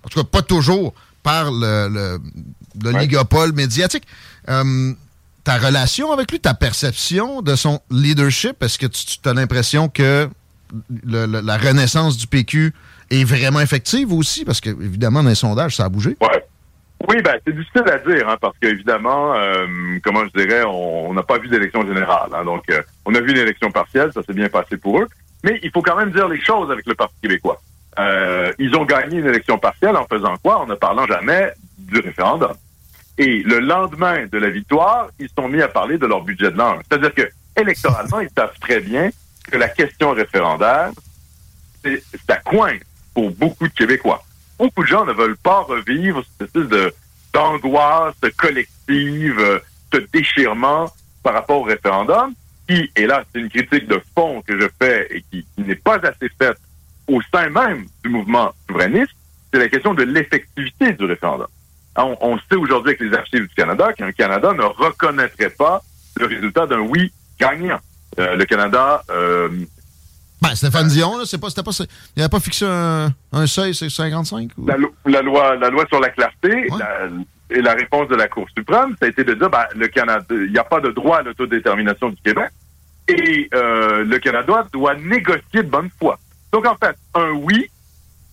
en 0.04 0.08
tout 0.08 0.18
cas 0.20 0.24
pas 0.30 0.42
toujours, 0.42 0.94
par 1.22 1.50
le, 1.50 1.88
le- 1.88 2.20
l'oligopole 2.82 3.52
médiatique. 3.52 4.04
Euh, 4.48 4.92
ta 5.48 5.56
relation 5.56 6.12
avec 6.12 6.30
lui, 6.30 6.40
ta 6.40 6.52
perception 6.52 7.40
de 7.40 7.54
son 7.56 7.80
leadership, 7.90 8.62
est-ce 8.62 8.78
que 8.78 8.84
tu, 8.86 9.18
tu 9.22 9.26
as 9.28 9.32
l'impression 9.32 9.88
que 9.88 10.28
le- 11.06 11.24
la 11.40 11.56
renaissance 11.56 12.18
du 12.18 12.26
PQ 12.26 12.74
est 13.10 13.24
vraiment 13.24 13.60
effective 13.60 14.12
aussi? 14.12 14.44
Parce 14.44 14.60
que, 14.60 14.68
évidemment, 14.68 15.22
dans 15.22 15.30
les 15.30 15.34
sondages, 15.34 15.74
ça 15.76 15.86
a 15.86 15.88
bougé. 15.88 16.18
Ouais. 16.20 16.44
Oui, 17.08 17.22
ben 17.22 17.36
c'est 17.46 17.56
difficile 17.56 17.84
à 17.90 17.96
dire, 17.98 18.28
hein, 18.28 18.36
parce 18.38 18.56
qu'évidemment, 18.60 19.32
euh, 19.36 19.66
comment 20.04 20.24
je 20.26 20.38
dirais, 20.38 20.64
on 20.64 21.08
on 21.10 21.14
n'a 21.14 21.22
pas 21.22 21.38
vu 21.38 21.48
d'élection 21.48 21.80
générale. 21.86 22.28
hein. 22.34 22.44
donc, 22.44 22.64
euh, 22.68 22.82
on 23.06 23.14
a 23.14 23.20
vu 23.20 23.30
une 23.30 23.38
élection 23.38 23.70
partielle, 23.70 24.10
ça 24.12 24.20
s'est 24.22 24.34
bien 24.34 24.50
passé 24.50 24.76
pour 24.76 25.00
eux. 25.00 25.08
Mais 25.44 25.58
il 25.62 25.70
faut 25.70 25.80
quand 25.80 25.96
même 25.96 26.10
dire 26.10 26.28
les 26.28 26.42
choses 26.42 26.70
avec 26.70 26.84
le 26.86 26.94
Parti 26.94 27.14
québécois. 27.22 27.58
Euh, 27.98 28.52
ils 28.58 28.74
ont 28.76 28.84
gagné 28.84 29.20
une 29.20 29.26
élection 29.28 29.56
partielle 29.56 29.96
en 29.96 30.04
faisant 30.06 30.36
quoi? 30.42 30.58
En 30.58 30.66
ne 30.66 30.74
parlant 30.74 31.06
jamais 31.06 31.52
du 31.78 32.00
référendum. 32.00 32.52
Et 33.18 33.42
le 33.42 33.58
lendemain 33.58 34.26
de 34.26 34.38
la 34.38 34.48
victoire, 34.48 35.08
ils 35.18 35.28
sont 35.36 35.48
mis 35.48 35.60
à 35.60 35.68
parler 35.68 35.98
de 35.98 36.06
leur 36.06 36.22
budget 36.22 36.50
de 36.52 36.56
l'an. 36.56 36.78
C'est-à-dire 36.88 37.12
que 37.14 37.28
électoralement, 37.56 38.20
ils 38.20 38.30
savent 38.36 38.56
très 38.60 38.80
bien 38.80 39.10
que 39.50 39.58
la 39.58 39.68
question 39.68 40.12
référendaire, 40.12 40.90
c'est 41.84 42.02
c'est 42.10 42.30
à 42.30 42.36
coin 42.36 42.74
pour 43.14 43.30
beaucoup 43.32 43.66
de 43.66 43.72
Québécois. 43.72 44.24
Beaucoup 44.58 44.82
de 44.82 44.88
gens 44.88 45.04
ne 45.04 45.12
veulent 45.12 45.36
pas 45.36 45.60
revivre 45.60 46.22
cette 46.38 46.48
espèce 46.48 46.68
de 46.68 46.94
d'angoisse 47.32 48.14
collective, 48.36 49.38
euh, 49.38 49.58
ce 49.92 49.98
déchirement 50.12 50.90
par 51.22 51.34
rapport 51.34 51.60
au 51.60 51.64
référendum, 51.64 52.32
qui, 52.66 52.90
et 52.96 53.06
là, 53.06 53.24
c'est 53.32 53.40
une 53.40 53.50
critique 53.50 53.86
de 53.86 54.00
fond 54.14 54.42
que 54.46 54.58
je 54.58 54.66
fais 54.80 55.08
et 55.10 55.22
qui 55.30 55.44
n'est 55.58 55.74
pas 55.74 55.96
assez 55.96 56.30
faite 56.38 56.58
au 57.08 57.20
sein 57.32 57.48
même 57.50 57.86
du 58.04 58.10
mouvement 58.10 58.52
souverainiste, 58.66 59.12
c'est 59.52 59.58
la 59.58 59.68
question 59.68 59.94
de 59.94 60.02
l'effectivité 60.02 60.92
du 60.92 61.04
référendum. 61.04 61.48
On, 61.96 62.16
on 62.20 62.38
sait 62.38 62.56
aujourd'hui 62.56 62.90
avec 62.90 63.00
les 63.00 63.16
archives 63.16 63.48
du 63.48 63.54
Canada 63.54 63.92
qu'un 63.92 64.12
Canada 64.12 64.52
ne 64.52 64.62
reconnaîtrait 64.62 65.50
pas 65.50 65.82
le 66.16 66.26
résultat 66.26 66.66
d'un 66.66 66.80
oui 66.80 67.12
gagnant. 67.40 67.78
Euh, 68.18 68.36
le 68.36 68.44
Canada 68.44 69.02
euh, 69.10 69.48
Ben, 70.42 70.54
Stéphane 70.54 70.88
Dion, 70.88 71.18
là, 71.18 71.24
c'est 71.26 71.38
pas, 71.38 71.50
c'était 71.50 71.62
pas, 71.62 71.70
il 71.80 71.86
n'avait 72.20 72.28
pas 72.28 72.40
fixé 72.40 72.64
un, 72.68 73.12
un 73.32 73.46
seuil, 73.46 73.74
c'est 73.74 73.88
55? 73.90 74.50
ou- 74.58 74.66
la, 74.66 74.76
lo- 74.76 74.94
la 75.06 75.22
loi, 75.22 75.56
la 75.56 75.70
loi 75.70 75.84
sur 75.88 76.00
la 76.00 76.10
clarté 76.10 76.68
la- 76.78 77.08
et 77.50 77.62
la 77.62 77.72
réponse 77.72 78.08
de 78.08 78.14
la 78.14 78.28
Cour 78.28 78.46
suprême, 78.56 78.94
ça 79.00 79.06
a 79.06 79.08
été 79.08 79.24
de 79.24 79.34
dire 79.34 79.48
ben, 79.50 79.64
le 79.74 79.88
Canada, 79.88 80.24
il 80.30 80.52
n'y 80.52 80.58
a 80.58 80.64
pas 80.64 80.80
de 80.80 80.90
droit 80.90 81.18
à 81.18 81.22
l'autodétermination 81.22 82.10
du 82.10 82.16
Québec 82.22 82.50
et 83.08 83.48
euh, 83.54 84.04
le 84.04 84.18
Canada 84.18 84.66
doit 84.72 84.94
négocier 84.96 85.62
de 85.62 85.68
bonne 85.70 85.88
foi. 85.98 86.18
Donc 86.52 86.66
en 86.66 86.76
fait, 86.76 86.94
un 87.14 87.30
oui, 87.30 87.70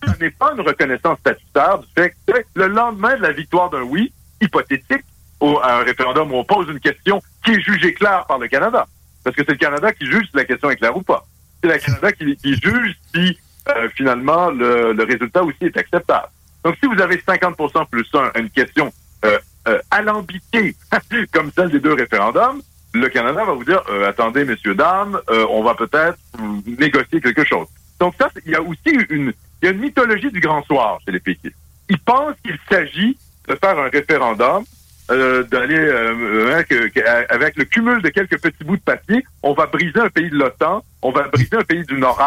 ce 0.06 0.20
n'est 0.20 0.30
pas 0.30 0.52
une 0.52 0.60
reconnaissance 0.60 1.18
statutaire 1.18 1.78
du 1.78 1.86
fait 1.94 2.14
que 2.26 2.44
le 2.54 2.66
lendemain 2.68 3.16
de 3.16 3.22
la 3.22 3.32
victoire 3.32 3.70
d'un 3.70 3.82
oui 3.82 4.12
hypothétique 4.40 5.04
au, 5.40 5.58
à 5.58 5.80
un 5.80 5.82
référendum 5.82 6.32
où 6.32 6.36
on 6.36 6.44
pose 6.44 6.68
une 6.68 6.80
question 6.80 7.22
qui 7.44 7.52
est 7.52 7.60
jugée 7.60 7.92
claire 7.94 8.24
par 8.26 8.38
le 8.38 8.48
Canada, 8.48 8.86
parce 9.24 9.36
que 9.36 9.42
c'est 9.44 9.52
le 9.52 9.58
Canada 9.58 9.92
qui 9.92 10.06
juge 10.06 10.26
si 10.30 10.36
la 10.36 10.44
question 10.44 10.70
est 10.70 10.76
claire 10.76 10.96
ou 10.96 11.02
pas. 11.02 11.26
C'est 11.62 11.68
le 11.68 11.78
Canada 11.78 12.12
qui, 12.12 12.36
juge 12.42 12.96
si 13.14 13.38
euh, 13.68 13.88
finalement 13.94 14.50
le, 14.50 14.92
le 14.92 15.04
résultat 15.04 15.42
aussi 15.42 15.58
est 15.62 15.76
acceptable. 15.76 16.28
Donc, 16.64 16.76
si 16.80 16.86
vous 16.86 17.00
avez 17.00 17.16
50% 17.18 17.86
plus 17.88 18.08
1 18.12 18.40
une 18.40 18.50
question 18.50 18.92
euh, 19.24 19.38
euh, 19.68 19.78
alambiquée, 19.92 20.74
comme 21.32 21.52
celle 21.54 21.70
des 21.70 21.78
deux 21.78 21.92
référendums, 21.92 22.60
le 22.92 23.08
Canada 23.08 23.44
va 23.44 23.52
vous 23.52 23.64
dire, 23.64 23.82
euh, 23.88 24.08
attendez, 24.08 24.44
messieurs, 24.44 24.74
dames, 24.74 25.20
euh, 25.30 25.46
on 25.50 25.62
va 25.62 25.74
peut-être 25.74 26.18
négocier 26.66 27.20
quelque 27.20 27.44
chose. 27.44 27.68
Donc 28.00 28.14
ça, 28.18 28.30
il 28.44 28.52
y 28.52 28.54
a 28.54 28.62
aussi 28.62 28.98
une, 29.10 29.32
il 29.60 29.66
y 29.66 29.68
a 29.68 29.72
une 29.72 29.80
mythologie 29.80 30.30
du 30.30 30.40
grand 30.40 30.62
soir 30.64 30.98
chez 31.04 31.12
les 31.12 31.20
péquistes. 31.20 31.56
Ils 31.88 31.98
pensent 31.98 32.36
qu'il 32.44 32.58
s'agit 32.70 33.16
de 33.48 33.54
faire 33.54 33.78
un 33.78 33.88
référendum 33.88 34.64
euh, 35.10 35.44
d'aller 35.44 35.76
euh, 35.78 36.54
avec, 36.54 36.72
euh, 36.72 36.88
avec 37.28 37.56
le 37.56 37.64
cumul 37.64 38.02
de 38.02 38.08
quelques 38.08 38.40
petits 38.40 38.64
bouts 38.64 38.76
de 38.76 38.82
papier, 38.82 39.24
on 39.42 39.52
va 39.54 39.66
briser 39.66 40.00
un 40.00 40.08
pays 40.08 40.30
de 40.30 40.34
l'OTAN, 40.36 40.84
on 41.02 41.12
va 41.12 41.28
briser 41.28 41.54
un 41.56 41.62
pays 41.62 41.84
du 41.84 41.94
Nord 41.98 42.20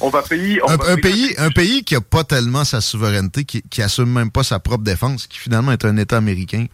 on 0.00 0.08
va 0.08 0.22
payer 0.22 0.60
on 0.64 0.70
un, 0.70 0.76
va 0.76 0.90
un 0.90 0.96
pays, 0.96 1.34
un 1.38 1.50
pays 1.50 1.84
qui 1.84 1.94
a 1.94 2.00
pas 2.00 2.24
tellement 2.24 2.64
sa 2.64 2.80
souveraineté, 2.80 3.44
qui, 3.44 3.62
qui 3.62 3.82
assume 3.82 4.12
même 4.12 4.30
pas 4.32 4.42
sa 4.42 4.58
propre 4.58 4.82
défense, 4.82 5.26
qui 5.28 5.38
finalement 5.38 5.70
est 5.72 5.84
un 5.84 5.96
État 5.96 6.16
américain, 6.16 6.66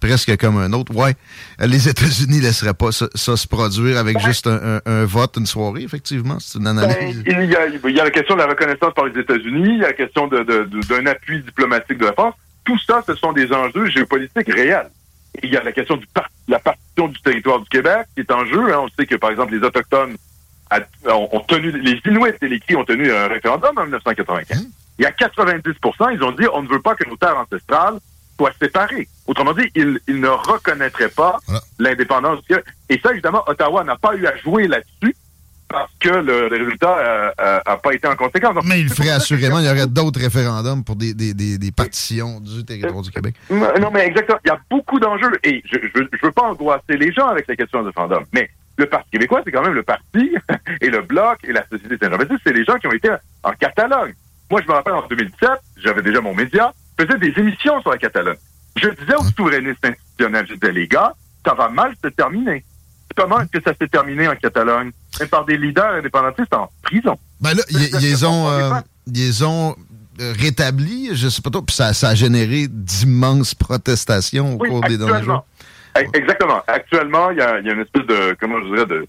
presque 0.00 0.36
comme 0.36 0.58
un 0.58 0.72
autre. 0.74 0.94
Ouais, 0.94 1.14
les 1.60 1.88
États-Unis 1.88 2.40
laisseraient 2.40 2.74
pas 2.74 2.92
ça, 2.92 3.06
ça 3.14 3.36
se 3.36 3.46
produire 3.48 3.96
avec 3.98 4.18
juste 4.20 4.46
un, 4.46 4.60
un- 4.76 4.80
un 4.84 5.04
vote, 5.06 5.36
une 5.38 5.46
soirée, 5.46 5.82
effectivement. 5.82 6.38
C'est 6.40 6.58
une 6.58 6.64
Ben, 6.64 6.78
analyse. 6.78 7.22
il, 7.26 7.44
y 7.50 7.56
a, 7.56 7.66
il 7.66 7.96
y 7.96 8.00
a 8.00 8.04
la 8.04 8.10
question 8.10 8.34
de 8.34 8.40
la 8.40 8.46
reconnaissance 8.48 8.92
par 8.94 9.06
les 9.06 9.18
États-Unis, 9.18 9.70
il 9.76 9.78
y 9.78 9.84
a 9.84 9.88
la 9.88 9.92
question 9.94 10.26
d'un 10.28 11.06
appui 11.06 11.40
diplomatique 11.42 11.98
de 11.98 12.04
la 12.04 12.12
France. 12.12 12.34
Tout 12.64 12.78
ça, 12.86 13.02
ce 13.06 13.14
sont 13.14 13.32
des 13.32 13.50
enjeux 13.52 13.86
géopolitiques 13.88 14.52
réels. 14.52 14.88
Il 15.42 15.50
y 15.52 15.56
a 15.56 15.62
la 15.62 15.72
question 15.72 15.96
de 15.96 16.04
la 16.48 16.58
partition 16.58 17.08
du 17.08 17.20
territoire 17.20 17.60
du 17.60 17.68
Québec 17.68 18.06
qui 18.14 18.20
est 18.20 18.30
en 18.32 18.44
jeu. 18.46 18.72
hein. 18.72 18.80
On 18.84 18.88
sait 18.88 19.06
que, 19.06 19.16
par 19.16 19.30
exemple, 19.30 19.54
les 19.54 19.62
Autochtones 19.64 20.16
a- 20.70 20.80
ont, 21.12 21.28
ont 21.32 21.40
tenu, 21.40 21.70
les 21.72 22.00
Inuits 22.06 22.32
et 22.42 22.48
les 22.48 22.60
Cris 22.60 22.76
ont 22.76 22.84
tenu 22.84 23.10
un 23.12 23.28
référendum 23.28 23.76
en 23.76 23.82
1995. 23.82 24.66
Il 24.98 25.02
y 25.02 25.06
a 25.06 25.10
90% 25.10 26.10
ils 26.14 26.22
ont 26.22 26.32
dit 26.32 26.46
on 26.52 26.62
ne 26.62 26.68
veut 26.68 26.80
pas 26.80 26.94
que 26.94 27.08
nos 27.08 27.16
terres 27.16 27.36
ancestrales 27.36 27.98
soient 28.38 28.52
séparées. 28.60 29.08
Autrement 29.26 29.52
dit, 29.52 29.70
ils, 29.74 29.98
ils 30.08 30.20
ne 30.20 30.28
reconnaîtraient 30.28 31.08
pas 31.08 31.38
l'indépendance 31.78 32.40
du 32.42 32.48
Québec. 32.48 32.64
Et 32.88 32.98
ça, 33.02 33.12
évidemment, 33.12 33.42
Ottawa 33.46 33.84
n'a 33.84 33.96
pas 33.96 34.14
eu 34.14 34.26
à 34.26 34.36
jouer 34.38 34.68
là-dessus 34.68 35.14
parce 35.68 35.90
que 35.98 36.08
le, 36.08 36.46
résultat 36.46 37.32
n'a 37.66 37.76
pas 37.76 37.92
été 37.94 38.06
en 38.06 38.16
conséquence. 38.16 38.54
Donc, 38.54 38.64
Mais 38.64 38.80
il 38.80 38.88
ferait 38.88 39.10
assurément, 39.10 39.58
il 39.58 39.66
y 39.66 39.70
aurait 39.70 39.86
d'autres 39.86 40.20
référendums 40.20 40.84
pour 40.84 40.96
des, 40.96 41.14
des, 41.14 41.34
des, 41.34 41.58
des 41.58 41.72
partitions 41.72 42.40
du 42.40 42.64
territoire 42.64 43.02
du 43.02 43.10
Québec. 43.10 43.34
Non, 43.50 43.68
non, 43.80 43.90
mais 43.92 44.06
exactement. 44.06 44.38
Il 44.44 44.48
y 44.48 44.52
a 44.52 44.58
beaucoup 44.70 45.00
d'enjeux. 45.00 45.32
Et 45.42 45.62
je 45.70 45.78
je, 45.94 46.02
veux- 46.22 46.32
pas 46.32 46.42
angoisser 46.42 46.96
les 46.96 47.12
gens 47.12 47.28
avec 47.28 47.46
la 47.48 47.56
question 47.56 47.80
du 47.80 47.86
référendum. 47.88 48.24
Mais 48.32 48.50
le 48.76 48.86
Parti 48.86 49.10
québécois, 49.10 49.40
c'est 49.44 49.52
quand 49.52 49.62
même 49.62 49.72
le 49.74 49.82
parti 49.82 50.34
et 50.80 50.88
le 50.90 51.00
Bloc 51.02 51.38
et 51.44 51.52
la 51.52 51.66
Société 51.68 51.96
Saint-Jean-Baptiste, 52.00 52.40
c'est 52.44 52.52
les 52.52 52.64
gens 52.64 52.76
qui 52.76 52.86
ont 52.86 52.92
été 52.92 53.08
en 53.42 53.52
Catalogne. 53.52 54.14
Moi, 54.50 54.60
je 54.62 54.68
me 54.68 54.72
rappelle 54.74 54.94
en 54.94 55.06
2017, 55.08 55.48
j'avais 55.82 56.02
déjà 56.02 56.20
mon 56.20 56.34
média, 56.34 56.72
je 56.98 57.04
faisais 57.04 57.18
des 57.18 57.32
émissions 57.40 57.80
sur 57.80 57.90
la 57.90 57.98
Catalogne. 57.98 58.36
Je 58.76 58.88
disais 58.90 59.14
aux 59.16 59.24
souverainistes 59.36 59.84
institutionnels, 59.84 60.46
je 60.48 60.54
disais, 60.54 60.72
les 60.72 60.86
gars, 60.86 61.12
ça 61.44 61.54
va 61.54 61.68
mal 61.68 61.94
se 62.02 62.08
terminer. 62.08 62.64
Comment 63.16 63.40
est-ce 63.40 63.58
que 63.58 63.62
ça 63.64 63.72
s'est 63.80 63.88
terminé 63.88 64.28
en 64.28 64.36
Catalogne? 64.36 64.92
Mais 65.18 65.26
par 65.26 65.44
des 65.44 65.56
leaders 65.56 65.94
indépendantistes 65.94 66.52
en 66.54 66.70
prison. 66.82 67.18
Ben 67.40 67.54
là, 67.54 67.62
ils 67.70 68.26
ont, 68.26 68.50
euh, 68.50 68.70
ils 69.06 69.44
ont 69.44 69.74
euh, 70.20 70.34
rétablis, 70.38 71.10
je 71.14 71.28
sais 71.28 71.42
pas 71.42 71.50
trop, 71.50 71.62
puis 71.62 71.74
ça, 71.74 71.92
ça 71.94 72.10
a 72.10 72.14
généré 72.14 72.66
d'immenses 72.68 73.54
protestations 73.54 74.54
au 74.54 74.58
Oui, 74.58 74.68
cours 74.68 74.82
des 74.82 74.98
derniers 74.98 75.24
jours. 75.24 75.46
Eh, 75.98 76.06
Exactement. 76.18 76.62
Actuellement, 76.66 77.30
il 77.30 77.38
y 77.38 77.40
a, 77.40 77.58
il 77.58 77.66
y 77.66 77.70
a 77.70 77.72
une 77.72 77.80
espèce 77.80 78.06
de, 78.06 78.36
comment 78.38 78.60
je 78.60 78.66
dirais, 78.74 78.86
de 78.86 79.08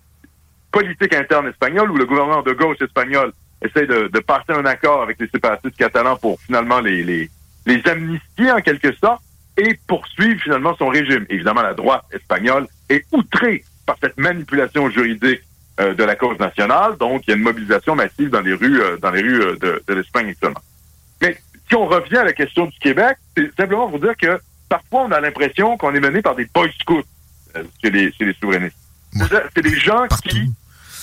politique 0.72 1.14
interne 1.14 1.48
espagnole 1.48 1.92
où 1.92 1.98
le 1.98 2.06
gouvernement 2.06 2.42
de 2.44 2.54
gauche 2.54 2.78
espagnol 2.82 3.34
essaie 3.62 3.88
de, 3.88 4.08
de 4.08 4.20
passer 4.20 4.54
un 4.54 4.66
accord 4.66 5.02
avec 5.02 5.20
les 5.20 5.28
séparatistes 5.28 5.76
catalans 5.78 6.16
pour 6.18 6.40
finalement 6.42 6.80
les, 6.80 7.04
les, 7.04 7.30
les 7.66 7.88
amnistier 7.88 8.52
en 8.52 8.62
quelque 8.62 8.94
sorte 8.96 9.22
et 9.58 9.80
poursuivre 9.88 10.40
finalement 10.42 10.76
son 10.78 10.88
régime. 10.88 11.26
Évidemment, 11.30 11.64
la 11.64 11.74
droite 11.74 12.04
espagnole 12.12 12.68
est 12.90 13.06
outrée 13.12 13.66
par 13.88 13.98
cette 14.00 14.18
manipulation 14.18 14.92
juridique 14.92 15.42
euh, 15.80 15.96
de 15.96 16.04
la 16.04 16.16
cause 16.16 16.38
nationale. 16.38 16.98
Donc, 16.98 17.24
il 17.26 17.32
y 17.32 17.34
a 17.34 17.38
une 17.38 17.44
mobilisation 17.44 17.96
massive 17.96 18.30
dans 18.30 18.42
les 18.42 18.54
rues, 18.54 18.82
euh, 18.82 18.98
dans 18.98 19.10
les 19.10 19.22
rues 19.22 19.42
euh, 19.42 19.56
de, 19.56 19.84
de 19.88 19.94
l'Espagne 19.96 20.30
actuellement. 20.30 20.62
Mais 21.22 21.38
si 21.68 21.76
on 21.76 21.88
revient 21.88 22.18
à 22.18 22.24
la 22.26 22.34
question 22.34 22.66
du 22.66 22.78
Québec, 22.78 23.18
c'est 23.36 23.56
simplement 23.56 23.90
pour 23.90 24.00
dire 24.00 24.16
que 24.16 24.40
parfois 24.70 25.04
on 25.04 25.12
a 25.12 25.20
l'impression 25.20 25.78
qu'on 25.78 25.96
est 25.96 26.00
mené 26.00 26.22
par 26.22 26.36
des 26.36 26.46
boy 26.54 26.72
scouts 26.80 27.04
chez, 27.82 27.90
les, 27.90 28.12
chez 28.12 28.26
les 28.26 28.34
souverainistes. 28.34 28.76
C'est 29.56 29.62
des 29.62 29.80
gens 29.80 30.06
qui, 30.24 30.52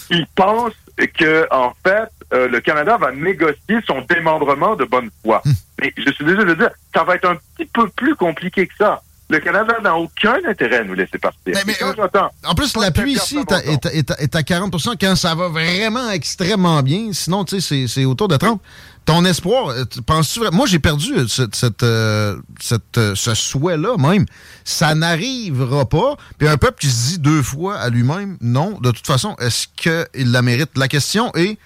qui 0.09 0.27
pensent 0.35 0.73
que 1.19 1.47
en 1.51 1.73
fait 1.83 2.11
le 2.31 2.59
Canada 2.61 2.97
va 2.97 3.11
négocier 3.13 3.81
son 3.87 4.03
démembrement 4.03 4.77
de 4.77 4.85
bonne 4.85 5.11
foi. 5.23 5.43
Mais 5.81 5.93
je 5.97 6.11
suis 6.13 6.25
désolé 6.25 6.45
de 6.45 6.55
dire, 6.55 6.71
ça 6.95 7.03
va 7.03 7.17
être 7.17 7.29
un 7.29 7.37
petit 7.37 7.67
peu 7.67 7.89
plus 7.89 8.15
compliqué 8.15 8.67
que 8.67 8.75
ça. 8.77 9.03
Le 9.31 9.39
Canada 9.41 9.75
n'a 9.83 9.97
aucun 9.97 10.37
intérêt 10.47 10.79
à 10.81 10.85
nous 10.85 10.93
laisser 10.95 11.19
partir. 11.19 11.55
Quand 11.81 11.95
j'entends- 11.97 12.31
En 12.47 12.55
plus, 12.55 12.77
l'appui 12.77 13.15
ici 13.15 13.39
est 13.39 13.53
à, 13.53 13.65
est 13.65 13.87
à- 13.87 13.93
est 13.95 14.11
à- 14.11 14.21
est 14.21 14.37
à 14.37 14.43
40 14.43 14.75
quand 15.01 15.17
ça 15.17 15.35
va 15.35 15.49
vraiment 15.49 16.11
extrêmement 16.11 16.83
bien. 16.83 17.09
Sinon, 17.13 17.45
tu 17.45 17.61
sais, 17.61 17.87
c'est- 17.89 18.05
autour 18.05 18.29
de 18.29 18.37
30 18.37 18.61
Ton 19.07 19.23
espoir, 19.27 19.69
euh, 19.69 19.85
tu- 19.85 20.01
penses-tu 20.01 20.39
vraiment... 20.41 20.57
Moi, 20.57 20.67
j'ai 20.67 20.79
perdu 20.79 21.13
euh, 21.15 21.27
cette, 21.29 21.55
cette, 21.55 21.83
euh, 21.83 22.39
cette, 22.59 22.97
euh, 22.97 23.15
ce 23.15 23.35
souhait-là 23.35 23.99
même. 23.99 24.25
Ça 24.65 24.95
n'arrivera 24.95 25.87
pas. 25.87 26.17
Puis 26.39 26.49
un 26.49 26.57
peuple 26.57 26.81
qui 26.81 26.87
se 26.89 27.09
dit 27.11 27.19
deux 27.19 27.43
fois 27.43 27.77
à 27.77 27.91
lui-même, 27.91 28.39
non, 28.41 28.79
de 28.81 28.91
toute 28.93 29.07
façon, 29.07 29.37
est-ce 29.41 29.67
qu'il 29.77 30.33
la 30.33 30.41
mérite? 30.41 30.71
La 30.77 30.89
question 30.89 31.31
est, 31.35 31.59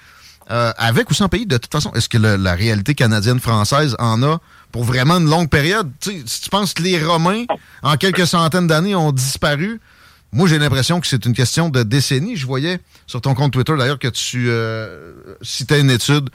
euh, 0.50 0.72
avec 0.78 1.10
ou 1.10 1.14
sans 1.14 1.28
pays, 1.28 1.46
de 1.46 1.58
toute 1.58 1.70
façon, 1.70 1.92
est-ce 1.92 2.08
que 2.08 2.18
le- 2.18 2.34
la 2.36 2.54
réalité 2.54 2.94
canadienne-française 2.96 3.94
en 4.00 4.20
a 4.24 4.40
pour 4.72 4.84
vraiment 4.84 5.18
une 5.18 5.28
longue 5.30 5.48
période? 5.48 5.90
Tu 6.00 6.10
sais, 6.10 6.22
si 6.26 6.40
tu 6.42 6.50
penses 6.50 6.74
que 6.74 6.82
les 6.82 7.02
Romains, 7.02 7.44
en 7.82 7.96
quelques 7.96 8.26
centaines 8.26 8.66
d'années, 8.66 8.94
ont 8.94 9.12
disparu, 9.12 9.80
moi, 10.32 10.46
j'ai 10.46 10.58
l'impression 10.58 11.00
que 11.00 11.06
c'est 11.06 11.24
une 11.24 11.32
question 11.32 11.70
de 11.70 11.82
décennies. 11.82 12.36
Je 12.36 12.46
voyais 12.46 12.80
sur 13.06 13.20
ton 13.20 13.34
compte 13.34 13.52
Twitter, 13.52 13.74
d'ailleurs, 13.78 13.98
que 13.98 14.08
tu 14.08 14.46
euh, 14.50 15.12
citais 15.40 15.80
une 15.80 15.90
étude 15.90 16.28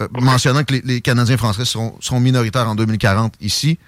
euh, 0.00 0.06
mentionnant 0.12 0.62
que 0.62 0.74
les, 0.74 0.82
les 0.84 1.00
Canadiens 1.00 1.36
français 1.36 1.64
seront, 1.64 1.96
seront 2.00 2.20
minoritaires 2.20 2.68
en 2.68 2.76
2040 2.76 3.34
ici. 3.40 3.78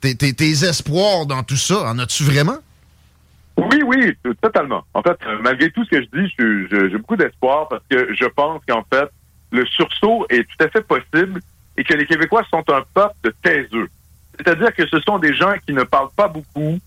Tes, 0.00 0.16
tes- 0.16 0.32
tes 0.32 0.50
espoirs 0.64 1.26
dans 1.26 1.44
tout 1.44 1.56
ça, 1.56 1.84
en 1.90 1.98
as-tu 2.00 2.24
vraiment? 2.24 2.56
Oui, 3.56 3.82
oui, 3.86 4.12
totalement. 4.40 4.82
En 4.94 5.02
fait, 5.02 5.16
euh, 5.26 5.38
malgré 5.44 5.70
tout 5.70 5.84
ce 5.84 5.90
que 5.90 6.02
je 6.02 6.08
dis, 6.20 6.32
j'ai 6.90 6.98
beaucoup 6.98 7.16
d'espoir 7.16 7.68
parce 7.68 7.82
que 7.88 8.12
je 8.14 8.24
pense 8.24 8.62
qu'en 8.68 8.84
fait, 8.92 9.08
le 9.52 9.64
sursaut 9.66 10.26
est 10.30 10.42
tout 10.44 10.64
à 10.64 10.68
fait 10.70 10.80
possible 10.82 11.40
et 11.76 11.84
que 11.84 11.94
les 11.94 12.06
Québécois 12.06 12.42
sont 12.50 12.64
un 12.70 12.82
peuple 12.94 13.14
de 13.24 13.34
taiseux. 13.42 13.88
C'est-à-dire 14.36 14.74
que 14.74 14.86
ce 14.86 15.00
sont 15.00 15.18
des 15.18 15.34
gens 15.34 15.52
qui 15.66 15.72
ne 15.72 15.84
parlent 15.84 16.12
pas 16.16 16.28
beaucoup, 16.28 16.78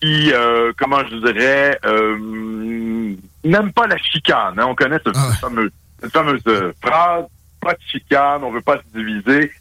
qui, 0.00 0.32
euh, 0.32 0.72
comment 0.78 1.04
je 1.06 1.16
dirais, 1.16 1.78
euh, 1.84 3.14
n'aiment 3.44 3.72
pas 3.72 3.86
la 3.86 3.98
chicane. 3.98 4.58
hein. 4.58 4.66
On 4.66 4.74
connaît 4.74 4.98
fameux, 5.40 5.70
cette 6.00 6.12
fameuse 6.12 6.42
euh, 6.46 6.72
phrase, 6.82 7.24
pas 7.60 7.72
de 7.72 7.80
chicane, 7.86 8.42
on 8.42 8.50
veut 8.50 8.60
pas 8.60 8.78
se 8.78 8.98
diviser. 8.98 9.52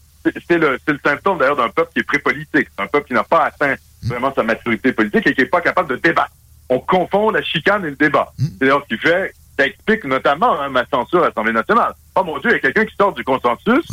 C'est 0.47 0.57
le, 0.57 0.77
symptôme 1.03 1.37
d'ailleurs 1.37 1.55
d'un 1.55 1.69
peuple 1.69 1.91
qui 1.93 1.99
est 1.99 2.03
pré-politique. 2.03 2.67
Un 2.77 2.87
peuple 2.87 3.07
qui 3.07 3.13
n'a 3.13 3.23
pas 3.23 3.45
atteint 3.45 3.75
vraiment 4.03 4.33
sa 4.33 4.43
maturité 4.43 4.91
politique 4.93 5.27
et 5.27 5.33
qui 5.33 5.41
n'est 5.41 5.47
pas 5.47 5.61
capable 5.61 5.89
de 5.89 5.95
débattre. 5.95 6.31
On 6.69 6.79
confond 6.79 7.31
la 7.31 7.41
chicane 7.41 7.85
et 7.85 7.89
le 7.89 7.95
débat. 7.95 8.31
C'est 8.37 8.59
d'ailleurs 8.59 8.83
ce 8.87 8.95
qui 8.95 9.01
fait, 9.01 9.33
ça 9.57 9.65
explique 9.65 10.03
notamment 10.05 10.59
hein, 10.59 10.69
ma 10.69 10.85
censure 10.85 11.23
à 11.23 11.27
l'Assemblée 11.27 11.53
nationale. 11.53 11.93
Oh 12.15 12.23
mon 12.23 12.37
Dieu, 12.39 12.51
il 12.51 12.53
y 12.53 12.55
a 12.57 12.59
quelqu'un 12.59 12.85
qui 12.85 12.95
sort 12.95 13.13
du 13.13 13.23
consensus. 13.23 13.85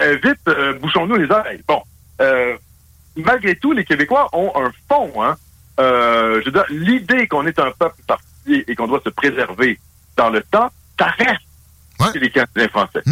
Euh, 0.00 0.18
vite, 0.22 0.40
euh, 0.48 0.74
bouchons-nous 0.74 1.16
les 1.16 1.30
oreilles. 1.30 1.62
Bon, 1.66 1.82
euh, 2.20 2.56
malgré 3.16 3.56
tout, 3.56 3.72
les 3.72 3.84
Québécois 3.84 4.28
ont 4.32 4.52
un 4.54 4.70
fond. 4.88 5.22
Hein. 5.22 5.36
Euh, 5.80 6.40
je 6.44 6.50
veux 6.50 6.64
l'idée 6.70 7.26
qu'on 7.26 7.46
est 7.46 7.58
un 7.58 7.70
peuple 7.72 8.00
particulier 8.06 8.64
et 8.68 8.74
qu'on 8.76 8.86
doit 8.86 9.00
se 9.04 9.08
préserver 9.10 9.78
dans 10.16 10.30
le 10.30 10.42
temps, 10.42 10.70
ça 10.98 11.06
reste 11.06 12.12
chez 12.12 12.20
les 12.20 12.30
Canadiens 12.30 12.68
français. 12.68 13.02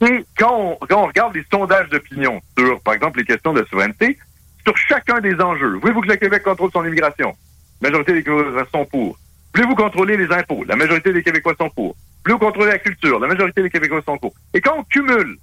Et 0.00 0.24
quand 0.38 0.54
on, 0.80 0.86
quand 0.86 1.02
on 1.02 1.06
regarde 1.06 1.34
les 1.34 1.44
sondages 1.50 1.88
d'opinion 1.88 2.40
sur, 2.56 2.80
par 2.80 2.94
exemple, 2.94 3.18
les 3.18 3.24
questions 3.24 3.52
de 3.52 3.64
souveraineté, 3.68 4.18
sur 4.64 4.76
chacun 4.76 5.20
des 5.20 5.34
enjeux, 5.40 5.78
voulez-vous 5.78 6.02
que 6.02 6.08
le 6.08 6.16
Québec 6.16 6.42
contrôle 6.44 6.70
son 6.72 6.84
immigration? 6.84 7.34
La 7.80 7.90
majorité 7.90 8.12
des 8.12 8.22
Québécois 8.22 8.66
sont 8.72 8.84
pour. 8.84 9.18
Voulez-vous 9.54 9.74
contrôler 9.74 10.16
les 10.16 10.30
impôts? 10.32 10.64
La 10.64 10.76
majorité 10.76 11.12
des 11.12 11.22
Québécois 11.22 11.54
sont 11.58 11.70
pour. 11.70 11.96
Voulez-vous 12.24 12.38
contrôler 12.38 12.72
la 12.72 12.78
culture? 12.78 13.18
La 13.18 13.26
majorité 13.26 13.62
des 13.62 13.70
Québécois 13.70 14.02
sont 14.04 14.18
pour. 14.18 14.34
Et 14.54 14.60
quand 14.60 14.76
on 14.78 14.84
cumule 14.84 15.36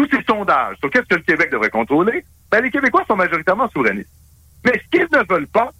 tous 0.00 0.16
ces 0.16 0.24
sondages 0.24 0.76
sur 0.78 0.90
qu'est-ce 0.90 1.06
que 1.06 1.16
le 1.16 1.22
Québec 1.22 1.50
devrait 1.50 1.70
contrôler, 1.70 2.24
ben, 2.50 2.62
les 2.62 2.70
Québécois 2.70 3.04
sont 3.06 3.16
majoritairement 3.16 3.68
souverainistes. 3.68 4.10
Mais 4.64 4.72
ce 4.82 4.88
qu'ils 4.90 5.08
ne 5.12 5.24
veulent 5.28 5.46
pas, 5.48 5.70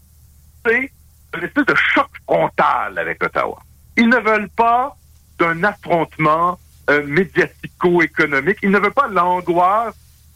c'est 0.66 0.90
une 1.36 1.44
espèce 1.44 1.66
de 1.66 1.74
choc 1.74 2.08
frontal 2.26 2.98
avec 2.98 3.22
Ottawa. 3.22 3.58
Ils 3.96 4.08
ne 4.08 4.18
veulent 4.18 4.50
pas 4.50 4.94
d'un 5.38 5.64
affrontement 5.64 6.58
euh, 6.90 7.06
médiatico-économique. 7.06 8.58
Ils 8.62 8.70
ne 8.70 8.78
veulent 8.78 8.92
pas 8.92 9.08
l'angoisse 9.08 9.94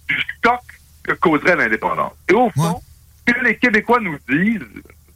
du 0.08 0.16
choc 0.42 0.60
que 1.02 1.12
causerait 1.12 1.56
l'indépendance. 1.56 2.14
Et 2.28 2.34
au 2.34 2.48
fond, 2.50 2.80
ce 3.26 3.34
que 3.34 3.44
les 3.44 3.56
Québécois 3.58 4.00
nous 4.00 4.18
disent, 4.28 4.62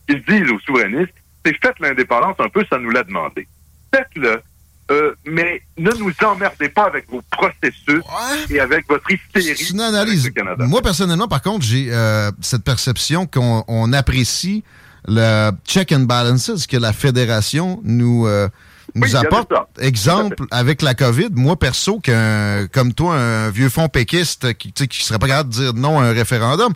ils 0.09 0.23
disent 0.25 0.51
aux 0.51 0.61
souverainistes, 0.61 1.15
c'est 1.45 1.57
faites 1.63 1.79
l'indépendance 1.81 2.37
un 2.39 2.49
peu, 2.49 2.65
ça 2.69 2.79
nous 2.79 2.91
l'a 2.91 3.03
demandé. 3.03 3.47
Faites-le. 3.95 4.43
Euh, 4.91 5.15
mais 5.27 5.63
ne 5.77 5.91
nous 5.93 6.13
emmerdez 6.25 6.71
pas 6.71 6.85
avec 6.85 7.11
vos 7.11 7.23
processus 7.31 8.03
et 8.49 8.59
avec 8.59 8.89
votre 8.89 9.11
hystérie. 9.11 9.55
C'est 9.57 9.71
une 9.71 9.81
analyse. 9.81 10.31
Moi, 10.59 10.81
personnellement, 10.81 11.29
par 11.29 11.43
contre, 11.43 11.65
j'ai 11.65 11.89
euh, 11.91 12.31
cette 12.41 12.65
perception 12.65 13.27
qu'on 13.27 13.65
on 13.69 13.93
apprécie 13.93 14.65
le 15.07 15.51
check 15.67 15.93
and 15.93 16.01
balances 16.01 16.67
que 16.67 16.77
la 16.77 16.93
fédération 16.95 17.81
nous, 17.85 18.27
euh, 18.27 18.49
nous 18.95 19.03
Oui, 19.03 19.17
apporte. 19.17 19.53
Exemple, 19.79 20.37
avec 20.51 20.81
la 20.81 20.95
COVID, 20.95 21.31
moi, 21.33 21.59
perso, 21.59 22.01
qu'un, 22.01 22.67
comme 22.69 22.95
toi, 22.95 23.17
un 23.17 23.51
vieux 23.51 23.69
fond 23.69 23.89
péquiste 23.89 24.55
qui, 24.55 24.73
qui 24.73 25.05
serait 25.05 25.19
pas 25.19 25.29
capable 25.29 25.51
de 25.51 25.55
dire 25.55 25.75
non 25.75 26.01
à 26.01 26.05
un 26.05 26.13
référendum, 26.13 26.73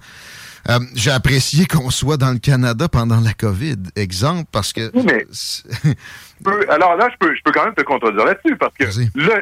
euh, 0.69 0.79
j'ai 0.95 1.11
apprécié 1.11 1.67
qu'on 1.67 1.91
soit 1.91 2.17
dans 2.17 2.33
le 2.33 2.39
Canada 2.39 2.89
pendant 2.89 3.21
la 3.21 3.33
COVID. 3.33 3.77
Exemple, 3.97 4.49
parce 4.53 4.73
que... 4.73 4.91
Oui, 4.95 5.03
mais- 5.05 5.27
peux- 6.45 6.71
alors 6.71 6.97
là, 6.97 7.09
je 7.13 7.17
peux, 7.19 7.35
je 7.35 7.43
peux 7.43 7.53
quand 7.53 7.65
même 7.65 7.75
te 7.75 7.83
contredire 7.83 8.25
là-dessus, 8.25 8.57
parce 8.57 8.75
que 8.75 8.85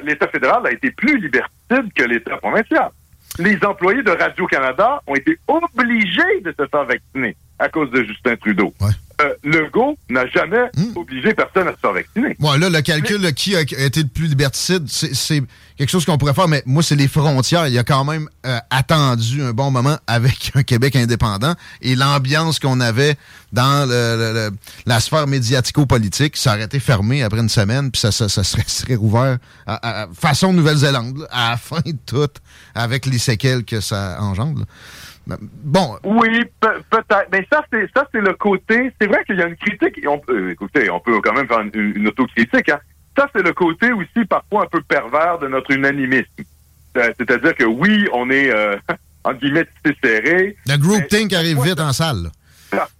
l'État 0.07 0.29
fédéral 0.29 0.67
a 0.67 0.73
été 0.73 0.91
plus 0.91 1.19
liberticide 1.21 1.93
que 1.95 2.05
l'État 2.05 2.37
provincial. 2.39 2.91
Les 3.39 3.59
employés 3.65 4.03
de 4.03 4.11
Radio-Canada 4.11 5.01
ont 5.07 5.15
été 5.15 5.39
obligés 5.47 6.41
de 6.45 6.51
se 6.59 6.67
faire 6.67 6.85
vacciner 6.85 7.37
à 7.59 7.69
cause 7.69 7.91
de 7.91 8.03
Justin 8.05 8.37
Trudeau. 8.37 8.75
Euh, 9.21 9.35
Legault 9.45 9.99
n'a 10.09 10.27
jamais 10.29 10.71
Hmm. 10.77 10.97
obligé 10.97 11.35
personne 11.35 11.69
à 11.69 11.73
se 11.73 11.77
faire 11.79 11.93
vacciner. 11.93 12.37
Bon, 12.39 12.53
là, 12.59 12.69
le 12.71 12.81
calcul 12.81 13.21
de 13.21 13.31
qui 13.31 13.55
a 13.57 13.61
été 13.61 14.03
le 14.03 14.09
plus 14.09 14.29
liberticide, 14.29 14.85
c'est- 14.89 15.43
quelque 15.77 15.91
chose 15.91 16.05
qu'on 16.05 16.17
pourrait 16.19 16.35
faire, 16.35 16.49
mais 16.49 16.63
moi, 16.67 16.83
c'est 16.83 16.95
les 16.97 17.09
frontières. 17.09 17.67
Il 17.67 17.73
y 17.75 17.79
a 17.79 17.85
quand 17.85 18.05
même 18.05 18.29
euh, 18.47 18.59
attendu 18.71 19.43
un 19.43 19.53
bon 19.53 19.71
moment 19.71 19.97
avec 20.07 20.53
un 20.55 20.63
Québec 20.63 20.97
indépendant 20.97 21.55
et 21.83 21.95
l'ambiance 21.97 22.59
qu'on 22.59 22.81
avait 22.81 23.17
dans 23.53 23.87
le- 23.89 24.17
le- 24.17 24.33
le- 24.33 24.57
la 24.87 25.01
sphère 25.01 25.27
médiatico-politique, 25.27 26.37
ça 26.37 26.53
aurait 26.55 26.65
été 26.65 26.81
fermé 26.81 27.23
après 27.23 27.41
une 27.41 27.49
semaine, 27.49 27.91
puis 27.91 28.01
ça, 28.01 28.13
ça, 28.13 28.29
ça 28.29 28.45
serait, 28.45 28.65
serait 28.67 28.95
rouvert 28.95 29.39
à, 29.67 30.03
à- 30.03 30.09
façon 30.19 30.53
Nouvelle-Zélande, 30.53 31.19
là, 31.19 31.27
à 31.31 31.51
la 31.51 31.57
fin 31.57 31.81
de 31.85 31.97
tout, 32.07 32.29
avec 32.75 33.07
les 33.07 33.19
séquelles 33.19 33.65
que 33.65 33.81
ça 33.81 34.17
engendre. 34.21 34.61
là. 34.61 34.67
Bon, 35.41 35.97
Oui, 36.05 36.45
pe- 36.61 36.81
peut-être. 36.91 37.29
Mais 37.33 37.47
ça, 37.53 37.63
c'est 37.73 37.89
ça, 37.95 38.07
c'est 38.13 38.21
le 38.21 38.33
côté. 38.35 38.93
C'est 39.01 39.07
vrai 39.07 39.23
qu'il 39.25 39.37
y 39.37 39.43
a 39.43 39.47
une 39.47 39.57
critique. 39.57 39.99
et 40.03 40.07
On 40.09 40.19
peut, 40.19 40.37
euh, 40.37 40.51
écoutez, 40.53 40.89
on 40.91 41.01
peut 41.01 41.21
quand 41.21 41.33
même 41.33 41.47
faire 41.49 41.61
une, 41.61 41.93
une 41.97 42.09
autocritique. 42.09 42.69
Hein. 42.69 42.79
Ça, 43.17 43.29
c'est 43.35 43.43
le 43.43 43.53
côté 43.53 43.93
aussi 43.93 44.25
parfois 44.29 44.63
un 44.65 44.67
peu 44.67 44.81
pervers 44.83 45.39
de 45.39 45.49
notre 45.49 45.71
unanimisme. 45.73 46.27
C'est-à-dire 46.95 47.55
que 47.55 47.65
oui, 47.65 48.07
on 48.13 48.31
est 48.31 48.51
euh, 48.53 48.77
en 49.25 49.33
guillemets 49.35 49.67
tissé 49.85 49.97
serré. 50.03 50.57
le 50.67 50.77
groupthink 50.77 51.33
arrive 51.33 51.61
vite 51.63 51.81
en 51.81 51.93
salle. 51.93 52.31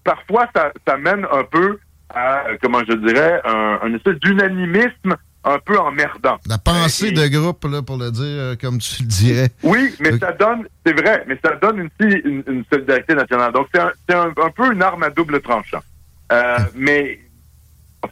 Parfois, 0.05 0.47
ça, 0.55 0.73
ça 0.87 0.97
mène 0.97 1.25
un 1.33 1.45
peu 1.45 1.79
à, 2.13 2.43
comment 2.61 2.81
je 2.89 2.93
dirais, 2.95 3.41
un, 3.45 3.79
un 3.83 3.95
espèce 3.95 4.17
d'unanimisme 4.19 5.17
un 5.45 5.59
peu 5.59 5.79
emmerdant. 5.79 6.39
La 6.47 6.59
pensée 6.59 7.13
de 7.13 7.27
groupe, 7.29 7.65
là, 7.65 7.81
pour 7.83 7.97
le 7.97 8.11
dire 8.11 8.23
euh, 8.25 8.57
comme 8.61 8.79
tu 8.79 9.03
le 9.03 9.09
dirais. 9.09 9.49
Oui, 9.63 9.95
mais 10.01 10.19
ça 10.19 10.33
donne, 10.33 10.67
c'est 10.85 10.93
vrai, 10.93 11.25
mais 11.27 11.39
ça 11.43 11.57
donne 11.57 11.81
aussi 11.83 12.13
une, 12.25 12.43
une 12.47 12.65
solidarité 12.71 13.15
nationale. 13.15 13.53
Donc, 13.53 13.69
c'est 13.75 13.81
un, 13.81 13.91
c'est 14.09 14.15
un, 14.15 14.29
un 14.29 14.51
peu 14.51 14.73
une 14.73 14.83
arme 14.83 15.03
à 15.03 15.11
double 15.11 15.41
tranchant. 15.41 15.81
Euh, 16.33 16.59
mais, 16.75 17.21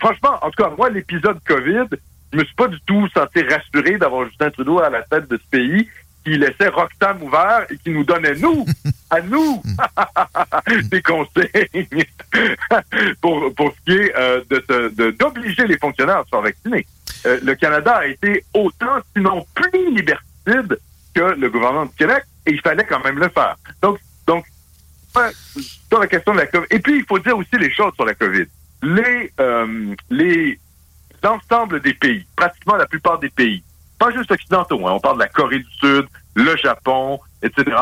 franchement, 0.01 0.39
en 0.43 0.51
tout 0.51 0.62
cas, 0.62 0.70
moi, 0.76 0.89
l'épisode 0.91 1.39
COVID, 1.47 1.85
je 2.33 2.39
me 2.39 2.45
suis 2.45 2.55
pas 2.55 2.68
du 2.68 2.79
tout 2.87 3.07
senti 3.14 3.43
rassuré 3.43 3.99
d'avoir 3.99 4.26
Justin 4.26 4.51
Trudeau 4.51 4.81
à 4.81 4.91
la 4.91 5.03
tête 5.03 5.29
de 5.29 5.37
ce 5.37 5.49
pays 5.51 5.89
qui 6.24 6.37
laissait 6.37 6.68
Roxham 6.68 7.22
ouvert 7.22 7.64
et 7.70 7.76
qui 7.79 7.91
nous 7.91 8.05
donnait, 8.05 8.35
nous, 8.35 8.66
à 9.11 9.20
nous, 9.22 9.62
des 10.91 11.01
conseils 11.01 11.89
pour, 13.20 13.55
pour 13.55 13.72
ce 13.72 13.85
qui 13.93 13.99
est 13.99 14.16
euh, 14.16 14.41
de 14.51 14.62
se- 14.68 14.95
de- 14.95 15.11
d'obliger 15.12 15.66
les 15.66 15.79
fonctionnaires 15.79 16.18
à 16.18 16.24
se 16.24 16.29
faire 16.31 16.43
vacciner. 16.43 16.87
Euh, 17.27 17.41
le 17.43 17.55
Canada 17.55 17.97
a 17.97 18.07
été 18.07 18.45
autant, 18.55 18.99
sinon 19.17 19.47
plus 19.55 19.95
liberticide 19.95 20.79
que 21.15 21.21
le 21.21 21.51
gouvernement 21.51 21.87
du 21.87 21.95
Québec, 21.97 22.25
et 22.47 22.53
il 22.53 22.61
fallait 22.61 22.85
quand 22.85 23.03
même 23.05 23.19
le 23.19 23.29
faire. 23.29 23.57
Donc, 23.83 23.99
donc 24.27 24.45
sur 25.89 25.99
la 25.99 26.07
question 26.07 26.33
de 26.33 26.39
la 26.39 26.47
COVID. 26.47 26.67
Et 26.71 26.79
puis, 26.79 26.99
il 26.99 27.05
faut 27.05 27.19
dire 27.19 27.37
aussi 27.37 27.57
les 27.59 27.73
choses 27.73 27.93
sur 27.95 28.05
la 28.05 28.15
COVID. 28.15 28.45
Les, 28.83 29.33
euh, 29.41 29.95
les, 30.11 30.59
l'ensemble 31.23 31.81
des 31.81 31.95
pays, 31.95 32.25
pratiquement 32.37 32.77
la 32.77 32.87
plupart 32.87 33.19
des 33.19 33.31
pays, 33.31 33.63
pas 33.99 34.13
juste 34.13 34.31
occidentaux, 34.31 34.87
hein, 34.87 34.93
on 34.93 35.01
parle 35.01 35.17
de 35.17 35.23
la 35.23 35.29
Corée 35.29 35.59
du 35.59 35.73
Sud, 35.81 36.07
le 36.35 36.57
Japon, 36.57 37.19
etc., 37.43 37.77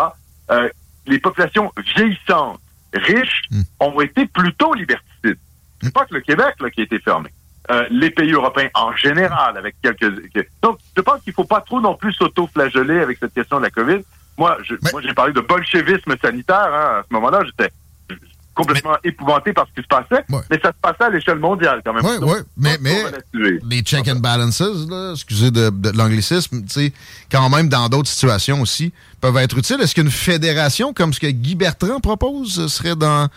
euh, 0.51 0.68
les 1.07 1.18
populations 1.18 1.70
vieillissantes, 1.95 2.61
riches, 2.95 3.43
ont 3.81 4.01
été 4.01 4.27
plutôt 4.27 4.72
liberticides. 4.74 5.39
C'est 5.83 5.93
pas 5.93 6.07
que 6.07 6.14
le 6.14 6.20
Québec 6.20 6.55
là, 6.61 6.70
qui 6.70 6.81
a 6.81 6.85
été 6.85 6.99
fermé. 6.99 7.31
Euh, 7.70 7.84
les 7.90 8.10
pays 8.10 8.32
européens 8.32 8.68
en 8.74 8.94
général, 8.94 9.56
avec 9.58 9.74
quelques... 9.82 10.30
que- 10.32 10.46
Donc, 10.62 10.78
je 10.96 11.02
pense 11.02 11.20
qu'il 11.22 11.32
faut 11.32 11.44
pas 11.44 11.60
trop 11.60 11.80
non 11.80 11.94
plus 11.96 12.12
s'auto-flageller 12.12 13.00
avec 13.00 13.18
cette 13.18 13.34
question 13.34 13.58
de 13.58 13.62
la 13.64 13.70
COVID. 13.70 13.98
Moi, 14.38 14.56
je- 14.62 14.74
moi, 14.92 15.00
j'ai 15.02 15.14
parlé 15.14 15.32
de 15.32 15.40
bolchevisme 15.40 16.14
sanitaire. 16.22 16.70
Hein, 16.72 17.00
à 17.00 17.02
ce 17.08 17.12
moment-là, 17.14 17.40
j'étais 17.44 17.70
complètement 18.54 18.96
épouvanté 19.04 19.52
par 19.52 19.66
ce 19.66 19.72
qui 19.74 19.82
se 19.82 19.86
passait, 19.88 20.24
mais 20.50 20.58
ça 20.62 20.68
se 20.68 20.76
passait 20.80 21.04
à 21.04 21.10
l'échelle 21.10 21.38
mondiale 21.38 21.82
quand 21.84 21.92
même. 21.92 22.02
Oui, 22.04 22.16
oui, 22.22 22.38
mais, 22.56 22.78
mais 22.80 23.02
les 23.68 23.80
check 23.82 24.08
and 24.08 24.20
balances, 24.20 24.60
là, 24.88 25.12
excusez 25.12 25.50
de, 25.50 25.68
de 25.68 25.90
l'anglicisme, 25.90 26.62
tu 26.62 26.68
sais, 26.70 26.92
quand 27.30 27.50
même 27.50 27.68
dans 27.68 27.88
d'autres 27.90 28.08
situations 28.08 28.62
aussi, 28.62 28.92
peuvent 29.20 29.36
être 29.36 29.58
utiles. 29.58 29.76
Est-ce 29.82 29.94
qu'une 29.94 30.10
fédération 30.10 30.94
comme 30.94 31.12
ce 31.12 31.20
que 31.20 31.26
Guy 31.26 31.54
Bertrand 31.54 32.00
propose 32.00 32.66
serait 32.68 32.96
dans 32.96 33.28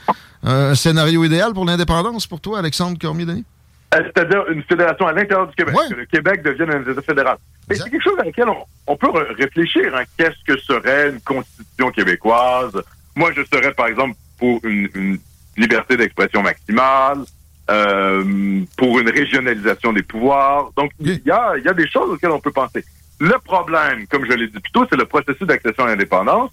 un 0.43 0.73
scénario 0.75 1.23
idéal 1.25 1.53
pour 1.53 1.65
l'indépendance 1.65 2.25
pour 2.25 2.39
toi, 2.39 2.59
Alexandre 2.59 2.97
Cormier-Denis? 2.97 3.43
C'est-à-dire 3.91 4.47
une 4.49 4.61
fédération 4.63 5.07
à 5.07 5.13
l'intérieur 5.13 5.47
du 5.47 5.55
Québec, 5.55 5.75
que 5.89 5.95
le 5.95 6.05
Québec 6.05 6.43
devienne 6.43 6.71
un 6.71 6.91
État 6.91 7.01
fédéral. 7.01 7.37
Mais 7.67 7.75
c'est 7.75 7.89
quelque 7.89 8.03
chose 8.03 8.19
à 8.19 8.23
laquelle 8.23 8.49
on, 8.49 8.63
on 8.87 8.95
peut 8.95 9.09
réfléchir. 9.37 9.95
Hein. 9.95 10.03
Qu'est-ce 10.17 10.43
que 10.45 10.59
serait 10.59 11.09
une 11.09 11.21
constitution 11.21 11.89
québécoise? 11.91 12.79
Moi, 13.15 13.31
je 13.35 13.41
serais, 13.43 13.73
par 13.73 13.87
exemple, 13.87 14.15
pour 14.37 14.59
une, 14.63 14.89
une 14.93 15.19
liberté 15.57 15.97
d'expression 15.97 16.41
maximale, 16.41 17.23
euh, 17.69 18.61
pour 18.77 18.99
une 18.99 19.09
régionalisation 19.09 19.93
des 19.93 20.03
pouvoirs. 20.03 20.71
Donc, 20.75 20.91
il 20.99 21.21
y 21.25 21.31
a, 21.31 21.57
il 21.57 21.63
y 21.63 21.67
a 21.67 21.73
des 21.73 21.87
choses 21.87 22.09
auxquelles 22.11 22.31
on 22.31 22.39
peut 22.39 22.51
penser. 22.51 22.83
Le 23.19 23.37
problème, 23.39 24.07
comme 24.07 24.25
je 24.25 24.33
l'ai 24.33 24.47
dit 24.47 24.59
plus 24.59 24.71
tôt, 24.71 24.85
c'est 24.89 24.95
le 24.97 25.05
processus 25.05 25.45
d'accession 25.45 25.83
à 25.83 25.87
l'indépendance. 25.87 26.51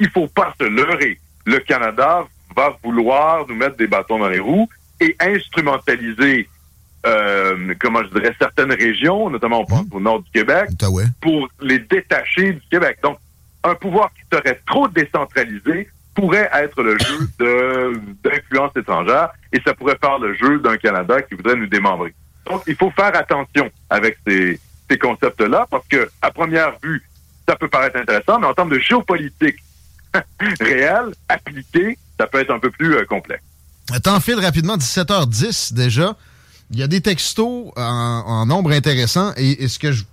Il 0.00 0.10
faut 0.10 0.26
pas 0.26 0.52
se 0.60 0.64
leurrer. 0.64 1.18
Le 1.46 1.58
Canada 1.60 2.26
va 2.56 2.76
vouloir 2.82 3.46
nous 3.46 3.54
mettre 3.54 3.76
des 3.76 3.86
bâtons 3.86 4.18
dans 4.18 4.28
les 4.28 4.40
roues 4.40 4.68
et 5.00 5.16
instrumentaliser, 5.20 6.48
euh, 7.06 7.74
comment 7.80 8.02
je 8.02 8.08
dirais, 8.08 8.34
certaines 8.38 8.72
régions, 8.72 9.30
notamment 9.30 9.60
on 9.60 9.64
pense 9.64 9.86
au 9.92 10.00
nord 10.00 10.22
du 10.22 10.30
Québec, 10.30 10.70
pour 11.20 11.48
les 11.60 11.78
détacher 11.78 12.52
du 12.52 12.62
Québec. 12.70 12.98
Donc, 13.02 13.18
un 13.64 13.74
pouvoir 13.74 14.10
qui 14.14 14.36
serait 14.36 14.60
trop 14.66 14.88
décentralisé 14.88 15.88
pourrait 16.14 16.50
être 16.52 16.82
le 16.82 16.98
jeu 16.98 17.28
d'influence 18.24 18.72
étrangère 18.76 19.30
et 19.52 19.60
ça 19.64 19.74
pourrait 19.74 19.98
faire 20.00 20.18
le 20.18 20.34
jeu 20.34 20.58
d'un 20.58 20.76
Canada 20.76 21.22
qui 21.22 21.34
voudrait 21.34 21.56
nous 21.56 21.66
démembrer. 21.66 22.14
Donc, 22.46 22.62
il 22.66 22.74
faut 22.74 22.90
faire 22.90 23.14
attention 23.14 23.70
avec 23.90 24.18
ces, 24.26 24.58
ces 24.90 24.98
concepts-là 24.98 25.66
parce 25.70 25.86
que, 25.86 26.08
à 26.22 26.30
première 26.30 26.72
vue, 26.82 27.02
ça 27.48 27.56
peut 27.56 27.68
paraître 27.68 27.96
intéressant, 27.96 28.38
mais 28.38 28.46
en 28.46 28.54
termes 28.54 28.70
de 28.70 28.78
géopolitique 28.78 29.56
réelle, 30.60 31.14
appliquée, 31.28 31.98
ça 32.18 32.26
peut 32.26 32.40
être 32.40 32.50
un 32.50 32.58
peu 32.58 32.70
plus 32.70 32.96
euh, 32.96 33.04
complexe. 33.04 33.42
T'enfiles 34.02 34.40
rapidement, 34.40 34.76
17h10 34.76 35.72
déjà. 35.72 36.14
Il 36.70 36.78
y 36.78 36.82
a 36.82 36.86
des 36.86 37.00
textos 37.00 37.70
en, 37.76 37.82
en 37.82 38.46
nombre 38.46 38.72
intéressant 38.72 39.32
et, 39.36 39.64
et 39.64 39.68
ce, 39.68 39.78
que 39.78 39.90
je, 39.92 40.04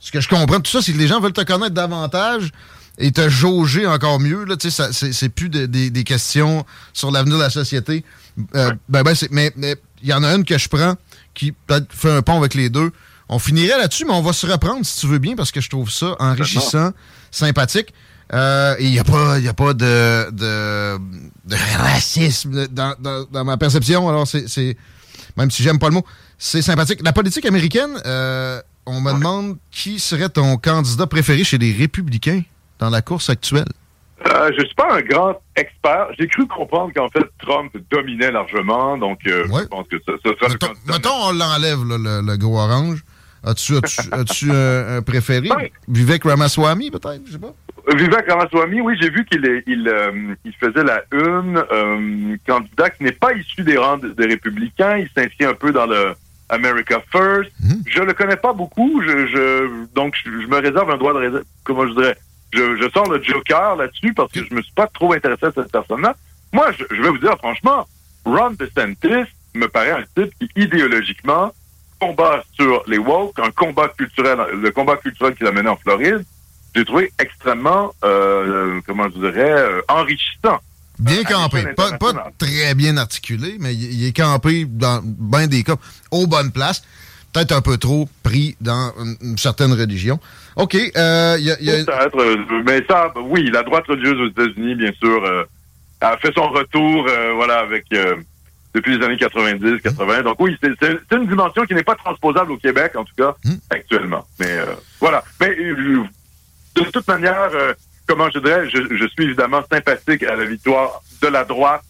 ce 0.00 0.12
que 0.12 0.20
je 0.20 0.28
comprends 0.28 0.58
de 0.58 0.62
tout 0.62 0.70
ça, 0.70 0.80
c'est 0.82 0.92
que 0.92 0.98
les 0.98 1.08
gens 1.08 1.20
veulent 1.20 1.32
te 1.32 1.42
connaître 1.42 1.74
davantage 1.74 2.50
et 2.98 3.10
te 3.12 3.28
jauger 3.28 3.86
encore 3.86 4.20
mieux. 4.20 4.44
Là, 4.44 4.56
Tu 4.56 4.70
sais, 4.70 4.76
ça, 4.76 4.92
c'est, 4.92 5.12
c'est 5.12 5.28
plus 5.28 5.48
de- 5.48 5.66
des- 5.66 5.90
des 5.90 6.04
questions 6.04 6.64
sur 6.92 7.10
l'avenir 7.10 7.36
de 7.36 7.42
la 7.42 7.50
société. 7.50 8.04
Euh, 8.54 8.72
ben, 8.88 9.02
ben, 9.02 9.14
c'est- 9.14 9.30
mais 9.32 9.52
il 10.02 10.08
y 10.08 10.12
en 10.12 10.22
a 10.22 10.32
une 10.34 10.44
que 10.44 10.56
je 10.58 10.68
prends 10.68 10.94
qui 11.34 11.52
peut-être 11.52 11.92
fait 11.92 12.10
un 12.12 12.22
pont 12.22 12.38
avec 12.38 12.54
les 12.54 12.70
deux. 12.70 12.92
On 13.28 13.38
finirait 13.38 13.76
là-dessus, 13.78 14.04
mais 14.04 14.12
on 14.14 14.22
va 14.22 14.32
se 14.32 14.46
reprendre 14.46 14.86
si 14.86 15.00
tu 15.00 15.06
veux 15.08 15.18
bien 15.18 15.34
parce 15.36 15.50
que 15.52 15.60
je 15.60 15.68
trouve 15.68 15.90
ça 15.90 16.16
enrichissant, 16.20 16.92
sympathique. 17.30 17.92
Euh, 18.32 18.76
et 18.78 18.84
il 18.84 18.90
n'y 18.92 18.98
a 18.98 19.04
pas, 19.04 19.38
il 19.38 19.44
y 19.44 19.48
a 19.48 19.54
pas 19.54 19.74
de, 19.74 20.30
de, 20.30 20.98
de 21.46 21.56
racisme 21.78 22.68
dans, 22.68 22.94
dans- 23.00 23.24
dans 23.30 23.44
ma 23.44 23.56
perception. 23.56 24.08
Alors, 24.08 24.26
c'est, 24.28 24.48
c'est- 24.48 24.76
même 25.36 25.50
si 25.50 25.62
j'aime 25.62 25.78
pas 25.78 25.88
le 25.88 25.94
mot, 25.94 26.04
c'est 26.38 26.62
sympathique. 26.62 27.00
La 27.04 27.12
politique 27.12 27.46
américaine, 27.46 28.00
euh, 28.06 28.60
on 28.86 29.00
me 29.00 29.12
demande 29.12 29.58
qui 29.70 29.98
serait 29.98 30.28
ton 30.28 30.56
candidat 30.56 31.06
préféré 31.06 31.44
chez 31.44 31.58
les 31.58 31.72
républicains 31.72 32.42
dans 32.78 32.90
la 32.90 33.02
course 33.02 33.28
actuelle. 33.30 33.68
Euh, 34.26 34.50
je 34.58 34.64
suis 34.64 34.74
pas 34.74 34.94
un 34.94 35.00
grand 35.02 35.40
expert. 35.54 36.08
J'ai 36.18 36.26
cru 36.26 36.46
comprendre 36.48 36.92
qu'en 36.94 37.08
fait, 37.08 37.24
Trump 37.40 37.72
dominait 37.90 38.32
largement, 38.32 38.98
donc 38.98 39.20
euh, 39.26 39.44
je 39.46 39.66
pense 39.66 39.86
que 39.88 39.96
ce, 40.04 40.12
ce 40.24 40.34
sera 40.34 40.48
le 40.48 40.58
candidat. 40.58 40.92
Mettons, 40.92 41.28
on 41.28 41.32
l'enlève, 41.32 41.84
le, 41.84 42.26
le 42.26 42.36
gros 42.36 42.58
orange. 42.58 43.04
As-tu, 43.44 43.76
as-tu 43.76 44.50
un, 44.50 44.96
un 44.96 45.02
préféré? 45.02 45.48
Vivek 45.86 46.24
Ramaswamy, 46.24 46.90
peut-être? 46.90 47.22
Je 47.26 47.32
sais 47.32 47.38
pas. 47.38 47.54
Vivek 47.94 48.28
Ramaswamy, 48.30 48.80
oui, 48.82 48.96
j'ai 49.00 49.10
vu 49.10 49.24
qu'il 49.24 49.62
il, 49.66 49.88
euh, 49.88 50.34
il 50.44 50.52
faisait 50.54 50.84
la 50.84 51.02
une, 51.12 51.56
euh, 51.72 52.36
candidat 52.46 52.90
qui 52.90 53.04
n'est 53.04 53.12
pas 53.12 53.32
issu 53.32 53.62
des 53.62 53.78
rangs 53.78 53.96
de- 53.98 54.10
des 54.10 54.26
républicains. 54.26 54.98
Il 54.98 55.08
s'inscrit 55.16 55.46
un 55.46 55.54
peu 55.54 55.72
dans 55.72 55.86
le 55.86 56.14
America 56.50 57.00
First. 57.10 57.50
Je 57.86 58.02
le 58.02 58.12
connais 58.12 58.36
pas 58.36 58.52
beaucoup, 58.52 59.02
je, 59.02 59.26
je 59.26 59.68
donc 59.94 60.14
je, 60.22 60.30
je 60.42 60.46
me 60.46 60.56
réserve 60.60 60.90
un 60.90 60.96
droit 60.98 61.12
de 61.14 61.18
réserve. 61.18 61.44
Comment 61.64 61.86
je 61.86 61.92
dirais 61.94 62.16
je, 62.52 62.76
je 62.76 62.88
sors 62.90 63.08
le 63.10 63.22
joker 63.22 63.76
là-dessus 63.76 64.12
parce 64.14 64.32
que 64.32 64.42
je 64.44 64.54
me 64.54 64.62
suis 64.62 64.72
pas 64.72 64.86
trop 64.86 65.12
intéressé 65.12 65.46
à 65.46 65.52
cette 65.52 65.70
personne-là. 65.70 66.16
Moi, 66.52 66.70
je, 66.78 66.84
je 66.94 67.02
vais 67.02 67.10
vous 67.10 67.18
dire 67.18 67.36
franchement, 67.38 67.86
Ron 68.24 68.52
DeSantis 68.58 69.30
me 69.54 69.66
paraît 69.66 69.90
un 69.90 70.04
type 70.16 70.32
qui 70.40 70.48
idéologiquement 70.62 71.52
combat 72.00 72.42
sur 72.54 72.82
les 72.86 72.96
woke, 72.98 73.38
un 73.38 73.50
combat 73.50 73.88
culturel, 73.88 74.38
le 74.62 74.70
combat 74.70 74.96
culturel 74.96 75.34
qu'il 75.34 75.46
a 75.46 75.52
mené 75.52 75.68
en 75.68 75.76
Floride. 75.76 76.24
J'ai 76.74 76.84
trouvé 76.84 77.12
extrêmement, 77.18 77.92
euh, 78.04 78.80
comment 78.86 79.04
je 79.04 79.18
dirais, 79.18 79.50
euh, 79.52 79.80
enrichissant. 79.88 80.60
Bien 80.98 81.22
campé. 81.24 81.64
Pas, 81.76 81.96
très 82.38 82.74
bien 82.74 82.96
articulé, 82.96 83.56
mais 83.60 83.74
il, 83.74 84.04
est 84.06 84.16
campé 84.16 84.64
dans 84.66 85.00
bien 85.04 85.46
des 85.46 85.62
cas 85.62 85.76
aux 86.10 86.26
bonnes 86.26 86.50
places. 86.52 86.82
Peut-être 87.32 87.52
un 87.52 87.60
peu 87.60 87.76
trop 87.76 88.08
pris 88.22 88.56
dans 88.60 88.92
une, 88.98 89.16
une 89.22 89.38
certaine 89.38 89.72
religion. 89.72 90.18
OK. 90.56 90.74
euh, 90.74 91.36
y 91.38 91.50
a- 91.52 91.56
il 91.60 91.66
y 91.66 91.70
a- 91.70 91.84
Peut-être, 91.84 92.18
euh, 92.20 92.36
mais 92.66 92.82
ça, 92.88 93.12
oui, 93.16 93.48
la 93.52 93.62
droite 93.62 93.84
religieuse 93.86 94.18
aux 94.20 94.28
États-Unis, 94.28 94.74
bien 94.74 94.92
sûr, 95.00 95.24
euh, 95.24 95.44
a 96.00 96.16
fait 96.18 96.32
son 96.34 96.48
retour, 96.48 97.06
euh, 97.08 97.32
voilà, 97.34 97.60
avec 97.60 97.84
euh, 97.92 98.16
depuis 98.74 98.98
les 98.98 99.04
années 99.04 99.16
90, 99.18 99.80
80. 99.82 100.22
Donc 100.22 100.40
oui, 100.40 100.56
c'est 100.62 100.90
une 101.12 101.26
dimension 101.28 101.64
qui 101.64 101.74
n'est 101.74 101.82
pas 101.84 101.94
transposable 101.96 102.52
au 102.52 102.56
Québec, 102.58 102.92
en 102.96 103.04
tout 103.04 103.14
cas, 103.16 103.36
actuellement. 103.70 104.26
Mais 104.40 104.50
euh, 104.50 104.74
voilà. 105.00 105.22
Mais 105.40 105.50
euh, 105.50 106.02
de 106.84 106.90
toute 106.90 107.08
manière, 107.08 107.50
euh, 107.52 107.72
comment 108.06 108.30
je 108.30 108.38
dirais, 108.38 108.68
je, 108.68 109.06
suis 109.08 109.24
évidemment 109.24 109.62
sympathique 109.70 110.22
à 110.22 110.36
la 110.36 110.44
victoire 110.44 111.02
de 111.22 111.28
la 111.28 111.44
droite, 111.44 111.82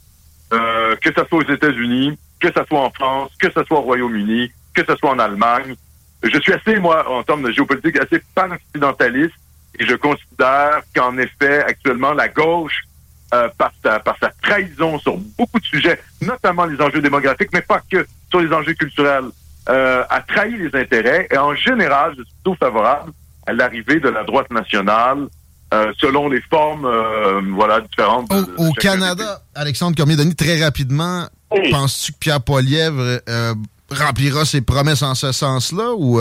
euh, 0.53 0.97
que 0.97 1.11
ce 1.11 1.25
soit 1.25 1.39
aux 1.39 1.53
États-Unis, 1.53 2.19
que 2.41 2.49
ce 2.49 2.65
soit 2.65 2.81
en 2.81 2.91
France, 2.91 3.31
que 3.39 3.51
ce 3.51 3.65
soit 3.65 3.79
au 3.79 3.83
Royaume-Uni, 3.83 4.51
que 4.75 4.85
ce 4.85 4.97
soit 4.97 5.11
en 5.11 5.19
Allemagne. 5.19 5.75
Je 6.23 6.39
suis 6.41 6.53
assez, 6.53 6.79
moi, 6.79 7.09
en 7.09 7.23
termes 7.23 7.43
de 7.43 7.53
géopolitique, 7.53 7.99
assez 7.99 8.23
pan-occidentaliste 8.35 9.35
et 9.79 9.87
je 9.87 9.95
considère 9.95 10.81
qu'en 10.95 11.17
effet, 11.19 11.63
actuellement, 11.63 12.13
la 12.13 12.29
gauche, 12.29 12.83
euh, 13.35 13.49
par, 13.59 13.73
sa, 13.83 14.31
trahison 14.43 14.99
sur 14.99 15.19
beaucoup 15.37 15.61
de 15.61 15.65
sujets, 15.65 16.01
notamment 16.23 16.65
les 16.65 16.81
enjeux 16.81 17.03
démographiques, 17.03 17.51
mais 17.53 17.61
pas 17.61 17.83
que 17.91 18.07
sur 18.31 18.41
les 18.41 18.53
enjeux 18.53 18.75
culturels, 18.75 19.27
a 19.67 20.25
trahi 20.27 20.57
les 20.57 20.75
intérêts. 20.75 21.29
Et 21.31 21.37
en 21.37 21.55
général, 21.55 22.15
je 22.17 22.23
suis 22.23 22.33
plutôt 22.43 22.55
favorable 22.55 23.13
à 23.49 23.53
l'arrivée 23.55 23.99
de 23.99 24.09
la 24.09 24.25
droite 24.25 24.51
nationale 24.51 25.27
euh, 25.73 25.93
selon 26.01 26.29
les 26.29 26.41
formes 26.51 26.85
euh, 26.87 27.41
voilà, 27.55 27.81
différentes. 27.81 28.31
au, 28.59 28.73
Canada, 28.73 29.43
Alexandre 29.55 29.97
Cormier-Denis, 29.97 30.35
très 30.35 30.63
rapidement, 30.63 31.27
Oui. 31.51 31.71
penses-tu 31.71 32.13
que 32.13 32.19
Pierre 32.19 32.41
Poilievre 32.43 33.21
euh, 33.29 33.55
remplira 33.91 34.45
ses 34.45 34.61
promesses 34.61 35.03
en 35.03 35.15
ce 35.15 35.33
sens-là 35.33 35.93
ou 35.97 36.21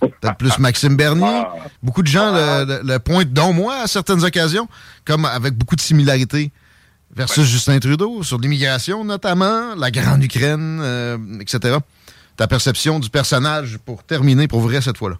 peut-être 0.00 0.36
plus 0.36 0.58
Maxime 0.58 0.96
Bernier? 0.96 1.42
Ah. 1.44 1.54
Beaucoup 1.82 2.02
de 2.02 2.08
gens 2.08 2.32
le, 2.32 2.64
le- 2.66 2.80
le 2.92 2.98
pointent, 2.98 3.32
dont 3.32 3.52
moi, 3.52 3.76
à 3.82 3.86
certaines 3.86 4.24
occasions, 4.24 4.68
comme 5.04 5.24
avec 5.24 5.54
beaucoup 5.54 5.76
de 5.76 5.80
similarités 5.80 6.50
versus 7.14 7.44
Justin 7.48 7.78
Trudeau, 7.78 8.22
sur 8.24 8.38
l'immigration 8.38 9.04
notamment, 9.04 9.74
la 9.76 9.90
Grande 9.92 10.22
Ukraine, 10.24 11.38
etc. 11.40 11.78
Ta 12.36 12.46
perception 12.48 12.98
du 12.98 13.10
personnage 13.10 13.78
pour 13.84 14.02
terminer 14.02 14.48
pour 14.48 14.60
vrai 14.60 14.80
cette 14.80 14.98
fois-là? 14.98 15.16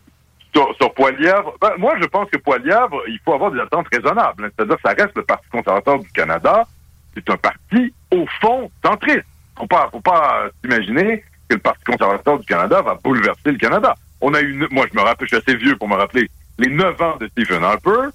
Sur, 0.54 0.74
sur 0.76 0.94
Poilièvre, 0.94 1.54
ben, 1.60 1.72
moi, 1.78 1.94
je 2.00 2.06
pense 2.06 2.28
que 2.30 2.38
Poilièvre, 2.38 3.02
il 3.08 3.18
faut 3.24 3.34
avoir 3.34 3.50
des 3.50 3.60
attentes 3.60 3.86
raisonnables. 3.92 4.44
hein. 4.44 4.48
C'est-à-dire 4.56 4.76
que 4.76 4.82
ça 4.88 4.94
reste 4.96 5.16
le 5.16 5.24
Parti 5.24 5.48
conservateur 5.50 5.98
du 5.98 6.08
Canada. 6.12 6.64
C'est 7.14 7.28
un 7.30 7.36
parti, 7.36 7.92
au 8.12 8.24
fond, 8.40 8.70
centriste. 8.84 9.24
Faut 9.56 9.66
pas, 9.66 9.88
faut 9.90 10.00
pas 10.00 10.42
euh, 10.44 10.50
s'imaginer 10.62 11.24
que 11.48 11.54
le 11.54 11.60
Parti 11.60 11.84
conservateur 11.84 12.38
du 12.38 12.46
Canada 12.46 12.82
va 12.82 12.94
bouleverser 13.02 13.52
le 13.52 13.58
Canada. 13.58 13.94
On 14.20 14.34
a 14.34 14.40
eu, 14.40 14.66
moi, 14.70 14.86
je 14.92 14.98
me 14.98 15.02
rappelle, 15.04 15.28
je 15.28 15.36
suis 15.36 15.44
assez 15.46 15.56
vieux 15.56 15.76
pour 15.76 15.88
me 15.88 15.96
rappeler 15.96 16.28
les 16.58 16.68
neuf 16.68 17.00
ans 17.00 17.16
de 17.20 17.28
Stephen 17.28 17.62
Harper. 17.62 18.08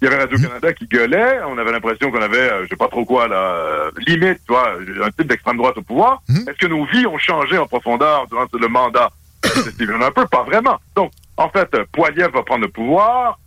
Il 0.00 0.04
y 0.04 0.08
avait 0.08 0.18
Radio-Canada 0.22 0.72
qui 0.74 0.86
gueulait. 0.86 1.40
On 1.48 1.58
avait 1.58 1.72
l'impression 1.72 2.10
qu'on 2.12 2.22
avait, 2.22 2.38
euh, 2.38 2.62
je 2.64 2.68
sais 2.68 2.76
pas 2.76 2.86
trop 2.88 3.04
quoi, 3.04 3.26
la 3.26 3.36
euh, 3.36 3.90
limite, 4.06 4.38
tu 4.46 4.52
vois, 4.52 4.74
un 5.04 5.10
type 5.10 5.26
d'extrême 5.26 5.56
droite 5.56 5.76
au 5.78 5.82
pouvoir. 5.82 6.22
Est-ce 6.28 6.58
que 6.58 6.66
nos 6.68 6.84
vies 6.84 7.06
ont 7.06 7.18
changé 7.18 7.58
en 7.58 7.66
profondeur 7.66 8.26
durant 8.28 8.46
le 8.52 8.68
mandat 8.68 9.10
de 9.42 9.70
Stephen 9.70 10.00
Harper? 10.00 10.22
Pas 10.30 10.44
vraiment. 10.44 10.78
Donc, 10.94 11.10
en 11.38 11.48
fait, 11.48 11.68
euh, 11.74 11.84
Poilievre 11.92 12.32
va 12.32 12.42
prendre 12.42 12.62
le 12.62 12.68
pouvoir. 12.70 13.38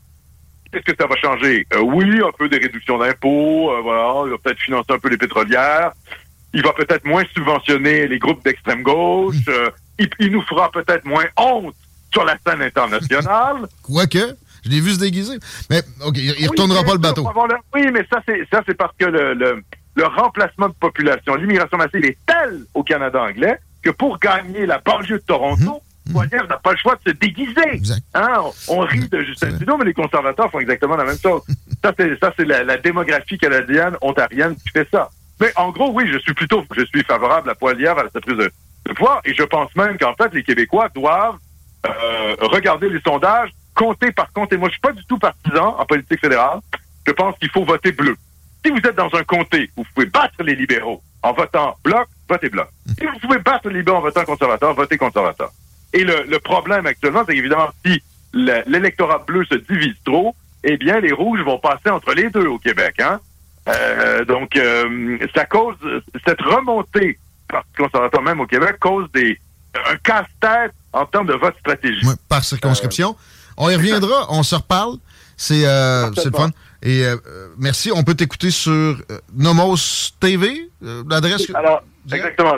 Qu'est-ce 0.71 0.85
que 0.85 0.95
ça 0.99 1.05
va 1.07 1.15
changer? 1.17 1.67
Euh, 1.73 1.79
oui, 1.81 2.21
un 2.25 2.31
peu 2.37 2.47
des 2.49 2.57
réductions 2.57 2.97
d'impôts, 2.97 3.71
euh, 3.71 3.81
voilà, 3.81 4.23
il 4.25 4.31
va 4.31 4.37
peut-être 4.37 4.59
financer 4.59 4.91
un 4.93 4.99
peu 4.99 5.09
les 5.09 5.17
pétrolières. 5.17 5.91
Il 6.53 6.63
va 6.63 6.73
peut-être 6.73 7.05
moins 7.05 7.23
subventionner 7.33 8.07
les 8.07 8.19
groupes 8.19 8.43
d'extrême 8.43 8.81
gauche. 8.81 9.35
euh, 9.49 9.69
il, 9.99 10.09
il 10.19 10.31
nous 10.31 10.41
fera 10.43 10.71
peut-être 10.71 11.05
moins 11.05 11.25
honte 11.37 11.75
sur 12.13 12.23
la 12.25 12.37
scène 12.45 12.61
internationale. 12.61 13.67
Quoique, 13.83 14.35
je 14.63 14.69
l'ai 14.69 14.79
vu 14.81 14.91
se 14.91 14.99
déguiser. 14.99 15.37
Mais, 15.69 15.81
OK, 16.05 16.17
il, 16.17 16.33
il 16.39 16.47
retournera 16.47 16.79
Oui, 16.81 16.85
pas 16.87 16.93
le 16.93 16.99
bateau. 16.99 17.23
le- 17.23 17.55
Oui, 17.73 17.87
mais 17.93 18.05
ça, 18.11 18.21
c'est 18.25 18.47
ça, 18.51 18.61
c'est 18.65 18.75
parce 18.77 18.93
que 18.97 19.05
le, 19.05 19.33
le, 19.33 19.63
le 19.95 20.05
remplacement 20.05 20.69
de 20.69 20.73
population, 20.73 21.35
l'immigration 21.35 21.77
massive 21.77 22.05
est 22.05 22.17
tel 22.25 22.61
au 22.73 22.83
Canada 22.83 23.21
anglais 23.21 23.59
que 23.81 23.89
pour 23.89 24.19
gagner 24.19 24.65
la 24.65 24.77
banlieue 24.79 25.17
de 25.19 25.23
Toronto, 25.23 25.81
Poilievre 26.11 26.47
n'a 26.47 26.57
pas 26.57 26.71
le 26.71 26.77
choix 26.77 26.95
de 26.95 27.11
se 27.11 27.15
déguiser. 27.15 27.81
Hein, 28.13 28.41
on, 28.67 28.77
on 28.77 28.79
rit 28.81 29.07
de 29.07 29.21
Justin 29.21 29.55
Trudeau, 29.55 29.77
mais 29.77 29.85
les 29.85 29.93
conservateurs 29.93 30.49
font 30.49 30.59
exactement 30.59 30.95
la 30.95 31.03
même 31.05 31.17
chose. 31.17 31.41
ça, 31.83 31.93
c'est 32.37 32.45
la, 32.45 32.63
la 32.63 32.77
démographie 32.77 33.37
canadienne, 33.37 33.95
ontarienne 34.01 34.55
qui 34.55 34.69
fait 34.69 34.87
ça. 34.91 35.09
Mais 35.39 35.51
en 35.55 35.69
gros, 35.71 35.91
oui, 35.91 36.09
je 36.11 36.17
suis 36.19 36.33
plutôt, 36.33 36.63
je 36.75 36.85
suis 36.85 37.03
favorable 37.03 37.49
à 37.49 37.55
Poilievre 37.55 37.99
à 37.99 38.09
sa 38.13 38.19
prise 38.21 38.37
de, 38.37 38.51
de 38.85 38.93
pouvoir, 38.93 39.21
et 39.25 39.33
je 39.33 39.43
pense 39.43 39.75
même 39.75 39.97
qu'en 39.97 40.13
fait, 40.13 40.33
les 40.33 40.43
Québécois 40.43 40.89
doivent 40.93 41.37
euh, 41.85 42.35
regarder 42.41 42.89
les 42.89 43.01
sondages, 43.01 43.49
compter 43.73 44.11
par 44.11 44.31
compte. 44.33 44.53
Et 44.53 44.57
moi, 44.57 44.69
je 44.69 44.73
suis 44.73 44.81
pas 44.81 44.91
du 44.91 45.03
tout 45.05 45.17
partisan 45.17 45.75
en 45.77 45.85
politique 45.85 46.19
fédérale. 46.19 46.59
Je 47.07 47.11
pense 47.13 47.35
qu'il 47.39 47.49
faut 47.49 47.63
voter 47.65 47.91
bleu. 47.91 48.15
Si 48.63 48.71
vous 48.71 48.77
êtes 48.77 48.95
dans 48.95 49.09
un 49.13 49.23
comté 49.23 49.71
où 49.75 49.81
vous 49.81 49.89
pouvez 49.95 50.05
battre 50.07 50.43
les 50.43 50.55
libéraux 50.55 51.01
en 51.23 51.33
votant 51.33 51.75
bloc, 51.83 52.07
votez 52.29 52.49
bloc. 52.49 52.67
Si 52.99 53.05
vous 53.05 53.19
pouvez 53.19 53.39
battre 53.39 53.69
les 53.69 53.79
libéraux 53.79 53.97
en 53.97 54.01
votant 54.01 54.23
conservateur, 54.25 54.73
votez 54.75 54.97
conservateur. 54.97 55.51
Et 55.93 56.03
le, 56.03 56.23
le 56.27 56.39
problème 56.39 56.85
actuellement, 56.85 57.23
c'est 57.27 57.33
qu'évidemment, 57.35 57.69
si 57.85 58.01
le- 58.33 58.63
l'électorat 58.67 59.19
bleu 59.27 59.43
se 59.45 59.55
divise 59.55 59.95
trop, 60.05 60.35
eh 60.63 60.77
bien, 60.77 60.99
les 60.99 61.11
rouges 61.11 61.41
vont 61.41 61.57
passer 61.59 61.89
entre 61.89 62.13
les 62.13 62.29
deux 62.29 62.45
au 62.47 62.57
Québec. 62.59 62.99
Hein? 62.99 63.19
Euh, 63.67 64.23
donc, 64.25 64.55
euh, 64.55 65.17
ça 65.35 65.45
cause 65.45 65.75
cette 66.25 66.41
remontée 66.41 67.19
Parti 67.47 67.69
conservateur 67.77 68.21
même 68.21 68.39
au 68.39 68.45
Québec 68.47 68.77
cause 68.79 69.11
des 69.13 69.37
un 69.89 69.95
casse-tête 69.97 70.71
en 70.93 71.05
termes 71.05 71.27
de 71.27 71.33
vote 71.33 71.55
stratégique. 71.59 72.05
Par 72.29 72.43
circonscription. 72.43 73.15
On 73.57 73.69
y 73.69 73.75
reviendra, 73.75 74.27
on 74.29 74.43
se 74.43 74.55
reparle. 74.55 74.95
C'est 75.37 75.65
euh, 75.65 76.09
c'est 76.15 76.25
le 76.25 76.31
fun. 76.31 76.51
Et 76.81 77.03
euh, 77.05 77.15
euh, 77.27 77.47
merci, 77.57 77.91
on 77.93 78.03
peut 78.03 78.13
t'écouter 78.15 78.51
sur 78.51 78.71
euh, 78.71 78.97
Nomos 79.35 80.11
TV, 80.19 80.69
euh, 80.83 81.03
l'adresse? 81.09 81.45
que- 81.47 81.53
Alors, 81.55 81.83
exactement. 82.11 82.57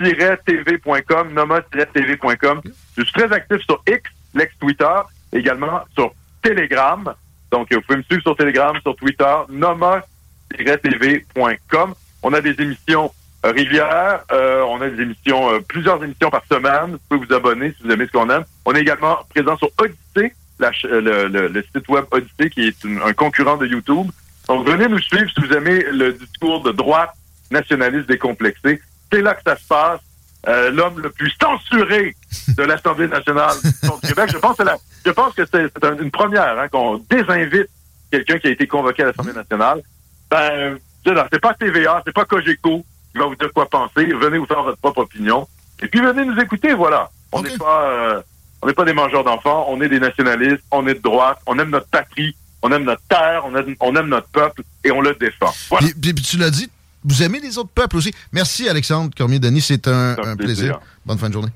Nomos-tv.com. 0.00 2.60
Je 2.96 3.02
suis 3.02 3.12
très 3.12 3.30
actif 3.32 3.58
sur 3.66 3.82
X, 3.86 4.02
l'ex-Twitter, 4.34 4.96
également 5.32 5.82
sur 5.94 6.12
Telegram. 6.42 7.14
Donc, 7.50 7.70
vous 7.72 7.80
pouvez 7.82 7.98
me 7.98 8.02
suivre 8.04 8.22
sur 8.22 8.34
Telegram, 8.36 8.74
sur 8.82 8.96
Twitter, 8.96 9.34
nomos-tv.com. 9.48 11.94
On 12.22 12.32
a 12.32 12.40
des 12.40 12.60
émissions 12.60 13.12
euh, 13.44 13.50
régulières, 13.52 14.24
euh, 14.32 14.62
on 14.68 14.80
a 14.82 14.90
des 14.90 15.02
émissions, 15.02 15.50
euh, 15.50 15.60
plusieurs 15.60 16.04
émissions 16.04 16.30
par 16.30 16.42
semaine. 16.50 16.92
Vous 16.92 16.98
pouvez 17.08 17.26
vous 17.26 17.34
abonner 17.34 17.74
si 17.76 17.82
vous 17.82 17.90
aimez 17.90 18.06
ce 18.06 18.12
qu'on 18.12 18.28
aime. 18.28 18.44
On 18.66 18.74
est 18.74 18.82
également 18.82 19.18
présent 19.30 19.56
sur 19.56 19.70
Odyssey, 19.78 20.34
le, 20.58 21.62
site 21.74 21.88
web 21.88 22.04
Odyssey, 22.10 22.50
qui 22.50 22.68
est 22.68 22.76
un 23.02 23.14
concurrent 23.14 23.56
de 23.56 23.66
YouTube. 23.66 24.08
Donc, 24.46 24.68
venez 24.68 24.88
nous 24.88 24.98
suivre 24.98 25.30
si 25.30 25.40
vous 25.40 25.54
aimez 25.54 25.82
le 25.90 26.12
discours 26.12 26.62
de 26.62 26.72
droite 26.72 27.14
nationaliste 27.50 28.08
décomplexé. 28.08 28.82
C'est 29.12 29.22
là 29.22 29.34
que 29.34 29.42
ça 29.44 29.56
se 29.56 29.66
passe. 29.66 30.00
Euh, 30.48 30.70
L'homme 30.70 31.00
le 31.00 31.10
plus 31.10 31.32
censuré 31.40 32.16
de 32.56 32.62
l'Assemblée 32.62 33.08
nationale 33.08 33.54
du 33.62 34.08
Québec. 34.08 34.30
Je 34.32 34.38
pense 34.38 34.52
que, 34.56 34.64
c'est 34.64 34.64
la- 34.64 34.78
je 35.04 35.10
pense 35.10 35.34
que 35.34 35.42
c'est 35.44 35.66
c'est 35.72 35.84
un- 35.84 35.98
une 35.98 36.10
première 36.10 36.58
hein, 36.58 36.68
qu'on 36.68 36.96
désinvite 37.10 37.68
quelqu'un 38.10 38.38
qui 38.38 38.46
a 38.46 38.50
été 38.50 38.66
convoqué 38.66 39.02
à 39.02 39.06
l'Assemblée 39.06 39.34
nationale. 39.34 39.82
Ben, 40.30 40.78
dire, 41.04 41.26
c'est 41.32 41.40
pas 41.40 41.52
TVA, 41.54 42.02
c'est 42.06 42.14
pas 42.14 42.24
Cogeco 42.24 42.84
qui 43.12 43.18
va 43.18 43.26
vous 43.26 43.34
dire 43.36 43.52
quoi 43.52 43.68
penser. 43.68 44.06
Venez 44.06 44.38
vous 44.38 44.46
faire 44.46 44.62
votre 44.62 44.78
propre 44.78 45.00
opinion. 45.02 45.46
Et 45.82 45.88
puis 45.88 46.00
venez 46.00 46.24
nous 46.24 46.38
écouter, 46.40 46.72
voilà. 46.74 47.10
On 47.32 47.42
n'est 47.42 47.56
pas 47.58 47.82
euh, 47.90 48.22
on 48.62 48.66
n'est 48.66 48.72
pas 48.74 48.84
des 48.84 48.92
mangeurs 48.94 49.24
d'enfants, 49.24 49.66
on 49.68 49.80
est 49.82 49.88
des 49.88 50.00
nationalistes, 50.00 50.62
on 50.70 50.86
est 50.86 50.94
de 50.94 51.00
droite, 51.02 51.38
on 51.46 51.58
aime 51.58 51.70
notre 51.70 51.88
patrie, 51.88 52.34
on 52.62 52.70
aime 52.72 52.84
notre 52.84 53.02
terre, 53.08 53.42
on 53.46 53.54
aime, 53.56 53.74
on 53.80 53.94
aime 53.96 54.08
notre 54.08 54.28
peuple 54.28 54.62
et 54.84 54.90
on 54.90 55.00
le 55.00 55.14
défend. 55.14 55.52
Voilà. 55.70 55.86
Puis- 56.00 56.12
puis 56.12 56.22
tu 56.22 56.36
l'as 56.38 56.50
dit, 56.50 56.70
vous 57.04 57.22
aimez 57.22 57.40
les 57.40 57.58
autres 57.58 57.70
peuples 57.74 57.96
aussi. 57.96 58.12
Merci 58.32 58.68
Alexandre 58.68 59.10
Cormier-Denis, 59.16 59.60
c'est 59.62 59.88
un, 59.88 60.14
C'est 60.16 60.26
un 60.26 60.32
un 60.32 60.36
plaisir. 60.36 60.56
plaisir. 60.64 60.80
Bonne 61.06 61.18
fin 61.18 61.28
de 61.28 61.34
journée. 61.34 61.50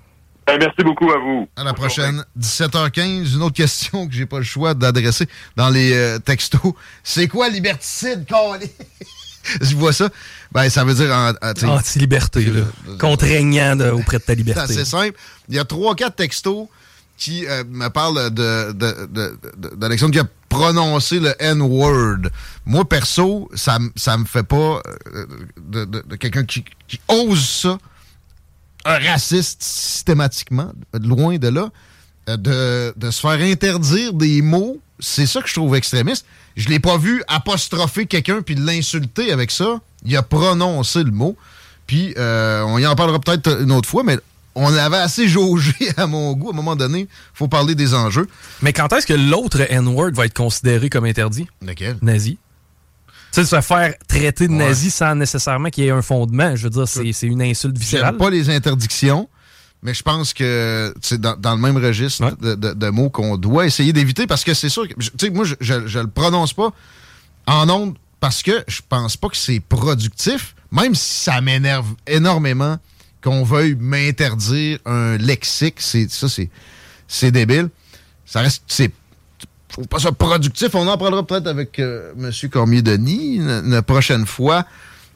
Ben, 0.47 0.59
merci 0.59 0.83
beaucoup 0.85 1.11
à 1.11 1.19
vous. 1.19 1.49
À 1.57 1.65
la 1.65 1.73
Bonne 1.73 1.81
prochaine, 1.81 2.25
17h15. 2.39 3.35
Une 3.35 3.43
autre 3.43 3.57
question 3.57 4.07
que 4.07 4.13
j'ai 4.13 4.27
pas 4.27 4.39
le 4.39 4.45
choix 4.45 4.75
d'adresser 4.75 5.27
dans 5.57 5.71
les 5.71 5.95
euh, 5.95 6.19
textos. 6.19 6.61
C'est 7.03 7.29
quoi 7.29 7.49
liberticide, 7.49 8.27
Colin? 8.29 8.67
je 9.61 9.75
vois 9.75 9.93
ça, 9.93 10.11
ben, 10.53 10.69
ça 10.69 10.85
veut 10.85 10.95
dire 10.95 11.11
anti-liberté, 11.65 12.47
contraignant 12.99 13.79
auprès 13.93 14.19
de 14.19 14.23
ta 14.25 14.35
liberté. 14.35 14.63
C'est 14.67 14.81
assez 14.81 14.85
simple. 14.85 15.19
Il 15.49 15.55
y 15.55 15.59
a 15.59 15.65
trois, 15.65 15.95
quatre 15.95 16.17
textos 16.17 16.69
qui 17.17 17.47
euh, 17.47 17.65
me 17.69 17.89
parlent 17.89 18.31
de, 18.31 18.73
d'Alexandre 19.77 20.13
qui 20.13 20.19
a 20.19 20.29
prononcé 20.49 21.21
le 21.21 21.35
N-word. 21.41 22.31
Moi, 22.67 22.89
perso, 22.89 23.51
ça, 23.55 23.79
ça 23.97 24.17
me 24.17 24.25
fait 24.25 24.43
pas 24.43 24.81
euh, 25.15 25.27
de, 25.59 26.17
quelqu'un 26.17 26.45
qui, 26.45 26.65
qui, 26.87 27.01
ose 27.09 27.45
ça, 27.45 27.79
un 28.85 28.99
raciste 28.99 29.63
systématiquement, 29.63 30.73
loin 30.93 31.39
de 31.39 31.49
là, 31.49 31.71
euh, 32.29 32.37
de, 32.37 32.95
de 32.97 33.11
se 33.11 33.21
faire 33.21 33.41
interdire 33.41 34.13
des 34.13 34.43
mots. 34.43 34.81
C'est 35.01 35.27
ça 35.27 35.43
que 35.43 35.49
je 35.49 35.55
trouve 35.55 35.75
extrémiste. 35.75 36.25
Je 36.57 36.69
l'ai 36.69 36.79
pas 36.79 36.99
vu 36.99 37.23
apostropher 37.27 38.07
quelqu'un 38.07 38.43
puis 38.43 38.55
l'insulter 38.55 39.33
avec 39.33 39.51
ça. 39.51 39.81
Il 40.05 40.17
a 40.17 40.23
prononcé 40.23 41.03
le 41.03 41.11
mot. 41.11 41.37
Puis 41.87 42.15
euh, 42.17 42.63
on 42.67 42.79
y 42.79 42.87
en 42.87 42.95
parlera 42.95 43.19
peut-être 43.19 43.61
une 43.63 43.73
autre 43.73 43.89
fois, 43.89 44.05
mais 44.05 44.19
on 44.55 44.73
avait 44.75 44.97
assez 44.97 45.29
jaugé 45.29 45.75
à 45.97 46.07
mon 46.07 46.33
goût. 46.35 46.49
À 46.49 46.53
un 46.53 46.57
moment 46.57 46.77
donné, 46.77 47.09
faut 47.33 47.49
parler 47.49 47.75
des 47.75 47.95
enjeux. 47.95 48.29
Mais 48.63 48.73
quand 48.73 48.93
est-ce 48.93 49.07
que 49.07 49.15
l'autre 49.15 49.61
N-word 49.69 50.13
va 50.13 50.27
être 50.27 50.35
considéré 50.35 50.89
comme 50.91 51.05
interdit? 51.05 51.47
Lequel? 51.63 51.97
Nazi. 52.03 52.39
Tu 53.33 53.41
sais, 53.41 53.47
se 53.47 53.61
faire 53.63 53.95
traiter 54.07 54.47
de 54.47 54.53
nazi 54.53 54.91
sans 54.91 55.17
nécessairement 55.17 55.69
qu'il 55.69 55.85
y 55.85 55.87
ait 55.89 55.91
un 55.91 56.03
fondement. 56.03 56.55
Je 56.55 56.65
veux 56.65 56.71
dire, 56.71 56.87
c'est 56.87 57.27
une 57.27 57.43
insulte 57.43 57.77
viscérale. 57.77 58.17
pas 58.17 58.31
les 58.31 58.49
interdictions. 58.49 59.29
Mais 59.83 59.93
je 59.93 60.03
pense 60.03 60.33
que 60.33 60.95
c'est 61.03 61.21
dans, 61.21 61.37
le 61.37 61.61
même 61.61 61.77
registre 61.77 62.35
de, 62.41 62.91
mots 62.91 63.11
qu'on 63.11 63.37
doit 63.37 63.67
essayer 63.67 63.93
d'éviter 63.93 64.27
parce 64.27 64.43
que 64.43 64.55
c'est 64.55 64.71
sûr 64.71 64.89
que, 64.89 64.95
tu 64.95 65.11
sais, 65.21 65.31
moi, 65.31 65.45
je, 65.45 65.55
je, 65.61 65.99
le 65.99 66.07
prononce 66.07 66.55
pas 66.55 66.71
en 67.47 67.69
ondes 67.69 67.95
parce 68.19 68.43
que 68.43 68.65
je 68.67 68.81
pense 68.89 69.19
pas 69.19 69.29
que 69.29 69.37
c'est 69.37 69.61
productif, 69.61 70.55
même 70.73 70.95
si 70.95 71.25
ça 71.25 71.43
m'énerve 71.43 71.89
énormément 72.07 72.79
qu'on 73.25 73.43
veuille 73.43 73.75
m'interdire 73.75 74.79
un 74.85 75.17
lexique. 75.17 75.77
C'est, 75.79 76.11
ça, 76.11 76.27
c'est, 77.09 77.31
débile. 77.31 77.71
Ça 78.27 78.41
reste, 78.41 78.63
c'est, 78.69 78.93
je 79.77 79.85
pas 79.87 79.99
ça 79.99 80.13
productif. 80.13 80.75
On 80.75 80.87
en 80.87 80.99
parlera 80.99 81.27
peut-être 81.27 81.47
avec 81.47 81.79
euh, 81.79 82.13
M. 82.19 82.31
Cormier-Denis 82.51 83.37
une 83.37 83.83
prochaine 83.83 84.27
fois. 84.27 84.67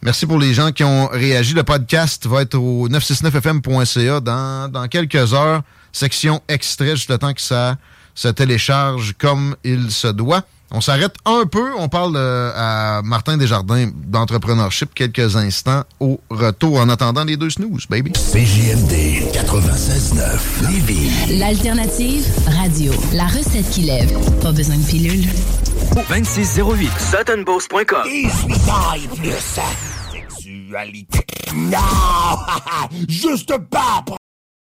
Merci 0.01 0.27
pour 0.27 0.39
les 0.39 0.55
gens 0.55 0.73
qui 0.73 0.85
ont 0.85 1.09
réagi. 1.09 1.55
Le 1.55 1.65
podcast 1.65 2.27
va 2.27 2.43
être 2.43 2.55
au 2.55 2.89
969fm.ca 2.89 4.21
dans, 4.21 4.71
dans 4.71 4.89
quelques 4.89 5.35
heures. 5.35 5.63
Section 5.93 6.41
extrait, 6.49 6.97
juste 6.97 7.11
le 7.11 7.19
temps 7.19 7.35
que 7.35 7.43
ça 7.43 7.77
se 8.15 8.29
télécharge 8.29 9.15
comme 9.19 9.55
il 9.65 9.91
se 9.91 10.09
doit. 10.09 10.45
On 10.71 10.81
s'arrête 10.81 11.15
un 11.25 11.47
peu. 11.47 11.71
On 11.79 11.89
parle 11.89 12.15
euh, 12.17 12.53
à 12.55 13.01
Martin 13.03 13.37
Desjardins 13.37 13.91
d'entrepreneurship 13.95 14.95
quelques 14.95 15.37
instants 15.37 15.85
au 16.01 16.21
retour 16.31 16.79
en 16.79 16.89
attendant 16.89 17.25
les 17.25 17.37
deux 17.37 17.51
snooze, 17.51 17.87
baby. 17.89 18.13
CJMD 18.13 19.33
96.9 19.33 20.71
Lévis. 20.71 21.39
L'alternative 21.39 22.27
radio. 22.61 22.93
La 23.15 23.27
recette 23.27 23.71
qui 23.71 23.83
lève. 23.83 24.13
Pas 24.43 24.53
besoin 24.53 24.77
de 24.77 24.85
pilule. 24.85 25.27
2608 26.11 26.91
suttonboss.com 26.99 28.03
Et 28.07 28.29
suis 28.29 29.17
plus 29.17 29.33
sexualité. 30.13 31.27
Non! 31.55 31.79
Juste 33.09 33.57
pas 33.71 34.03
pour 34.05 34.19